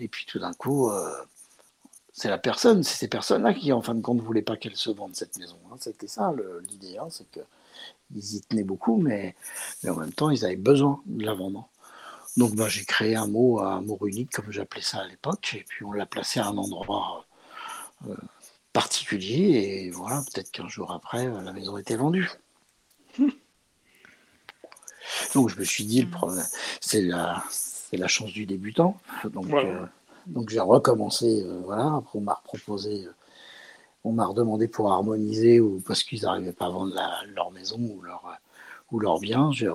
[0.00, 1.12] Et puis tout d'un coup, euh,
[2.12, 4.76] c'est la personne, c'est ces personnes-là qui, en fin de compte, ne voulaient pas qu'elle
[4.76, 5.56] se vende cette maison.
[5.70, 5.76] Hein.
[5.80, 6.32] C'était ça
[6.68, 9.34] l'idée, hein, c'est qu'ils y tenaient beaucoup, mais,
[9.82, 11.68] mais, en même temps, ils avaient besoin de la vendre.
[12.36, 15.64] Donc bah, j'ai créé un mot, un mot unique, comme j'appelais ça à l'époque, et
[15.68, 17.24] puis on l'a placé à un endroit
[18.08, 18.14] euh,
[18.72, 22.30] particulier, et voilà, peut-être qu'un jour après, la maison était vendue.
[25.34, 26.08] Donc je me suis dit,
[26.80, 27.42] c'est la,
[27.92, 28.98] la chance du débutant.
[29.24, 29.84] Donc, euh,
[30.26, 31.42] donc j'ai recommencé.
[31.42, 31.96] Euh, voilà.
[31.96, 33.14] Après, on m'a proposé, euh,
[34.04, 36.94] on m'a redemandé pour harmoniser ou parce qu'ils n'arrivaient pas à vendre
[37.34, 38.22] leur maison ou leur,
[38.92, 39.50] ou leur bien.
[39.52, 39.68] J'ai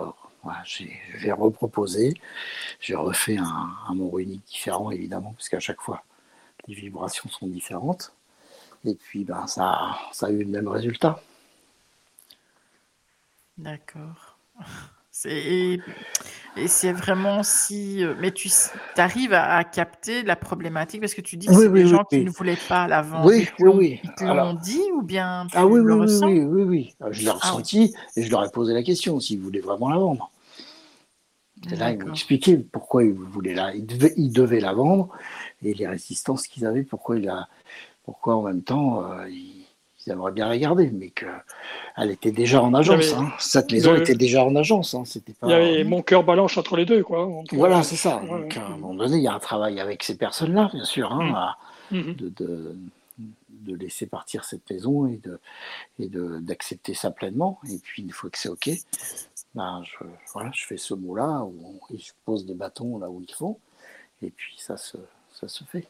[1.31, 2.14] reproposé.
[2.80, 6.03] J'ai refait un, un mot unique différent, évidemment, parce qu'à chaque fois,
[6.68, 8.14] les vibrations sont différentes.
[8.85, 11.22] Et puis, ben, ça, ça a eu le même résultat.
[13.57, 14.38] D'accord.
[15.26, 15.80] Et,
[16.68, 18.03] c'est vraiment si.
[18.03, 18.49] Euh, mais tu
[18.98, 22.30] arrives à, capter la problématique parce que tu dis que c'est des gens qui ne
[22.30, 23.26] voulaient pas la vendre.
[23.26, 23.99] Oui, oui, oui.
[24.03, 26.27] Ils te l'ont dit ou bien tu ah, oui, le oui, ressens?
[26.27, 29.40] oui, oui, oui, Je l'ai ah ressenti et je leur ai posé la question s'ils
[29.40, 30.31] voulaient vraiment la vendre.
[31.72, 33.73] Et là, ils m'ont expliqué pourquoi ils voulaient la.
[33.73, 35.10] Ils devaient, ils devaient, la vendre
[35.64, 37.48] et les résistances qu'ils avaient, pourquoi, il a,
[38.03, 39.62] pourquoi en même temps euh, ils
[40.06, 43.14] ils aimeraient bien regarder, mais qu'elle était déjà en agence.
[43.14, 43.32] Hein.
[43.40, 44.94] Cette maison était déjà en agence.
[44.94, 45.04] Hein.
[45.06, 45.48] C'était pas...
[45.48, 47.04] Il y avait mon cœur balance entre les deux.
[47.04, 47.30] Quoi.
[47.54, 48.22] voilà, euh, c'est ça.
[48.28, 51.12] Donc, à un moment donné, il y a un travail avec ces personnes-là, bien sûr,
[51.12, 51.56] hein,
[51.92, 51.98] mm.
[51.98, 52.16] Mm-hmm.
[52.16, 52.76] de,
[53.50, 55.40] de, laisser partir cette maison et de
[56.00, 56.10] et
[56.42, 57.60] d'accepter ça pleinement.
[57.70, 58.70] Et puis, une fois que c'est OK,
[59.56, 63.34] ben, je, voilà, je fais ce mot-là, où je pose des bâtons là où il
[63.34, 63.60] faut,
[64.22, 64.98] et puis ça se,
[65.32, 65.88] ça se fait.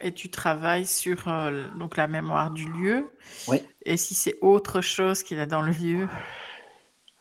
[0.00, 3.10] Et tu travailles sur euh, donc la mémoire du lieu.
[3.48, 3.58] Oui.
[3.84, 6.08] Et si c'est autre chose qu'il y a dans le lieu?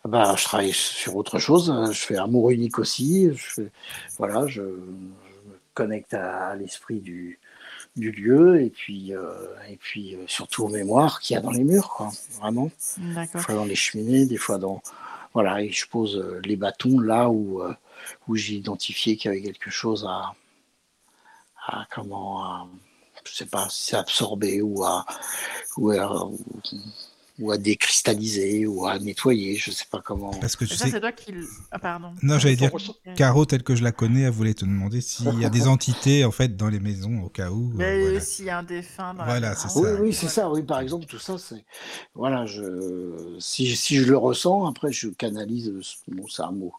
[0.05, 1.73] Bah, Je travaille sur autre chose.
[1.91, 3.29] Je fais amour unique aussi.
[3.33, 3.63] Je
[4.17, 7.39] voilà, je, me connecte à, l'esprit du,
[7.95, 9.33] du, lieu et puis, euh,
[9.69, 12.71] et puis euh, surtout aux mémoires qu'il y a dans les murs, quoi, vraiment.
[12.97, 14.81] Des fois dans les cheminées, des fois dans.
[15.33, 17.61] Voilà, et je pose les bâtons là où,
[18.27, 20.33] où j'ai identifié qu'il y avait quelque chose à,
[21.69, 22.67] à comment,
[23.23, 25.05] je sais pas si c'est absorbé ou à,
[25.77, 26.29] ou à,
[27.39, 30.31] ou à décristalliser ou à nettoyer, je sais pas comment.
[30.31, 30.89] Parce que tu sais.
[30.89, 31.33] C'est toi qui.
[31.71, 32.13] Ah, pardon.
[32.21, 32.71] Non, j'allais dire,
[33.15, 36.25] Caro, telle que je la connais, elle voulait te demander s'il y a des entités
[36.25, 37.71] en fait dans les maisons au cas où.
[37.71, 39.79] Euh, Mais s'il y a un défunt dans Voilà, c'est ça.
[39.79, 40.49] Oui, oui, c'est ça.
[40.49, 41.63] Oui, par exemple, tout ça, c'est.
[42.13, 43.37] Voilà, je...
[43.39, 45.71] Si, si je le ressens, après, je canalise.
[46.07, 46.73] Bon, c'est un mot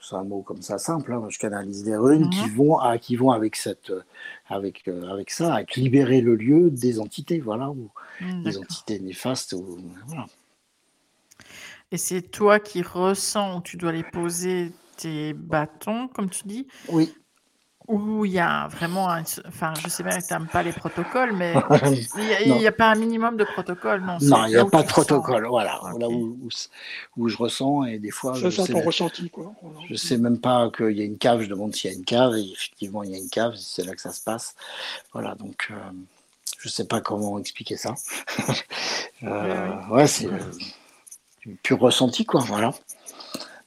[0.00, 3.16] c'est un mot comme ça simple, hein, je canalise des runes qui vont, à, qui
[3.16, 3.92] vont avec, cette,
[4.48, 9.54] avec, euh, avec ça, libérer le lieu des entités, voilà, ou mm, des entités néfastes.
[10.06, 10.26] voilà.
[11.92, 16.66] Et c'est toi qui ressens où tu dois les poser tes bâtons, comme tu dis
[16.88, 17.12] Oui
[17.90, 20.72] où il y a vraiment un, enfin je sais bien que tu n'aimes pas les
[20.72, 21.54] protocoles, mais
[22.44, 24.88] il n'y a, pas un minimum de protocole, non Non, il n'y a pas de
[24.88, 26.38] protocole, voilà, là où,
[27.16, 28.34] où, je ressens et des fois...
[28.34, 29.52] je sais, ton ressenti, quoi.
[29.88, 32.04] Je sais même pas qu'il y a une cave, je demande s'il y a une
[32.04, 34.54] cave, et effectivement il y a une cave, c'est là que ça se passe.
[35.12, 35.74] Voilà, donc euh,
[36.60, 37.94] je sais pas comment expliquer ça.
[39.24, 40.38] euh, ouais, c'est euh,
[41.62, 42.72] pur ressenti, quoi, voilà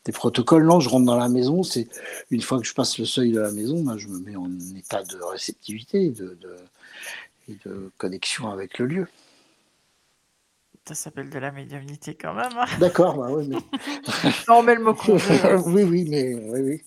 [0.05, 0.65] des protocoles.
[0.65, 1.87] Non, je rentre dans la maison, c'est
[2.31, 4.49] une fois que je passe le seuil de la maison, ben, je me mets en
[4.75, 6.37] état de réceptivité de,
[7.49, 9.07] et de connexion avec le lieu.
[10.85, 12.51] ça s'appelle de la médiumnité quand même.
[12.57, 12.65] Hein.
[12.79, 13.57] D'accord, bah oui, mais...
[14.49, 14.95] on met le mot
[15.65, 16.81] oui, oui, mais oui, oui.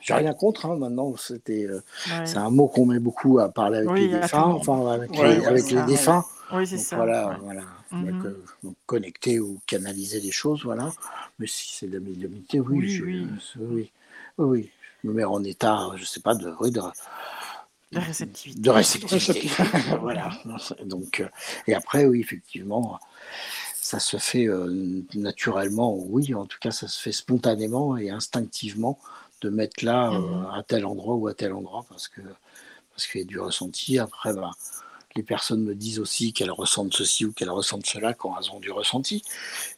[0.00, 0.66] J'ai rien contre.
[0.66, 1.80] Hein, maintenant, c'était, euh,
[2.24, 6.24] c'est un mot qu'on met beaucoup à parler avec les défunts, enfin avec, les, défunts.
[6.52, 6.96] Oui, c'est ça.
[6.96, 7.64] Voilà, voilà.
[7.90, 8.44] Mhm.
[8.86, 10.92] connecter ou canaliser des choses, voilà.
[11.38, 13.28] Mais si c'est de la médiumnité, oui, oui, oui.
[13.56, 13.92] oui.
[14.38, 14.70] oui,
[15.02, 16.80] Je me mets en état, je sais pas, de, de
[17.92, 18.60] de réceptivité.
[18.60, 19.50] De réceptivité.
[20.00, 20.30] voilà.
[20.84, 21.28] Donc, euh,
[21.66, 22.98] et après, oui, effectivement,
[23.74, 28.98] ça se fait euh, naturellement, oui, en tout cas, ça se fait spontanément et instinctivement
[29.42, 30.46] de mettre là euh, mhm.
[30.46, 32.20] à tel endroit ou à tel endroit parce que
[32.90, 33.98] parce qu'il y a du ressenti.
[33.98, 34.52] Après, bah,
[35.16, 38.60] les personnes me disent aussi qu'elles ressentent ceci ou qu'elles ressentent cela quand elles ont
[38.60, 39.22] du ressenti.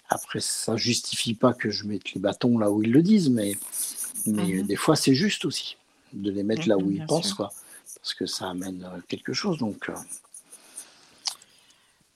[0.09, 3.57] Après, ça justifie pas que je mette les bâtons là où ils le disent, mais,
[4.27, 4.63] mais mhm.
[4.67, 5.77] des fois, c'est juste aussi
[6.13, 7.35] de les mettre là où ils pensent.
[7.35, 7.51] Quoi
[8.09, 9.59] parce que ça amène euh, quelque chose.
[9.59, 9.95] Donc, euh.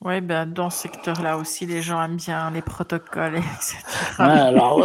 [0.01, 3.77] oui, ben, dans ce secteur-là aussi, les gens aiment bien les protocoles, etc.
[4.19, 4.83] alors,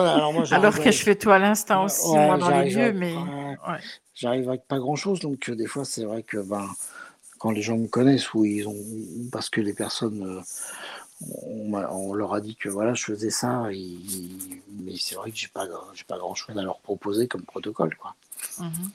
[0.52, 3.16] alors, que je fais tout à l'instant aussi, moi, dans les lieux, mais...
[4.16, 6.68] J'arrive avec pas grand-chose, donc euh, des fois, c'est vrai que ben,
[7.38, 8.76] quand les gens me connaissent, ou ils ont...
[9.32, 10.44] parce que les personnes...
[11.22, 15.66] on, leur a dit que voilà, je faisais ça, mais c'est vrai que j'ai pas,
[16.08, 17.96] pas grand chose à leur proposer comme protocole.
[17.96, 18.16] Quoi.
[18.60, 18.92] Mhm.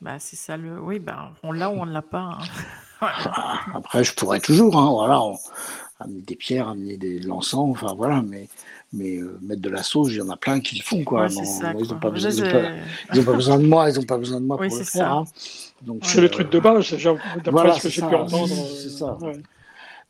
[0.00, 0.80] Bah, c'est ça le.
[0.80, 2.38] Oui, bah, on l'a ou on ne l'a pas.
[2.38, 2.38] Hein.
[3.02, 5.22] Ah, après, je pourrais toujours, hein, voilà,
[6.00, 8.46] amener des pierres, amener de l'encens, enfin voilà, mais,
[8.92, 11.28] mais euh, mettre de la sauce, il y en a plein qui le font, quoi.
[11.30, 12.10] ils n'ont pas, besoin, pas,
[13.32, 15.12] besoin de moi, ils n'ont pas besoin de moi pour le faire.
[15.12, 15.24] Hein.
[16.02, 16.90] C'est le truc de base,
[17.44, 18.48] d'après ce que j'ai pu entendre.
[18.48, 19.16] C'est ça.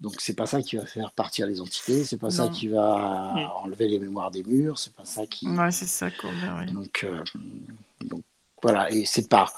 [0.00, 3.52] Donc c'est pas ça qui va faire partir les entités, c'est pas ça qui va
[3.62, 5.46] enlever les mémoires des murs, c'est pas ça qui.
[5.48, 6.32] Ouais, c'est ça qu'on
[6.72, 7.22] Donc, euh,
[8.06, 8.22] donc
[8.62, 9.52] voilà, et c'est par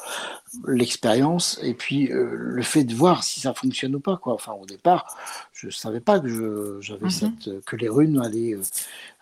[0.67, 4.17] l'expérience et puis euh, le fait de voir si ça fonctionne ou pas.
[4.17, 4.35] Quoi.
[4.35, 5.17] Enfin, au départ,
[5.53, 7.11] je ne savais pas que, j'avais mhm.
[7.11, 8.63] cette, que les runes allaient, euh,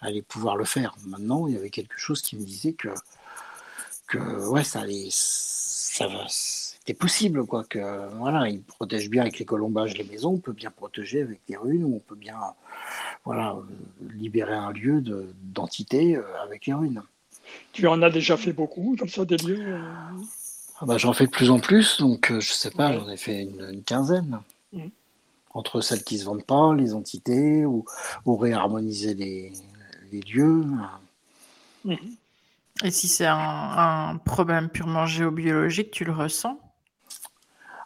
[0.00, 0.94] allaient, pouvoir le faire.
[1.06, 2.88] Maintenant, il y avait quelque chose qui me disait que,
[4.06, 4.18] que
[4.48, 6.08] ouais, ça allait, ça
[6.90, 7.64] c'était possible, quoi.
[7.64, 11.40] Que voilà, ils protègent bien avec les colombages les maisons, on peut bien protéger avec
[11.48, 12.38] les runes, ou on peut bien,
[13.24, 13.56] voilà,
[14.14, 15.02] libérer un lieu
[15.42, 17.02] d'entité euh, avec les runes.
[17.72, 19.78] Tu en as déjà fait beaucoup, comme ça, des lieux euh
[20.80, 23.16] ah bah, J'en fais de plus en plus, donc euh, je sais pas, j'en ai
[23.16, 24.40] fait une, quinzaine.
[24.72, 24.88] Mmh.
[25.52, 27.84] Entre celles qui se vendent pas, les entités, ou,
[28.26, 29.52] réharmoniser les,
[30.12, 30.64] lieux.
[31.84, 31.94] Mmh.
[32.82, 36.58] Et si c'est un, problème purement géobiologique, tu le ressens?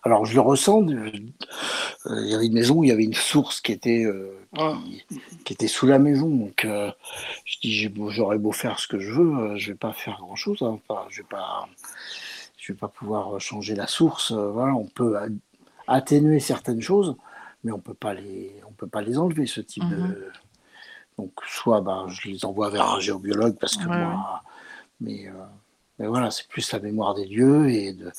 [0.04, 0.86] Alors je le ressens.
[0.88, 1.10] Euh,
[2.06, 4.06] il y avait une maison où il y avait une source qui était,
[4.58, 4.74] ah.
[5.44, 6.28] qui, était sous la maison.
[6.28, 6.92] Donc euh,
[7.44, 10.36] je dis j'aurais beau faire ce que je veux, euh, je vais pas faire grand
[10.36, 10.62] chose.
[10.62, 10.78] Hein,
[11.08, 11.66] je vais pas,
[12.58, 14.32] je vais pas pouvoir changer la source.
[14.32, 15.16] voilà, on peut
[15.86, 17.16] atténuer certaines choses,
[17.64, 19.96] mais on peut pas les, on peut pas les enlever ce type de.
[19.96, 20.16] Mhm.
[21.16, 24.42] Donc soit ben, je les envoie vers un géobiologue parce que moi,
[25.00, 25.28] mais
[25.98, 28.10] mais voilà, c'est plus la mémoire des lieux et de,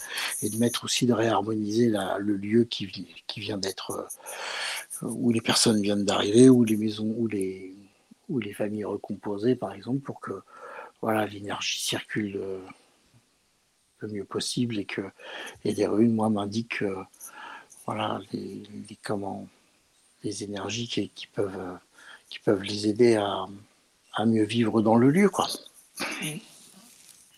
[0.41, 2.89] et de mettre aussi de réharmoniser le lieu qui,
[3.37, 4.07] vient d'être,
[5.03, 7.73] euh, où les personnes viennent d'arriver, où les maisons, où les,
[8.29, 10.41] où les familles recomposées, par exemple, pour que
[11.01, 12.59] voilà l'énergie circule euh,
[13.99, 15.01] le mieux possible et que
[15.65, 17.03] et les runes, moi, m'indiquent euh,
[17.85, 18.63] voilà les,
[20.23, 23.45] les énergies qui, peuvent les aider à,
[24.13, 25.47] à mieux vivre dans le lieu, quoi.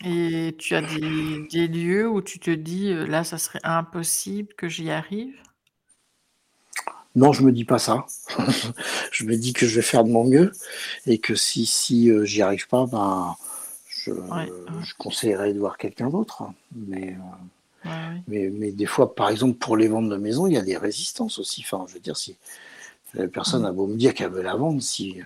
[0.06, 4.92] Et tu as des lieux où tu te dis, «Là, ça serait impossible que j'y
[4.92, 5.36] arrive»?
[7.16, 8.06] Non, je me dis pas ça.
[9.12, 10.52] Je me dis que je vais faire de mon mieux
[11.08, 13.36] et que si si, j'y arrive pas, ben,
[14.06, 16.44] je conseillerais de voir quelqu'un d'autre.
[16.76, 17.18] Mais,
[18.28, 20.78] mais mais des fois, par exemple, pour les ventes de maison, il y a des
[20.78, 21.64] résistances aussi.
[21.66, 22.36] Enfin, je veux dire, si
[23.16, 23.66] la personne mmh.
[23.66, 25.20] a beau me dire qu'elle veut la vendre, si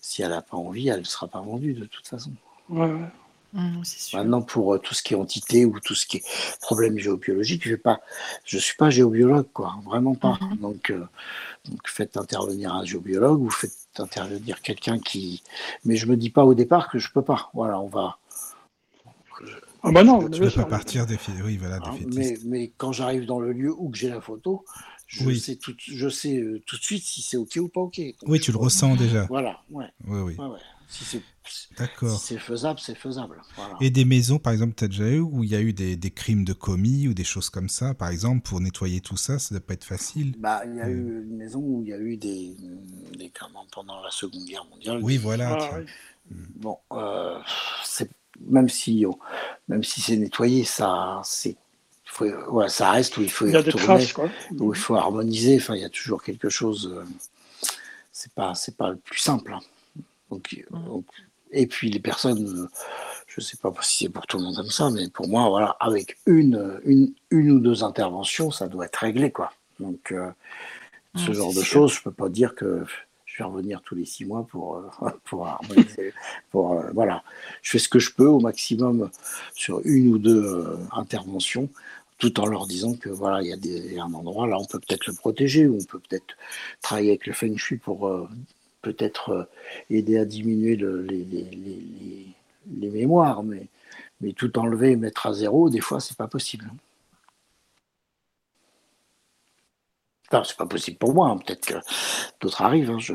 [0.00, 2.32] si elle a pas envie, elle ne sera pas vendue de toute façon.
[2.68, 3.10] Ouais, ouais.
[3.54, 6.24] Mmh, Maintenant, pour euh, tout ce qui est entité ou tout ce qui est
[6.60, 7.76] problème géobiologique, je
[8.56, 10.38] ne suis pas géobiologue, quoi, vraiment pas.
[10.40, 10.56] Mmh.
[10.56, 11.06] Donc, euh,
[11.64, 15.42] donc, faites intervenir un géobiologue ou faites intervenir quelqu'un qui.
[15.84, 17.50] Mais je me dis pas au départ que je peux pas.
[17.54, 18.18] Voilà, on va.
[19.82, 23.26] Ah bah non, tu peux pas partir des oui, voilà, hein, mais, mais, quand j'arrive
[23.26, 24.64] dans le lieu où j'ai la photo,
[25.06, 28.00] je sais tout, je sais euh, tout de suite si c'est ok ou pas ok.
[28.26, 29.26] oui, tu le ressens déjà.
[29.26, 29.86] Voilà, ouais.
[30.06, 30.36] Oui, oui.
[30.36, 30.58] Ouais, ouais.
[30.88, 31.22] Si c'est
[31.78, 32.18] D'accord.
[32.18, 33.40] c'est faisable, c'est faisable.
[33.80, 35.96] Et des maisons, par exemple, tu as déjà eu où il y a eu des,
[35.96, 39.38] des, crimes de commis ou des choses comme ça, par exemple, pour nettoyer tout ça,
[39.38, 40.34] ça ne doit pas être facile.
[40.38, 40.90] Bah, il y a euh.
[40.90, 42.56] eu une maison où il y a eu des,
[43.16, 43.32] des
[43.70, 45.00] pendant la Seconde Guerre mondiale.
[45.02, 45.58] Oui, voilà.
[45.60, 45.78] Ah,
[46.56, 47.38] bon, euh,
[48.40, 49.04] même si,
[49.68, 51.56] même si c'est nettoyé, ça, c'est
[52.68, 54.28] ça reste où il faut il y a des traces, quoi.
[54.58, 55.56] où il faut harmoniser.
[55.56, 56.92] Enfin, il y a toujours quelque chose.
[56.92, 57.04] Euh,
[58.10, 59.52] c'est pas, c'est pas le plus simple.
[59.52, 59.60] Hein.
[60.30, 61.04] Donc, donc,
[61.50, 62.68] et puis les personnes,
[63.26, 65.76] je sais pas si c'est pour tout le monde comme ça, mais pour moi, voilà,
[65.80, 69.52] avec une, une, une ou deux interventions, ça doit être réglé, quoi.
[69.80, 70.12] Donc,
[71.14, 72.84] ce genre de choses, je peux pas dire que
[73.38, 74.90] je vais revenir tous les six mois pour, euh,
[75.24, 75.48] pour
[76.50, 77.22] Pour, euh, voilà,
[77.62, 79.10] je fais ce que je peux au maximum
[79.54, 81.68] sur une ou deux euh, interventions,
[82.18, 85.06] tout en leur disant que voilà, il y a un endroit là, on peut peut-être
[85.06, 86.36] le protéger, ou on peut peut-être
[86.82, 88.28] travailler avec le feng shui pour
[88.82, 89.48] peut-être
[89.90, 92.26] aider à diminuer le, les, les, les,
[92.80, 93.66] les, mémoires, mais,
[94.20, 96.70] mais tout enlever et mettre à zéro, des fois, c'est pas possible.
[100.30, 101.30] Enfin, c'est pas possible pour moi.
[101.30, 101.38] Hein.
[101.38, 101.74] Peut-être que
[102.40, 102.90] d'autres arrivent.
[102.90, 102.98] Hein.
[102.98, 103.14] Je,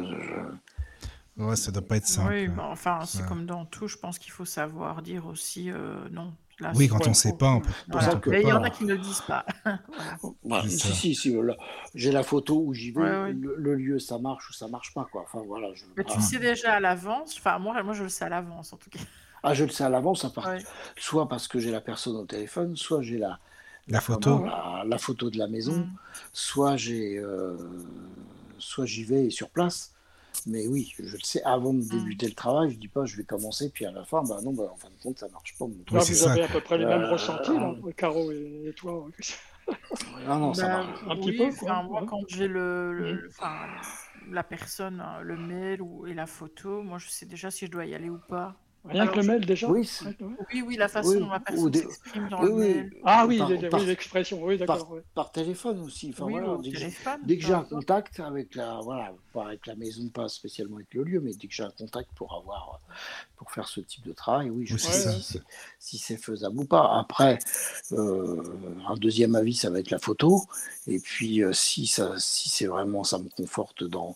[1.38, 2.32] Ouais, ça doit pas être simple.
[2.32, 3.88] Oui, bah, enfin, c'est comme dans tout.
[3.88, 6.34] Je pense qu'il faut savoir dire aussi euh, non.
[6.76, 8.94] Oui, quand on ne sait pas, on peut, Mais il y en a qui ne
[8.94, 9.46] le disent pas.
[10.44, 10.68] voilà.
[10.70, 11.36] si, si,
[11.96, 15.08] j'ai la photo où j'y vais, Le, lieu, ça marche ou ça marche pas.
[15.12, 15.24] Quoi.
[15.24, 17.36] Enfin, voilà, Mais tu sais déjà à l'avance.
[17.38, 19.00] Enfin, moi, moi, je le sais à l'avance, en tout cas.
[19.44, 20.26] Ah, je le sais à l'avance,
[20.96, 23.40] soit parce que j'ai la personne au téléphone, soit j'ai la,
[23.90, 24.46] la photo
[24.86, 25.78] la, photo de la maison.
[25.78, 25.90] Mm.
[26.32, 27.58] Soit j'ai, euh,
[28.58, 29.93] soit j'y vais sur place.
[30.46, 31.90] Mais oui, je le sais, avant de mm.
[31.90, 34.52] débuter le travail, je dis pas je vais commencer, puis à la fin, bah non,
[34.54, 35.66] bah, en fin de compte, ça marche pas.
[35.66, 37.52] Vous avez à peu près les mêmes euh, ressentis,
[37.96, 39.08] Caro et, toi.
[40.28, 41.50] non, non, ça bah, Un petit peu.
[41.66, 44.34] Moi, quand j'ai le, mm.
[44.34, 47.86] la personne, le mail ou, et la photo, moi, je sais déjà si je dois
[47.86, 48.56] y aller ou pas.
[48.86, 49.88] Rien que le mail déjà oui,
[50.54, 52.92] oui, la façon dont la personne s'exprime dans le mail.
[53.06, 53.42] Ah oui,
[53.86, 54.98] l'expression, oui, d'accord.
[55.16, 56.10] Par, téléphone aussi.
[56.10, 60.28] Enfin, voilà, dès, que j'ai un contact avec la, voilà, pas avec la maison, pas
[60.28, 62.82] spécialement avec le lieu, mais dès que j'ai un contact pour avoir,
[63.38, 65.40] pour faire ce type de travail, oui, je sais
[65.80, 67.00] si c'est faisable ou pas.
[67.00, 67.40] Après,
[67.94, 68.44] euh,
[68.88, 70.44] un deuxième avis, ça va être la photo.
[70.88, 74.16] Et puis, euh, si, ça, si c'est vraiment, ça me conforte dans,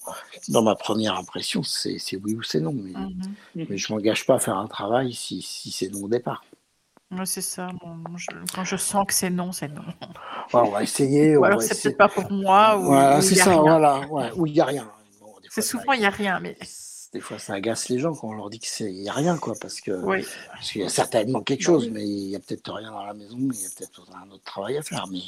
[0.49, 2.73] dans ma première impression, c'est oui ou c'est non.
[2.73, 3.68] Mais, mhm.
[3.69, 6.43] mais je m'engage pas à faire un travail si, si c'est non au départ.
[7.11, 7.69] Oui, c'est ça.
[8.53, 9.84] quand je sens que c'est non, c'est non.
[10.53, 11.38] on va essayer.
[11.38, 12.77] ou alors c'est peut-être pas pour moi.
[12.77, 14.01] Ou, c'est ça, voilà.
[14.35, 14.91] où il n'y a rien.
[15.49, 16.57] c'est souvent il n'y a rien, mais.
[17.13, 19.53] Des fois, ça agace les gens quand on leur dit qu'il n'y a rien, quoi,
[19.59, 19.91] parce que
[20.51, 23.05] parce qu'il y a certainement quelque bah chose, mais il n'y a peut-être rien dans
[23.05, 25.05] la maison, mais il y a peut-être un autre travail à faire.
[25.09, 25.21] Mais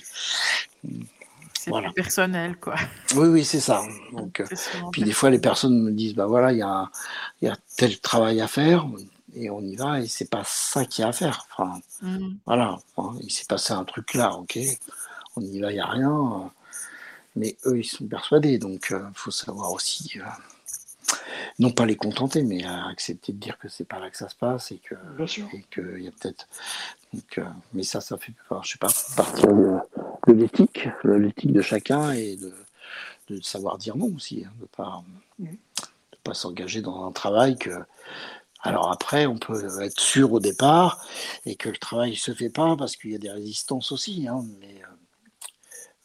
[1.57, 2.75] c'est plus personnel, quoi.
[3.15, 3.81] Oui, oui, c'est ça.
[4.11, 4.43] Donc,
[4.91, 6.89] puis des fois, les personnes me disent, bah voilà, il y a,
[7.41, 8.85] y a tel travail à faire,
[9.35, 11.45] et on y va, et c'est pas ça qu'il y a à faire.
[11.51, 12.35] Enfin, mm.
[12.45, 12.77] voilà,
[13.21, 14.59] il s'est passé un truc là, ok,
[15.35, 16.51] on y va, il n'y a rien,
[17.35, 21.15] mais eux, ils sont persuadés, donc il euh, faut savoir aussi, euh,
[21.59, 24.35] non pas les contenter, mais accepter de dire que c'est pas là que ça se
[24.35, 24.95] passe, et que,
[25.53, 26.47] et qu'il y a peut-être,
[27.13, 27.41] donc,
[27.73, 32.35] mais ça, ça fait, enfin, je sais pas, partie de l'éthique, l'éthique de chacun et
[32.35, 32.53] de,
[33.29, 35.03] de, savoir dire non aussi, hein, de ne pas,
[36.23, 37.71] pas s'engager dans un travail que.
[38.61, 41.05] Alors après, on peut être sûr au départ
[41.45, 44.27] et que le travail ne se fait pas parce qu'il y a des résistances aussi.
[44.27, 44.95] Hein, mais euh,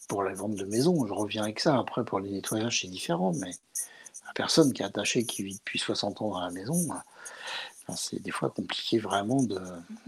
[0.09, 1.79] pour la vente de maison, je reviens avec ça.
[1.79, 3.33] Après, pour les nettoyages, c'est différent.
[3.41, 3.51] Mais
[4.27, 6.77] la personne qui est attachée, qui vit depuis 60 ans dans la maison,
[7.97, 9.61] c'est des fois compliqué vraiment de,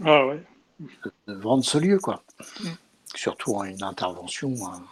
[0.05, 0.23] ah
[1.27, 1.99] de, vendre ce lieu.
[1.99, 2.23] quoi.
[2.61, 2.69] Mm
[3.15, 4.53] surtout en une intervention.
[4.65, 4.83] Hein.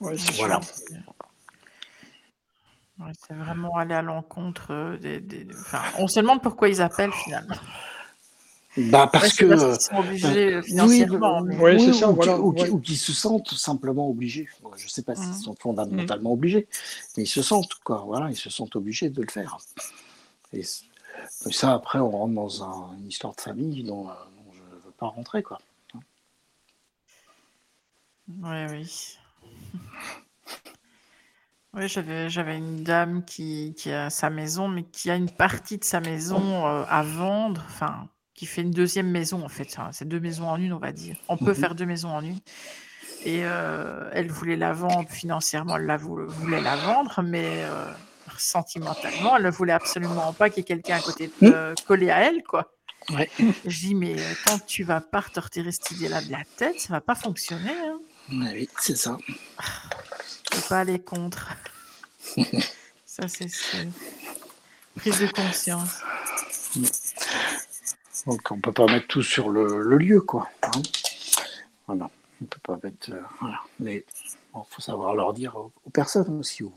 [0.00, 0.60] voilà.
[3.26, 5.46] C'est vraiment aller à l'encontre euh, des.
[5.50, 7.56] Enfin, on se demande pourquoi ils appellent finalement.
[8.76, 9.46] Bah parce que.
[9.46, 11.42] Parce sont obligés euh, financièrement.
[11.42, 14.48] Oui, c'est ça, ou, qui, se sentent simplement obligés.
[14.76, 15.34] Je ne sais pas s'ils mmh.
[15.34, 16.34] sont fondamentalement mmh.
[16.34, 16.68] obligés,
[17.16, 18.04] mais ils se sentent, quoi.
[18.06, 19.58] Voilà, ils se sentent obligés de le faire.
[20.52, 20.62] Et,
[21.50, 24.12] ça, après, on rentre dans une histoire de famille dont, euh,
[24.98, 25.58] pas rentrer, quoi.
[28.28, 29.17] Oui, oui.
[31.74, 35.78] Oui, j'avais, j'avais une dame qui, qui, a sa maison, mais qui a une partie
[35.78, 39.76] de sa maison euh, à vendre, enfin, qui fait une deuxième maison, en fait.
[39.92, 41.16] c'est deux maisons en une, on va dire.
[41.28, 41.54] On peut mhm.
[41.54, 42.38] faire deux maisons en une.
[43.24, 47.92] Et euh, elle voulait la vendre financièrement, elle la voulait, la vendre, mais euh,
[48.38, 51.74] sentimentalement, elle ne voulait absolument pas qu'il y ait quelqu'un à côté mhm.
[51.86, 52.72] collé à elle, quoi.
[53.66, 54.16] Je dis, mais
[54.46, 57.70] quand tu vas pas retortir cette idée-là de la tête, ça va pas fonctionner.
[57.70, 57.98] Hein.
[58.30, 59.16] Oui, c'est ça.
[60.50, 61.54] Je peux pas aller contre.
[63.06, 63.48] ça, c'est
[64.96, 66.02] prise de conscience.
[68.26, 70.48] Donc, on peut pas mettre tout sur le, lieu, quoi.
[70.62, 70.82] Hein.
[71.86, 72.10] voilà.
[72.40, 73.10] On peut pas mettre.
[73.12, 73.60] Euh, voilà.
[73.80, 74.04] Mais
[74.54, 76.72] il faut savoir leur dire aux, personnes aussi, ou,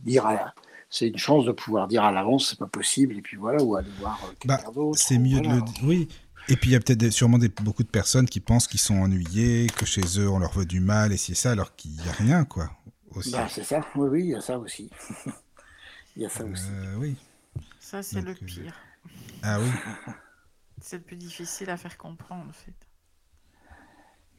[0.00, 0.54] dire à,
[0.90, 3.76] c'est une chance de pouvoir dire à l'avance c'est pas possible et puis voilà ou
[3.76, 4.98] aller voir euh, quelqu'un bah, d'autre.
[4.98, 6.08] C'est mieux de le oui.
[6.48, 8.96] Et puis il y a peut-être sûrement des, beaucoup de personnes qui pensent qu'ils sont
[8.96, 12.08] ennuyés, que chez eux on leur veut du mal et c'est ça alors qu'il n'y
[12.08, 12.70] a rien quoi.
[13.10, 13.32] aussi.
[13.32, 14.90] Bah, c'est ça, oui, oui, il y a ça aussi.
[16.16, 16.64] il y a ça aussi.
[16.96, 17.16] oui.
[17.88, 18.74] Ça, c'est le pire.
[19.42, 19.70] Ah oui.
[20.80, 22.74] C'est le plus difficile à faire comprendre, en fait.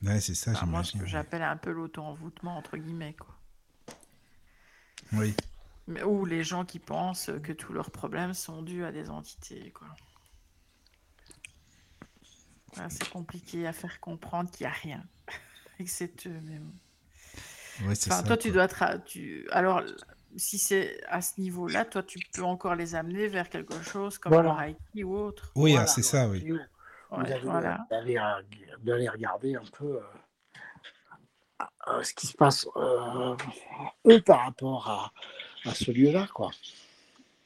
[0.04, 3.36] Ouais, c'est ça, Moi, ce que j'appelle un peu l'auto-envoûtement, entre guillemets, quoi.
[5.14, 5.36] Oui.
[5.88, 9.72] Mais, ou les gens qui pensent que tous leurs problèmes sont dus à des entités,
[9.72, 9.88] quoi.
[12.90, 15.04] C'est compliqué à faire comprendre qu'il n'y a rien.
[15.80, 16.72] et que c'est eux-mêmes.
[17.86, 18.68] Ouais, enfin, toi, tu dois...
[19.06, 19.48] Tu...
[19.52, 19.82] Alors,
[20.36, 24.34] si c'est à ce niveau-là, toi, tu peux encore les amener vers quelque chose comme
[24.34, 24.68] voilà.
[24.94, 25.52] le ou autre.
[25.56, 26.46] Oui, ah, c'est ça, oui.
[27.12, 27.52] Vous
[28.84, 33.36] d'aller regarder un peu euh, euh, ce qui se passe euh,
[34.08, 36.52] eux par rapport à, à ce lieu-là, quoi.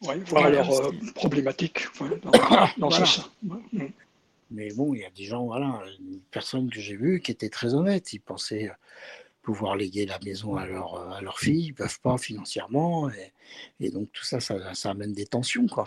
[0.02, 0.68] Oui, voir leur
[1.16, 1.88] problématique
[2.78, 3.24] dans, ça.
[4.53, 7.49] Mais bon, il y a des gens, voilà, une personne que j'ai vue qui était
[7.49, 8.13] très honnête.
[8.13, 8.71] Ils pensaient
[9.41, 13.09] pouvoir léguer la maison à leur, à leur fille, ils peuvent pas financièrement.
[13.80, 15.85] Et, donc tout ça, ça, ça, amène des tensions, quoi.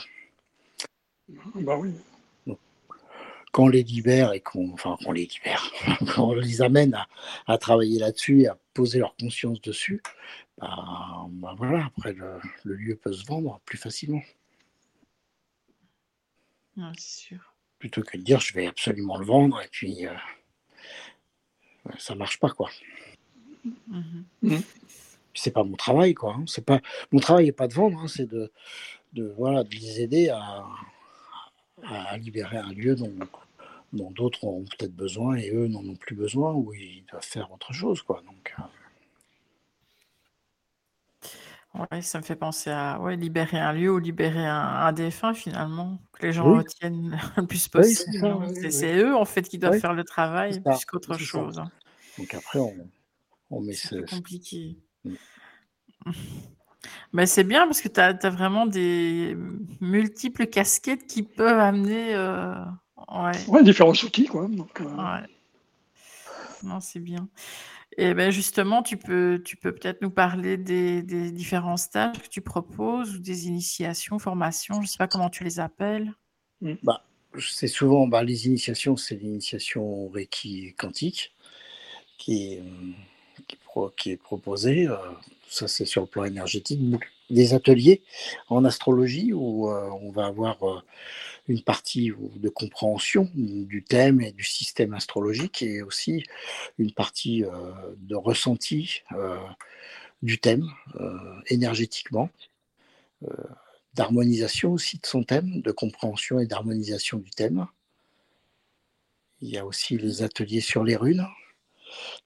[1.55, 1.93] Bah oui
[3.57, 5.73] quand on les libère et qu'on enfin, les libère,
[6.15, 6.95] quand on les amène
[7.47, 10.03] à, travailler là-dessus et à poser leur conscience dessus,
[10.59, 14.21] bah, bah voilà, après le, lieu peut se vendre plus facilement.
[16.77, 17.56] c'est sûr.
[17.79, 20.13] Plutôt que de dire je vais absolument le vendre et puis euh,
[21.99, 22.71] ça marche pas quoi.
[23.67, 24.25] Mm-hmm.
[24.43, 24.59] Mm.
[25.35, 26.35] C'est pas mon travail quoi.
[26.39, 26.45] Hein.
[26.47, 26.81] C'est pas
[27.13, 28.51] mon travail n'est pas de vendre, hein, c'est de,
[29.13, 30.65] de, voilà de les aider à,
[31.85, 33.13] à libérer un lieu dont,
[33.93, 37.53] dont d'autres ont peut-être besoin et eux n'en ont plus besoin ou ils doivent faire
[37.53, 38.03] autre chose.
[38.03, 38.23] Quoi.
[38.27, 38.63] Donc, euh.
[42.01, 46.27] Ça me fait penser à ouais, libérer un lieu ou libérer un, défunt finalement, que
[46.27, 48.25] les gens retiennent le plus possible.
[48.25, 48.49] Hein.
[48.71, 51.59] c'est eux en fait qui doivent faire le travail plus qu'autre chose.
[51.59, 51.71] Hein.
[52.19, 52.75] Donc après, on,
[53.51, 53.97] on met ce.
[54.15, 54.77] compliqué.
[57.13, 59.37] Mais c'est bien parce que tu as, vraiment des
[59.81, 62.55] multiples casquettes qui peuvent amener euh,
[63.49, 63.63] Ouais.
[63.63, 64.49] différents outils, quoi.
[64.49, 65.21] Donc, euh.
[66.63, 67.29] Non, c'est bien.
[67.99, 72.29] Et ben justement, tu peux, tu peux peut-être nous parler des, des, différents stages que
[72.29, 76.13] tu proposes ou des initiations, formations, je ne sais pas comment tu les appelles.
[76.61, 76.75] Mm.
[76.83, 77.05] Bah,
[77.39, 81.35] c'est souvent bah, les initiations, c'est l'initiation Reiki quantique
[82.19, 82.63] qui est,
[83.97, 84.89] qui, est proposée.
[84.89, 84.97] Euh,
[85.49, 86.81] ça, c'est sur le plan énergétique.
[87.29, 88.03] Des ateliers
[88.49, 90.85] en astrologie où euh, on va avoir
[91.49, 96.25] une partie de compréhension du thème et du système astrologique et aussi
[96.79, 99.39] une partie euh, de ressenti euh,
[100.23, 100.69] du thème
[101.01, 102.31] euh, énergétiquement,
[103.95, 107.67] d'harmonisation aussi de son thème, de compréhension et d'harmonisation du thème.
[109.41, 111.27] Il y a aussi les ateliers sur les runes,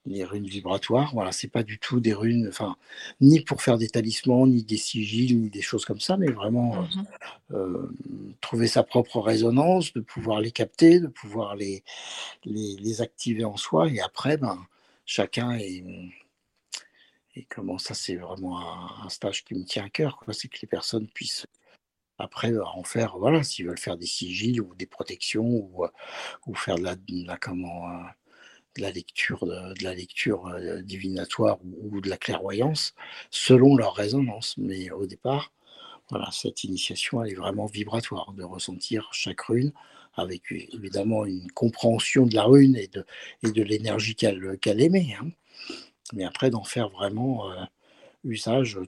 [0.07, 1.11] les runes vibratoires.
[1.15, 2.77] Voilà, c'est pas du tout des runes, enfin,
[3.21, 6.83] ni pour faire des talismans, ni des sigils, ni des choses comme ça, mais vraiment
[6.83, 7.05] mmh
[7.53, 7.89] euh,
[8.41, 11.83] trouver sa propre résonance, de pouvoir les capter, de pouvoir les,
[12.45, 13.89] les, activer en soi.
[13.89, 14.59] Et après, ben,
[15.05, 15.85] chacun est.
[17.37, 18.61] Et comment ça, c'est vraiment
[19.05, 21.47] un, stage qui me tient à cœur, c'est que les personnes puissent
[22.19, 25.87] après en faire, voilà, s'ils veulent faire des sigils ou des protections ou,
[26.47, 28.03] ou faire de la, de la comment, euh,
[28.77, 32.95] de la lecture, de, la lecture euh, divinatoire ou, de la clairvoyance
[33.31, 34.57] selon leur résonance.
[34.59, 35.53] Mais au départ,
[36.11, 39.73] voilà, cette initiation est vraiment vibratoire, de ressentir chaque rune
[40.15, 43.05] avec évidemment une compréhension de la rune et de,
[43.45, 45.15] et de l'énergie qu'elle qu'elle émet.
[45.21, 45.31] Hein.
[46.13, 47.65] Mais après, d'en faire vraiment euh,
[48.25, 48.79] usage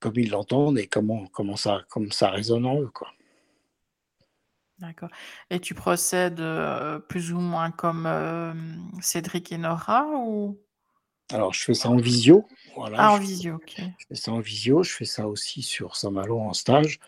[0.00, 2.90] comme ils l'entendent et comment, comment, ça, comme ça résonne en eux.
[2.92, 3.08] Quoi.
[4.80, 5.08] D'accord
[5.50, 8.52] et tu procèdes, euh, plus ou moins comme, euh,
[9.00, 10.56] Cédric et Nora ou?
[11.32, 12.46] Alors je fais ça en visio,
[12.76, 13.74] voilà, Ah, en visio, OK.
[13.98, 17.00] je fais ça en visio, je fais ça aussi sur Saint-Malo en stage.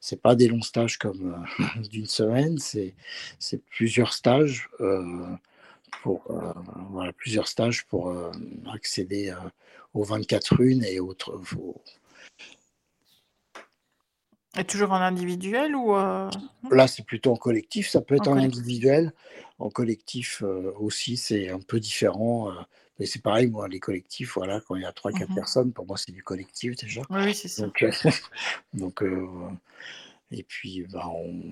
[0.00, 2.94] C'est pas des longs stages comme, euh, d'une semaine, c'est
[3.38, 4.68] c'est plusieurs stages,
[6.02, 6.22] pour,
[6.90, 8.12] voilà, plusieurs stages pour,
[8.72, 9.34] accéder,
[9.94, 11.38] aux 24 runes et autres,
[14.56, 16.30] et toujours en individuel ou euh,
[16.70, 17.88] Là, c'est plutôt en collectif.
[17.88, 19.12] Ça peut être en, individuel.
[19.58, 22.50] En collectif euh, aussi, c'est un peu différent.
[22.50, 22.54] Euh,
[22.98, 25.86] mais c'est pareil, moi, les collectifs, voilà, quand il y a 3-4 mmh personnes, pour
[25.86, 27.02] moi, c'est du collectif déjà.
[27.10, 27.64] Oui, c'est ça.
[28.74, 29.04] Donc,
[30.32, 31.42] et puis, bah, on,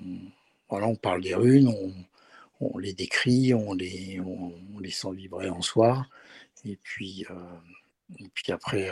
[0.69, 1.73] voilà, on parle des runes,
[2.59, 6.05] on, les décrit, on les, on, les sent vibrer en soi.
[6.65, 7.25] Et puis,
[8.19, 8.91] et puis après,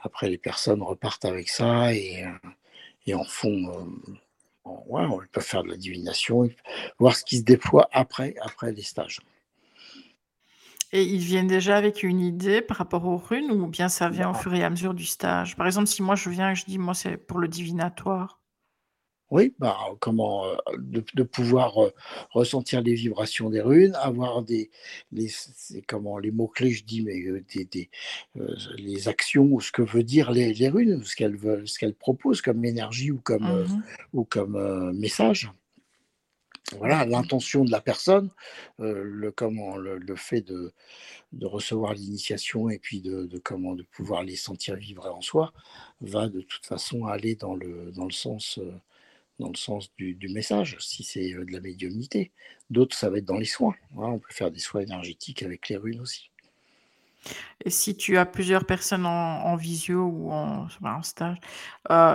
[0.00, 2.26] après, les personnes repartent avec ça et
[3.06, 3.72] et en font.
[4.66, 6.48] Euh, ouais, on peut faire de la divination,
[6.98, 9.20] voir ce qui se déploie après, après les stages.
[10.94, 14.28] Et ils viennent déjà avec une idée par rapport aux runes ou bien ça vient
[14.30, 15.56] au fur et à mesure du stage?
[15.56, 18.41] Par exemple, si moi je viens et je dis: «Moi, c'est pour le divinatoire».
[19.32, 20.44] Oui, bah, comment,
[20.78, 21.74] de de pouvoir,
[22.32, 24.70] ressentir les vibrations des runes, avoir des
[25.10, 25.30] les
[25.88, 27.14] comment, les mots-clés, je dis, mais,
[27.64, 27.90] des
[28.76, 31.94] les actions ou ce que veut dire les les runes, ce qu'elles veulent ce qu'elles
[31.94, 33.82] proposent comme énergie ou comme, Mmh
[34.12, 35.50] ou comme, message.
[36.78, 37.12] Voilà, D'accord.
[37.22, 38.30] l'intention de la personne,
[38.78, 40.72] le comment, le le fait de
[41.32, 45.52] de recevoir l'initiation et puis de de comment, de pouvoir les sentir vibrer en soi,
[46.02, 48.60] va de toute façon aller dans le dans le sens,
[49.42, 52.32] dans le sens du du message, si c'est, heu, de la médiumnité.
[52.70, 53.74] D'autres, ça va être dans les soins.
[53.92, 56.30] Voilà, on peut faire des soins énergétiques avec les runes aussi.
[57.64, 61.38] Et si tu as plusieurs personnes en en visio ou en en stage,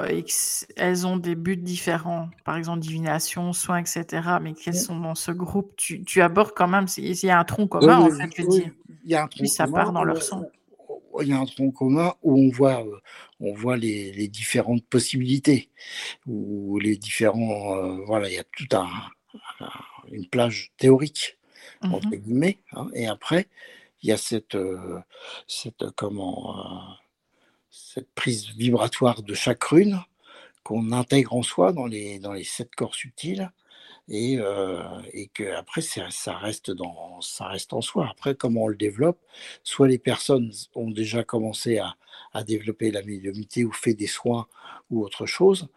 [0.09, 4.75] et s elles ont des buts différents, par exemple divination, soins et cetera, mais qu'elles
[4.75, 7.97] sont dans ce groupe, tu tu abordes quand même s'il y a un tronc commun
[7.99, 8.71] en fait, je veux dire?
[9.03, 10.45] il y a un Puis tronc ça commun part dans où leur où
[11.23, 12.99] il y a un tronc commun où on voit, heu,
[13.39, 15.69] on voit les les différentes possibilités,
[16.27, 18.89] où les différents, heu, voilà, il y a tout un
[19.61, 19.69] un
[20.11, 21.37] une plage «théorique»
[21.81, 23.47] Mmh entre guillemets, hein, et après
[24.03, 24.79] il y a cette, heu,
[25.97, 26.97] comment,
[27.71, 29.99] cette prise vibratoire de chaque rune
[30.63, 33.51] qu'on intègre en soi dans les dans les 7 corps subtils
[34.09, 34.79] et heu,
[35.13, 36.71] et qu'après ça reste
[37.73, 38.07] en soi.
[38.11, 39.19] Après comment on le développe,
[39.63, 44.47] soit les personnes ont déjà commencé à développer la médiumnité ou fait des soins
[44.91, 45.67] ou autre chose,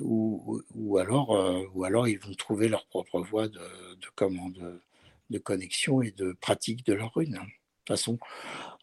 [0.00, 7.14] ou alors, ils vont trouver leur propre voie de connexion et de pratique de leurs
[7.14, 7.46] runes, hein.
[7.88, 8.18] De toute façon,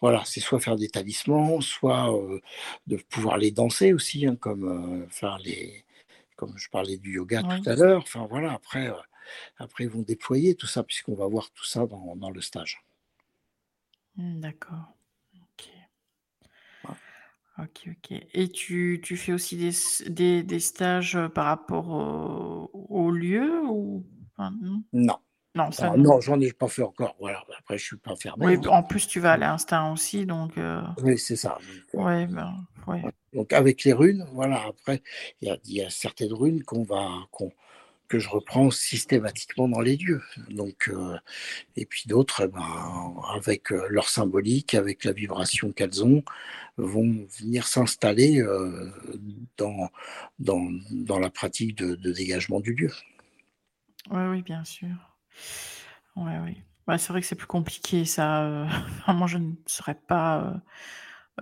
[0.02, 2.12] voilà, c'est soit faire des talismans, soit,
[2.88, 5.86] de pouvoir les danser aussi, hein, comme, faire les
[6.36, 7.70] comme je parlais du yoga tout Oui.
[7.70, 8.04] à l'heure.
[8.04, 8.96] Enfin voilà, après, heu,
[9.58, 12.84] après ils vont déployer tout ça puisqu'on va voir tout ça dans dans le stage.
[14.18, 14.98] Mmh, d'accord.
[15.42, 15.70] OK.
[17.58, 18.12] OK, OK.
[18.34, 19.72] Et tu tu fais aussi des
[20.12, 24.06] des des stages, heu, par rapport au au lieu ou
[24.38, 24.84] enfin, non?
[24.94, 25.20] Non.
[25.56, 26.22] Non, ça Alors non.
[26.22, 27.44] j'en ai pas fait encore, voilà.
[27.60, 28.68] Après je suis pas fermé, Oui, hein.
[28.68, 31.58] en plus tu vas à l'instinct aussi donc heu, Oui, c'est ça,
[31.94, 33.12] ouais, ben, ouais.
[33.36, 35.04] Donc avec les runes, voilà, après
[35.42, 37.10] il y a certaines runes qu'on va
[38.08, 40.22] que je reprends systématiquement dans les lieux.
[40.50, 41.18] Donc heu,
[41.76, 46.24] et puis d'autres, et ben, avec, heu, leur symbolique, avec la vibration qu'elles ont,
[46.78, 48.92] vont venir s'installer, heu,
[49.58, 49.90] dans
[50.40, 52.92] dans dans la pratique de dégagement du lieu.
[54.12, 54.96] Oui, oui, bien sûr.
[56.16, 56.62] Ouais, oui.
[56.88, 58.68] Bah, c'est vrai que c'est plus compliqué ça,
[59.08, 60.62] moi je ne saurais pas,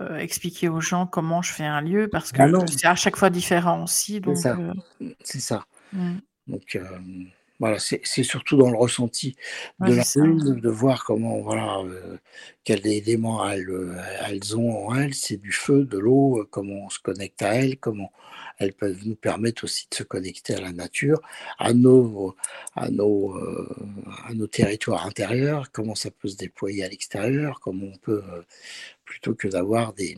[0.00, 3.30] heu, expliquer aux gens comment je fais un lieu parce que c'est à chaque fois
[3.30, 4.58] différent aussi c'est ça,
[5.24, 5.66] ça.
[5.92, 6.16] mmh.
[6.46, 7.30] Donc hem,
[7.60, 9.36] voilà, c'est surtout dans le ressenti
[9.80, 10.20] de la ça.
[10.20, 11.78] rune, de voir comment voilà,
[12.64, 13.70] quels éléments elles,
[14.28, 15.14] elles ont en elles.
[15.14, 18.10] C'est du feu, de l'eau, comment on se connecte à elles, comment
[18.58, 21.20] elles peuvent nous permettre aussi de se connecter à la nature,
[21.58, 22.34] à nos
[22.74, 23.36] à nos,
[24.26, 28.22] à nos territoires intérieurs, comment ça peut se déployer à l'extérieur, comment on peut,
[29.04, 30.16] plutôt que d'avoir des,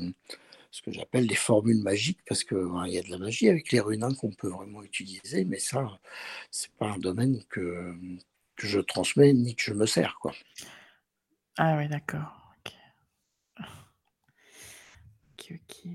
[0.70, 3.72] ce que j'appelle des formules magiques parce que, ben, y a de la magie avec
[3.72, 5.98] les runes, hein, qu'on peut vraiment utiliser, mais ça,
[6.50, 7.94] c'est pas un domaine que,
[8.56, 10.32] que je transmets ni que je me sers, quoi.
[11.58, 12.72] Ah oui, d'accord, OK.
[15.32, 15.86] OK, OK.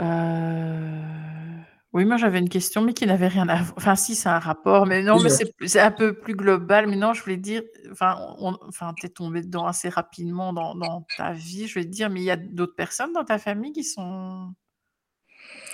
[0.00, 1.51] Heu,
[1.92, 4.38] oui, moi j'avais une question, mais qui n'avait rien à v enfin si, a un
[4.38, 6.86] rapport, mais non, mais c'est c'est un peu plus global.
[6.86, 10.74] Mais non, je voulais dire, enfin on enfin tu es tombé dedans assez rapidement dans
[10.74, 13.38] dans ta vie, je vais te dire, mais il y a d'autres personnes dans ta
[13.38, 14.54] famille qui sont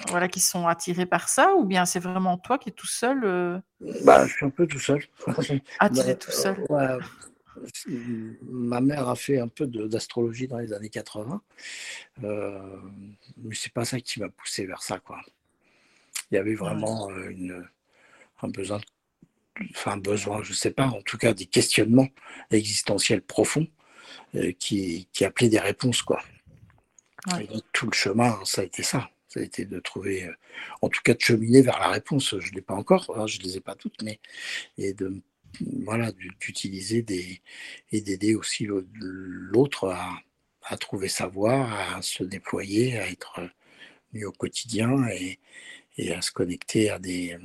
[0.09, 1.55] voilà, qui sont attirées par ça?
[1.57, 3.61] Ou bien c'est vraiment toi qui es tout seul, heu?
[4.05, 5.03] Bah, je suis un peu tout seul.
[5.81, 6.57] Ah, Bah, tu es tout seul?
[6.69, 6.99] ouais,
[7.89, 11.43] mmh, ma mère a fait un peu de d'astrologie dans les années 80,
[12.23, 15.21] hem, mais c'est pas ça qui m'a poussé vers ça, quoi.
[16.31, 16.57] Il y avait Ouais.
[16.57, 17.69] vraiment, heu, une,
[18.43, 18.81] un besoin
[19.71, 22.09] enfin besoin, je sais pas, en tout cas des questionnements
[22.51, 23.69] existentiels profonds,
[24.37, 26.23] heu, qui qui appelaient des réponses, quoi.
[27.27, 27.49] Ouais.
[27.73, 29.11] tout le chemin, ça a été ça.
[29.29, 30.35] Ça a été de trouver, heu,
[30.81, 32.35] en tout cas de cheminer vers la réponse.
[32.39, 34.21] Je l'ai pas encore, hein, je les ai pas toutes, mais
[34.79, 35.23] et de
[35.85, 37.43] voilà, d'u d'utiliser des
[37.93, 40.19] et d'aider aussi l'au l'autre à
[40.65, 43.41] à trouver sa voie, à se déployer, à être,
[44.13, 45.39] mieux au quotidien et
[45.99, 47.39] et à se connecter à des,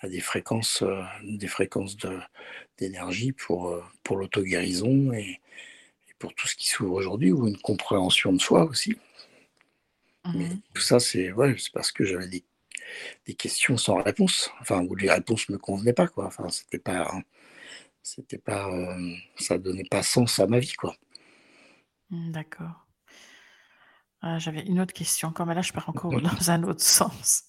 [0.00, 2.18] à des fréquences, heu, des fréquences de
[2.78, 5.40] d'énergie pour, heu, pour l'auto-guérison et
[6.10, 8.96] et pour tout ce qui s'ouvre aujourd'hui ou une compréhension de soi aussi.
[10.24, 10.62] Mmh Mais mh.
[10.74, 12.44] tout ça, c'est ouais, parce que j'avais des
[13.26, 16.26] des questions sans réponse, enfin où les réponses me convenaient pas, quoi.
[16.26, 17.12] Enfin, c'était pas
[18.02, 20.96] c'était pas, euh, ça donnait pas sens à ma vie, quoi.
[22.10, 22.85] Mmh, d'accord.
[24.28, 27.44] Ah, j'avais une autre question, comme là je pars encore dans un autre sens.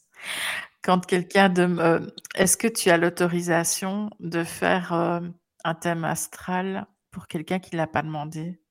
[0.84, 7.58] Quand quelqu'un de est-ce que tu as l'autorisation de faire, un thème astral pour quelqu'un
[7.58, 8.62] qui l'a pas demandé?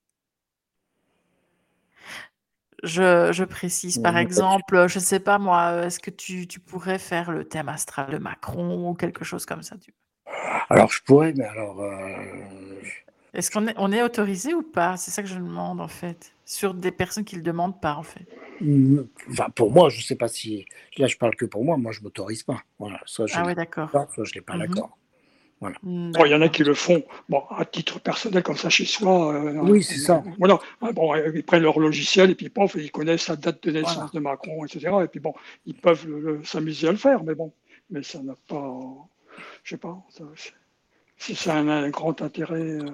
[2.83, 7.29] Je je précise, par exemple, je sais pas moi, est-ce que tu tu pourrais faire
[7.29, 9.93] le thème astral de Macron ou quelque chose comme ça, tu
[10.69, 11.81] Alors je pourrais, mais alors,
[13.33, 14.97] Est-ce qu'on est on est autorisé ou pas?
[14.97, 18.03] C'est ça que je demande, en fait, sur des personnes qui le demandent pas, en
[18.03, 18.25] fait.
[18.61, 20.65] Mmh, enfin, pour moi, je sais pas si
[20.97, 22.61] là, je parle que pour moi, moi, je m'autorise pas.
[22.79, 23.89] Voilà, soit je Ah ouais, d'accord.
[23.91, 24.97] soit je l'ai pas Mmh d'accord.
[25.59, 25.75] Voilà.
[25.83, 28.69] Mmh, Bon, il y en a qui le font bon, à titre personnel, comme ça,
[28.69, 29.33] chez soi.
[29.33, 30.23] euh, Oui, c'est ça.
[30.39, 30.59] Voilà.
[30.81, 33.71] Ah, Bon, euh, ils prennent leur logiciel et puis pof, ils connaissent la date de
[33.71, 34.09] naissance Voilà.
[34.13, 34.89] de Macron, etc.
[35.03, 35.33] Et puis bon,
[35.65, 37.51] ils peuvent le- le- s'amuser à le faire, mais bon,
[37.89, 38.79] mais ça n'a pas,
[39.63, 40.53] je sais pas, ça- c'est-
[41.17, 42.61] si ça a un, un grand intérêt.
[42.61, 42.91] euh,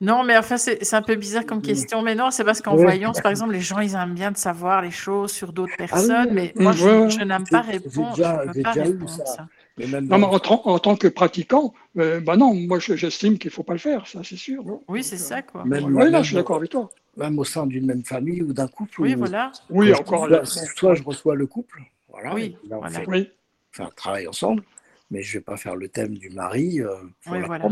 [0.00, 2.76] Non, mais enfin, c'est c'est un peu bizarre comme question, mais non, c'est parce qu'en
[2.76, 2.82] Ouais.
[2.82, 6.02] voyance, par exemple, les gens, ils aiment bien de savoir les choses sur d'autres Ah
[6.02, 9.10] oui, personnes, mais moi, je n'aime pas répondre, déjà je peux pas déjà eu répondre
[9.10, 9.24] ça.
[9.24, 9.48] ça.
[9.78, 12.96] Mais même Non, mais en, tant- en tant que pratiquant, euh, bah non, moi je-
[12.96, 14.64] j'estime qu'il faut pas le faire, ça c'est sûr.
[14.88, 15.62] Oui, c'est euh, ça, quoi.
[15.64, 16.90] même Oui, là, je suis d'accord avec toi.
[17.16, 19.52] même au sein d'une même famille ou d'un couple Oui, voilà.
[19.70, 20.26] Oui, encore.
[20.28, 20.44] soit bon,
[20.76, 22.98] soit je reçois le couple, voilà, Oui, là on voilà.
[22.98, 23.30] fait oui,
[23.72, 24.62] fait un travail ensemble,
[25.10, 26.80] mais je vais pas faire le thème du mari,
[27.22, 27.68] pour Oui, voilà.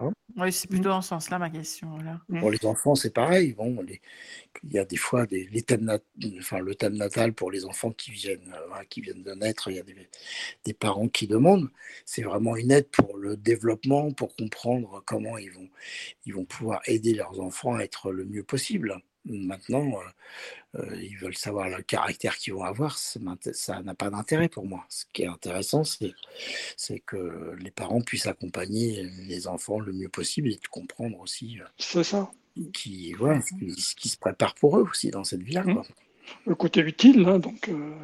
[0.00, 0.12] hein.
[0.36, 2.20] Oui, c'est plutôt dans ce sens-là, ma question, voilà.
[2.28, 2.40] Mm.
[2.40, 3.54] Pour les enfants, c'est pareil.
[3.54, 4.00] Bon, les-
[4.62, 5.98] il y a des fois des, les thèmes nat-
[6.38, 9.68] enfin, le thème natal pour les enfants qui viennent, euh, voilà, qui viennent de naître.
[9.68, 9.96] Il y a des,
[10.64, 11.68] des parents qui demandent.
[12.04, 15.68] C'est vraiment une aide pour le développement, pour comprendre comment ils vont,
[16.26, 19.00] ils vont pouvoir aider leurs enfants à être le mieux possible.
[19.28, 19.84] Maintenant,
[20.74, 22.98] euh, euh, ils veulent savoir le caractère qu'ils vont avoir.
[22.98, 23.20] Ça
[23.82, 24.84] n'a pas d'intérêt pour moi.
[24.88, 30.48] Ce qui est intéressant, c'est que les parents puissent accompagner les enfants le mieux possible
[30.48, 31.58] et de comprendre aussi.
[31.60, 31.64] euh,
[32.02, 32.30] ça.
[32.72, 35.62] qui, voilà, ce qui, ce qui se prépare pour eux aussi dans cette vie-là.
[35.64, 35.74] Mm.
[35.74, 35.86] quoi.
[36.46, 37.68] Le côté utile, hein, donc.
[37.68, 37.94] euh,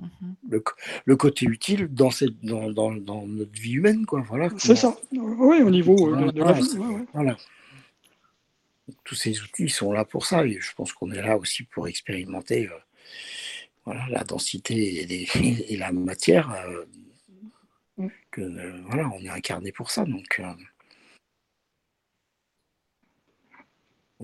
[0.00, 0.34] Mhm.
[1.04, 4.06] Le, côté utile dans, cette, dans, dans, dans notre vie humaine.
[4.06, 4.22] Quoi.
[4.26, 4.96] Voilà, c'est ça.
[5.12, 6.64] Oui, au niveau de, de la vie.
[6.64, 7.04] c'est- ouais, ouais.
[7.12, 7.36] voilà.
[9.04, 10.44] Tous ces outils ils sont là pour ça.
[10.46, 12.78] Et je pense qu'on est là aussi pour expérimenter euh,
[13.84, 15.28] voilà, la densité et, les-
[15.72, 16.50] et la matière.
[16.52, 16.84] euh,
[17.96, 18.08] Mm.
[18.30, 20.04] que, euh, voilà, on est incarné pour ça.
[20.04, 20.54] Donc, euh,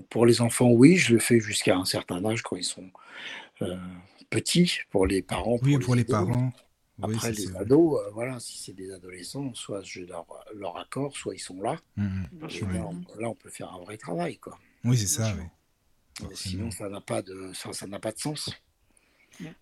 [0.09, 2.89] pour les enfants, oui, je le fais jusqu'à un certain âge quand ils sont
[3.61, 3.77] euh,
[4.29, 4.79] petits.
[4.89, 6.51] Pour les parents, Oui, pour les parents.
[6.99, 7.61] Oui, Après, les vrai.
[7.61, 10.25] ados, euh, voilà, si c'est des adolescents, soit je leur,
[10.55, 11.77] leur accord, soit ils sont là.
[12.49, 12.67] Et sûr.
[12.67, 14.57] là, on, là, on peut faire un vrai travail, quoi.
[14.83, 15.43] Oui, c'est ça, oui.
[16.35, 18.49] Sinon, ça n'a pas de, ça, ça n'a pas de sens.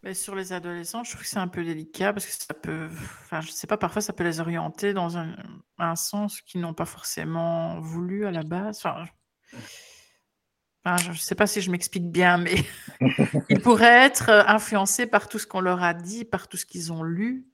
[0.03, 2.87] Mais sur les adolescents, je trouve que c'est un peu délicat parce que ça peut,
[3.23, 5.35] enfin, je sais pas, parfois ça peut les orienter dans un,
[5.77, 8.77] un sens qu'ils n'ont pas forcément voulu à la base.
[8.77, 9.11] Enfin, je-
[10.85, 12.55] enfin, je ne sais pas si je m'explique bien, mais
[13.49, 16.65] ils pourraient être euh, influencés par tout ce qu'on leur a dit, par tout ce
[16.65, 17.45] qu'ils ont lu.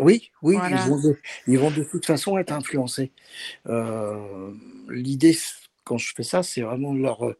[0.00, 0.82] Oui, oui, Voilà.
[0.84, 3.12] ils, vont de, ils vont de toute façon être influencés.
[3.66, 4.52] Euh,
[4.88, 5.36] L'idée,
[5.84, 7.38] quand je fais ça, c'est vraiment leur, euh,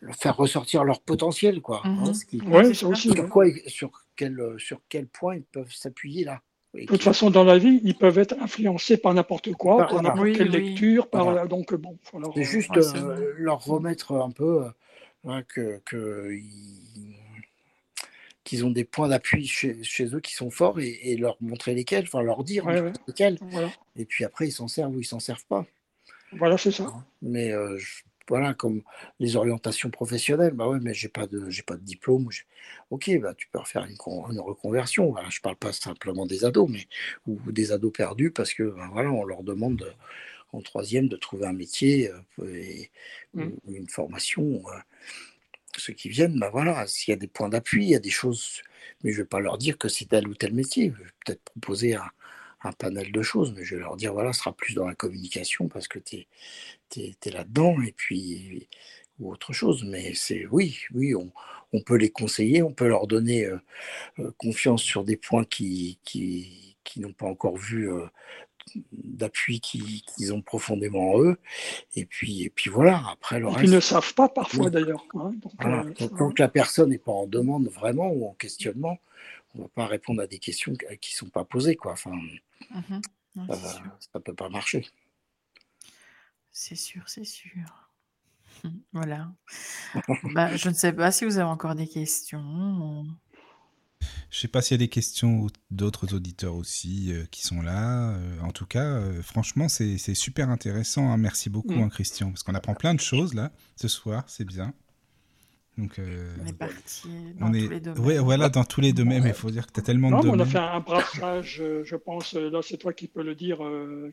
[0.00, 1.82] leur faire ressortir leur potentiel, quoi.
[1.84, 2.14] hein, Mhm.
[2.14, 3.10] ce qui- aussi.
[3.14, 6.40] sur, quoi, sur, quel, sur quel point ils peuvent s'appuyer là.
[6.82, 10.20] De toute façon, dans la vie, ils peuvent être influencés par n'importe quoi, Par- n'importe
[10.20, 10.68] Oui, quelle oui.
[10.68, 11.46] lecture, par Voilà.
[11.46, 14.68] donc bon, faut leur- C'est juste euh, leur remettre un peu euh,
[15.26, 17.14] hein, que, que ils-
[18.44, 21.74] qu'ils ont des points d'appui chez, chez eux qui sont forts et, et leur montrer
[21.74, 22.92] lesquels, enfin leur dire Ouais, ouais.
[23.08, 23.38] lesquels.
[23.40, 25.66] Voilà, Et puis après, ils s'en servent ou ils s'en servent pas.
[26.32, 26.86] voilà c'est ça.
[27.22, 28.82] Mais euh, je- voilà, comme
[29.20, 32.28] les orientations professionnelles, bah ouais, mais j'ai pas de, j'ai pas de diplôme.
[32.90, 35.10] Ok, bah tu peux refaire une, con- une reconversion.
[35.12, 36.86] Voilà, je parle pas simplement des ados, mais
[37.26, 39.92] ou, ou des ados perdus parce que ben, voilà, on leur demande de-
[40.52, 42.90] en troisième de trouver un métier euh, et,
[43.34, 43.48] Mm.
[43.66, 44.62] ou une formation.
[44.68, 44.78] euh.
[45.76, 48.10] ceux qui viennent, bah voilà, s'il y a des points d'appui, il y a des
[48.10, 48.62] choses,
[49.04, 50.92] mais je vais pas leur dire que c'est tel ou tel métier.
[50.96, 52.10] Je vais peut-être proposer un,
[52.62, 54.94] un panel de choses, mais je vais leur dire voilà, ce sera plus dans la
[54.94, 56.26] communication parce que tu
[56.96, 58.68] es, là-dedans et puis
[59.18, 59.84] ou autre chose.
[59.84, 61.32] Mais c'est oui, oui, on,
[61.72, 63.58] on peut les conseiller, on peut leur donner euh,
[64.20, 68.06] euh, confiance sur des points qui, qui, qui n'ont pas encore vu euh,
[68.92, 71.38] d'appui qui- qu'ils ont profondément en eux.
[71.94, 73.64] Et puis, et puis voilà, après le Et reste.
[73.64, 74.70] ils ne savent pas parfois Oui.
[74.70, 75.04] d'ailleurs.
[75.14, 75.80] hein, donc, Voilà.
[75.84, 78.98] euh, Donc, tant que la personne n'est pas en demande vraiment ou en questionnement,
[79.54, 81.76] on ne va pas répondre à des questions qui ne sont pas posées.
[81.76, 81.92] Quoi.
[81.92, 82.12] Enfin,
[82.70, 83.00] Mhm.
[83.36, 83.96] Non, ça c'est va- sûr.
[84.12, 84.86] ça peut pas marcher.
[86.52, 87.90] C'est sûr, c'est sûr.
[88.92, 89.30] Voilà.
[90.34, 93.04] Bah, je ne sais pas si vous avez encore des questions.
[94.30, 98.10] Je sais pas s'il y a des questions d'autres auditeurs aussi euh, qui sont là.
[98.10, 101.10] Euh, en tout cas, euh, franchement, c'est super intéressant.
[101.10, 101.16] Hein.
[101.16, 101.82] Merci beaucoup, mm.
[101.82, 104.24] hein, Christian, parce qu'on apprend plein de choses là ce soir.
[104.26, 104.74] C'est bien.
[105.78, 107.08] Donc, euh, on est parti
[107.38, 108.04] dans tous les domaines.
[108.06, 109.24] Oui, voilà, dans tous les domaines.
[109.26, 110.40] Il faut dire que tu as tellement de domaines.
[110.40, 113.34] On a fait un brassage, euh, je pense, euh, là c'est toi qui peux le
[113.34, 113.58] dire,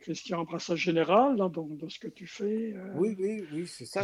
[0.02, 2.76] Christian, un brassage général là, donc, de ce que tu fais.
[2.95, 4.02] oui, oui, oui, c'est ça.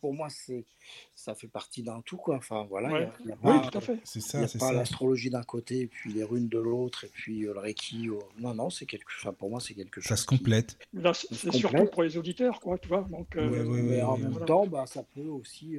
[0.00, 0.66] Pour moi, c'est
[1.14, 2.18] ça fait partie d'un tout.
[2.18, 2.36] Quoi.
[2.36, 3.98] Enfin, voilà, y a, oui, tout à fait.
[4.04, 4.42] C'est ça.
[4.42, 8.10] A pas l'astrologie d'un côté et puis les runes de l'autre et puis le Reiki.
[8.38, 10.08] Non, non, c'est quelque enfin, pour moi, c'est quelque chose.
[10.08, 10.76] Ça se complète.
[11.14, 13.06] c'est surtout pour les auditeurs, quoi, tu vois.
[13.10, 15.78] Donc, mais en même temps, bah, ça peut aussi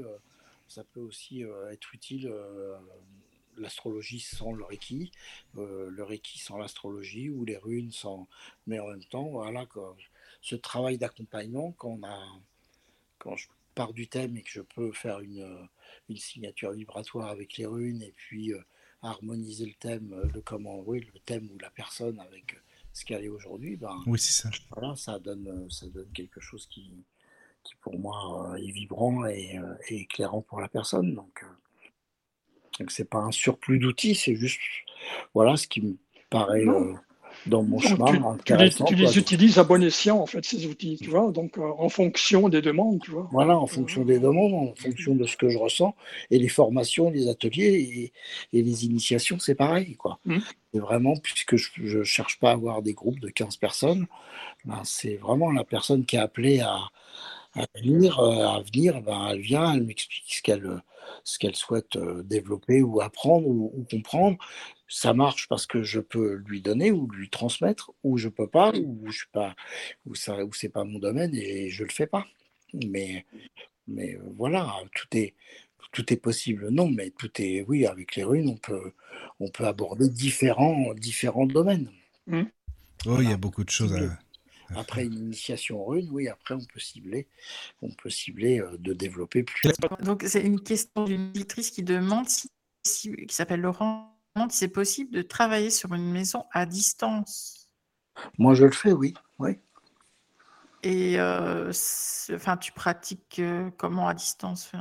[0.68, 2.78] ça peut aussi euh, être utile euh,
[3.58, 5.12] l'astrologie sans le Reiki,
[5.58, 8.28] euh, le Reiki sans l'astrologie ou les runes sans.
[8.68, 9.66] Mais en même temps, voilà,
[10.42, 12.22] ce travail d'accompagnement, quand, a,
[13.20, 15.68] quand je pars du thème et que je peux faire une,
[16.10, 18.54] une signature vibratoire avec les runes et puis
[19.02, 22.58] harmoniser le thème, le comment, oui, le thème ou la personne avec
[22.92, 24.50] ce qu'elle est aujourd'hui, ben, oui, c'est ça.
[24.72, 26.92] Voilà, ça donne, ça donne quelque chose qui,
[27.66, 31.14] qui pour moi euh, est vibrant et, euh, et, éclairant pour la personne.
[31.14, 31.48] Donc, euh,
[32.80, 34.62] donc c'est pas un surplus d'outils, c'est juste
[35.34, 35.98] voilà ce qui me
[36.30, 36.66] paraît
[37.46, 38.38] dans mon chemin.
[38.46, 38.56] Tu,
[38.96, 42.62] les, utilises à bon escient, en fait, ces outils, tu vois, donc en fonction des
[42.62, 43.28] demandes, tu vois.
[43.32, 45.96] Voilà, en fonction des demandes, en fonction de ce que je ressens.
[46.32, 48.12] Et les formations, les ateliers
[48.54, 50.20] et, les initiations, c'est pareil, quoi.
[50.26, 50.40] Mmh.
[50.74, 54.08] C'est vraiment, puisque je ne cherche pas à avoir des groupes de 15 personnes,
[54.66, 56.80] ben, c'est vraiment la personne qui est appelée à,
[57.56, 60.82] à venir, euh, à venir ben, elle vient, elle m'explique ce qu'elle
[61.24, 64.38] ce qu'elle souhaite euh, développer ou apprendre ou, comprendre.
[64.88, 68.72] Ça marche parce que je peux lui donner ou lui transmettre, ou je peux pas,
[68.76, 69.56] ou je suis pas,
[70.06, 72.26] ou ça, ou c'est pas mon domaine et je le fais pas.
[72.74, 73.26] Mais,
[73.88, 75.34] mais euh, voilà, tout est,
[75.92, 76.70] tout est possible.
[76.70, 78.92] Non, mais tout est, oui, avec les runes, on peut,
[79.40, 81.90] on peut aborder différents, différents domaines.
[82.28, 82.44] Mmh.
[83.08, 84.20] Oh, il y a beaucoup de choses à,
[84.76, 87.28] après une initiation rune, oui, après on peut cibler,
[87.82, 89.72] on peut cibler euh, de développer plus.
[90.02, 92.50] Donc c'est une question d'une lectrice qui demande si,
[92.84, 94.18] qui s'appelle Laurent,
[94.50, 97.70] si c'est possible de travailler sur une maison à distance.
[98.38, 99.60] Moi je le fais, oui, oui.
[100.84, 101.72] Et euh,
[102.34, 104.72] enfin, tu pratiques euh, comment à distance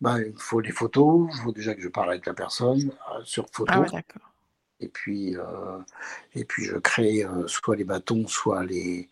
[0.00, 2.92] ben, Il faut les photos, il faut déjà que je parle avec la personne
[3.24, 3.72] sur photo.
[3.74, 4.35] Ah ouais, d'accord.
[4.80, 5.78] Et puis, euh,
[6.34, 9.08] et puis je crée euh, soit les bâtons, soit, les,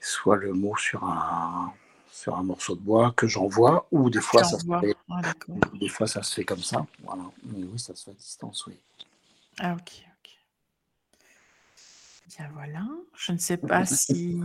[0.00, 1.72] soit le mot sur un,
[2.12, 5.20] sur un morceau de bois que j'envoie, ou des fois, ça se fait, ah,
[5.74, 6.86] des fois ça se fait comme ça.
[7.02, 7.24] Voilà.
[7.44, 8.78] Mais oui, ça se fait à distance, oui.
[9.58, 9.90] Ah ok,
[10.22, 10.30] ok.
[12.28, 12.86] Bien voilà.
[13.16, 14.40] Je ne sais pas si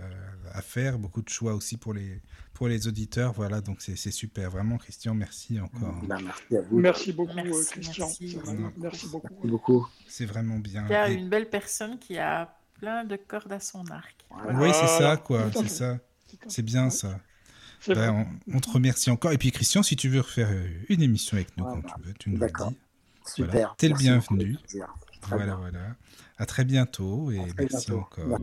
[0.54, 2.22] à faire, beaucoup de choix aussi pour les
[2.54, 3.34] pour les auditeurs.
[3.34, 4.52] Voilà, donc c'est super.
[4.52, 6.00] Vraiment, Christian, merci encore.
[6.04, 6.80] Bah, merci à vous.
[6.80, 8.08] Merci beaucoup, euh, Christian.
[8.78, 9.08] Merci,
[9.44, 9.88] beaucoup.
[10.08, 10.86] C'est vraiment bien.
[10.88, 14.16] Il y a une belle personne qui a plein de cordes à son arc.
[14.54, 15.50] Oui, c'est ça, quoi.
[15.54, 15.98] C'est ça.
[16.48, 17.20] C'est bien ça.
[17.88, 19.32] Ben, on, te remercie encore.
[19.32, 22.14] Et puis Christian, si tu veux refaire euh, une émission avec nous quand tu veux,
[22.14, 22.78] tu nous le dis.
[23.26, 23.76] Super.
[23.78, 24.58] T'es le bienvenu.
[25.28, 25.80] Voilà, voilà.
[26.38, 28.40] À très bientôt et merci encore.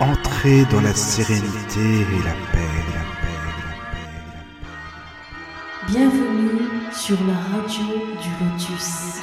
[0.00, 5.92] Entrez dans la sérénité et la paix, la paix, la paix, la paix.
[5.92, 7.86] Bienvenue sur la radio
[8.20, 9.20] du Lotus.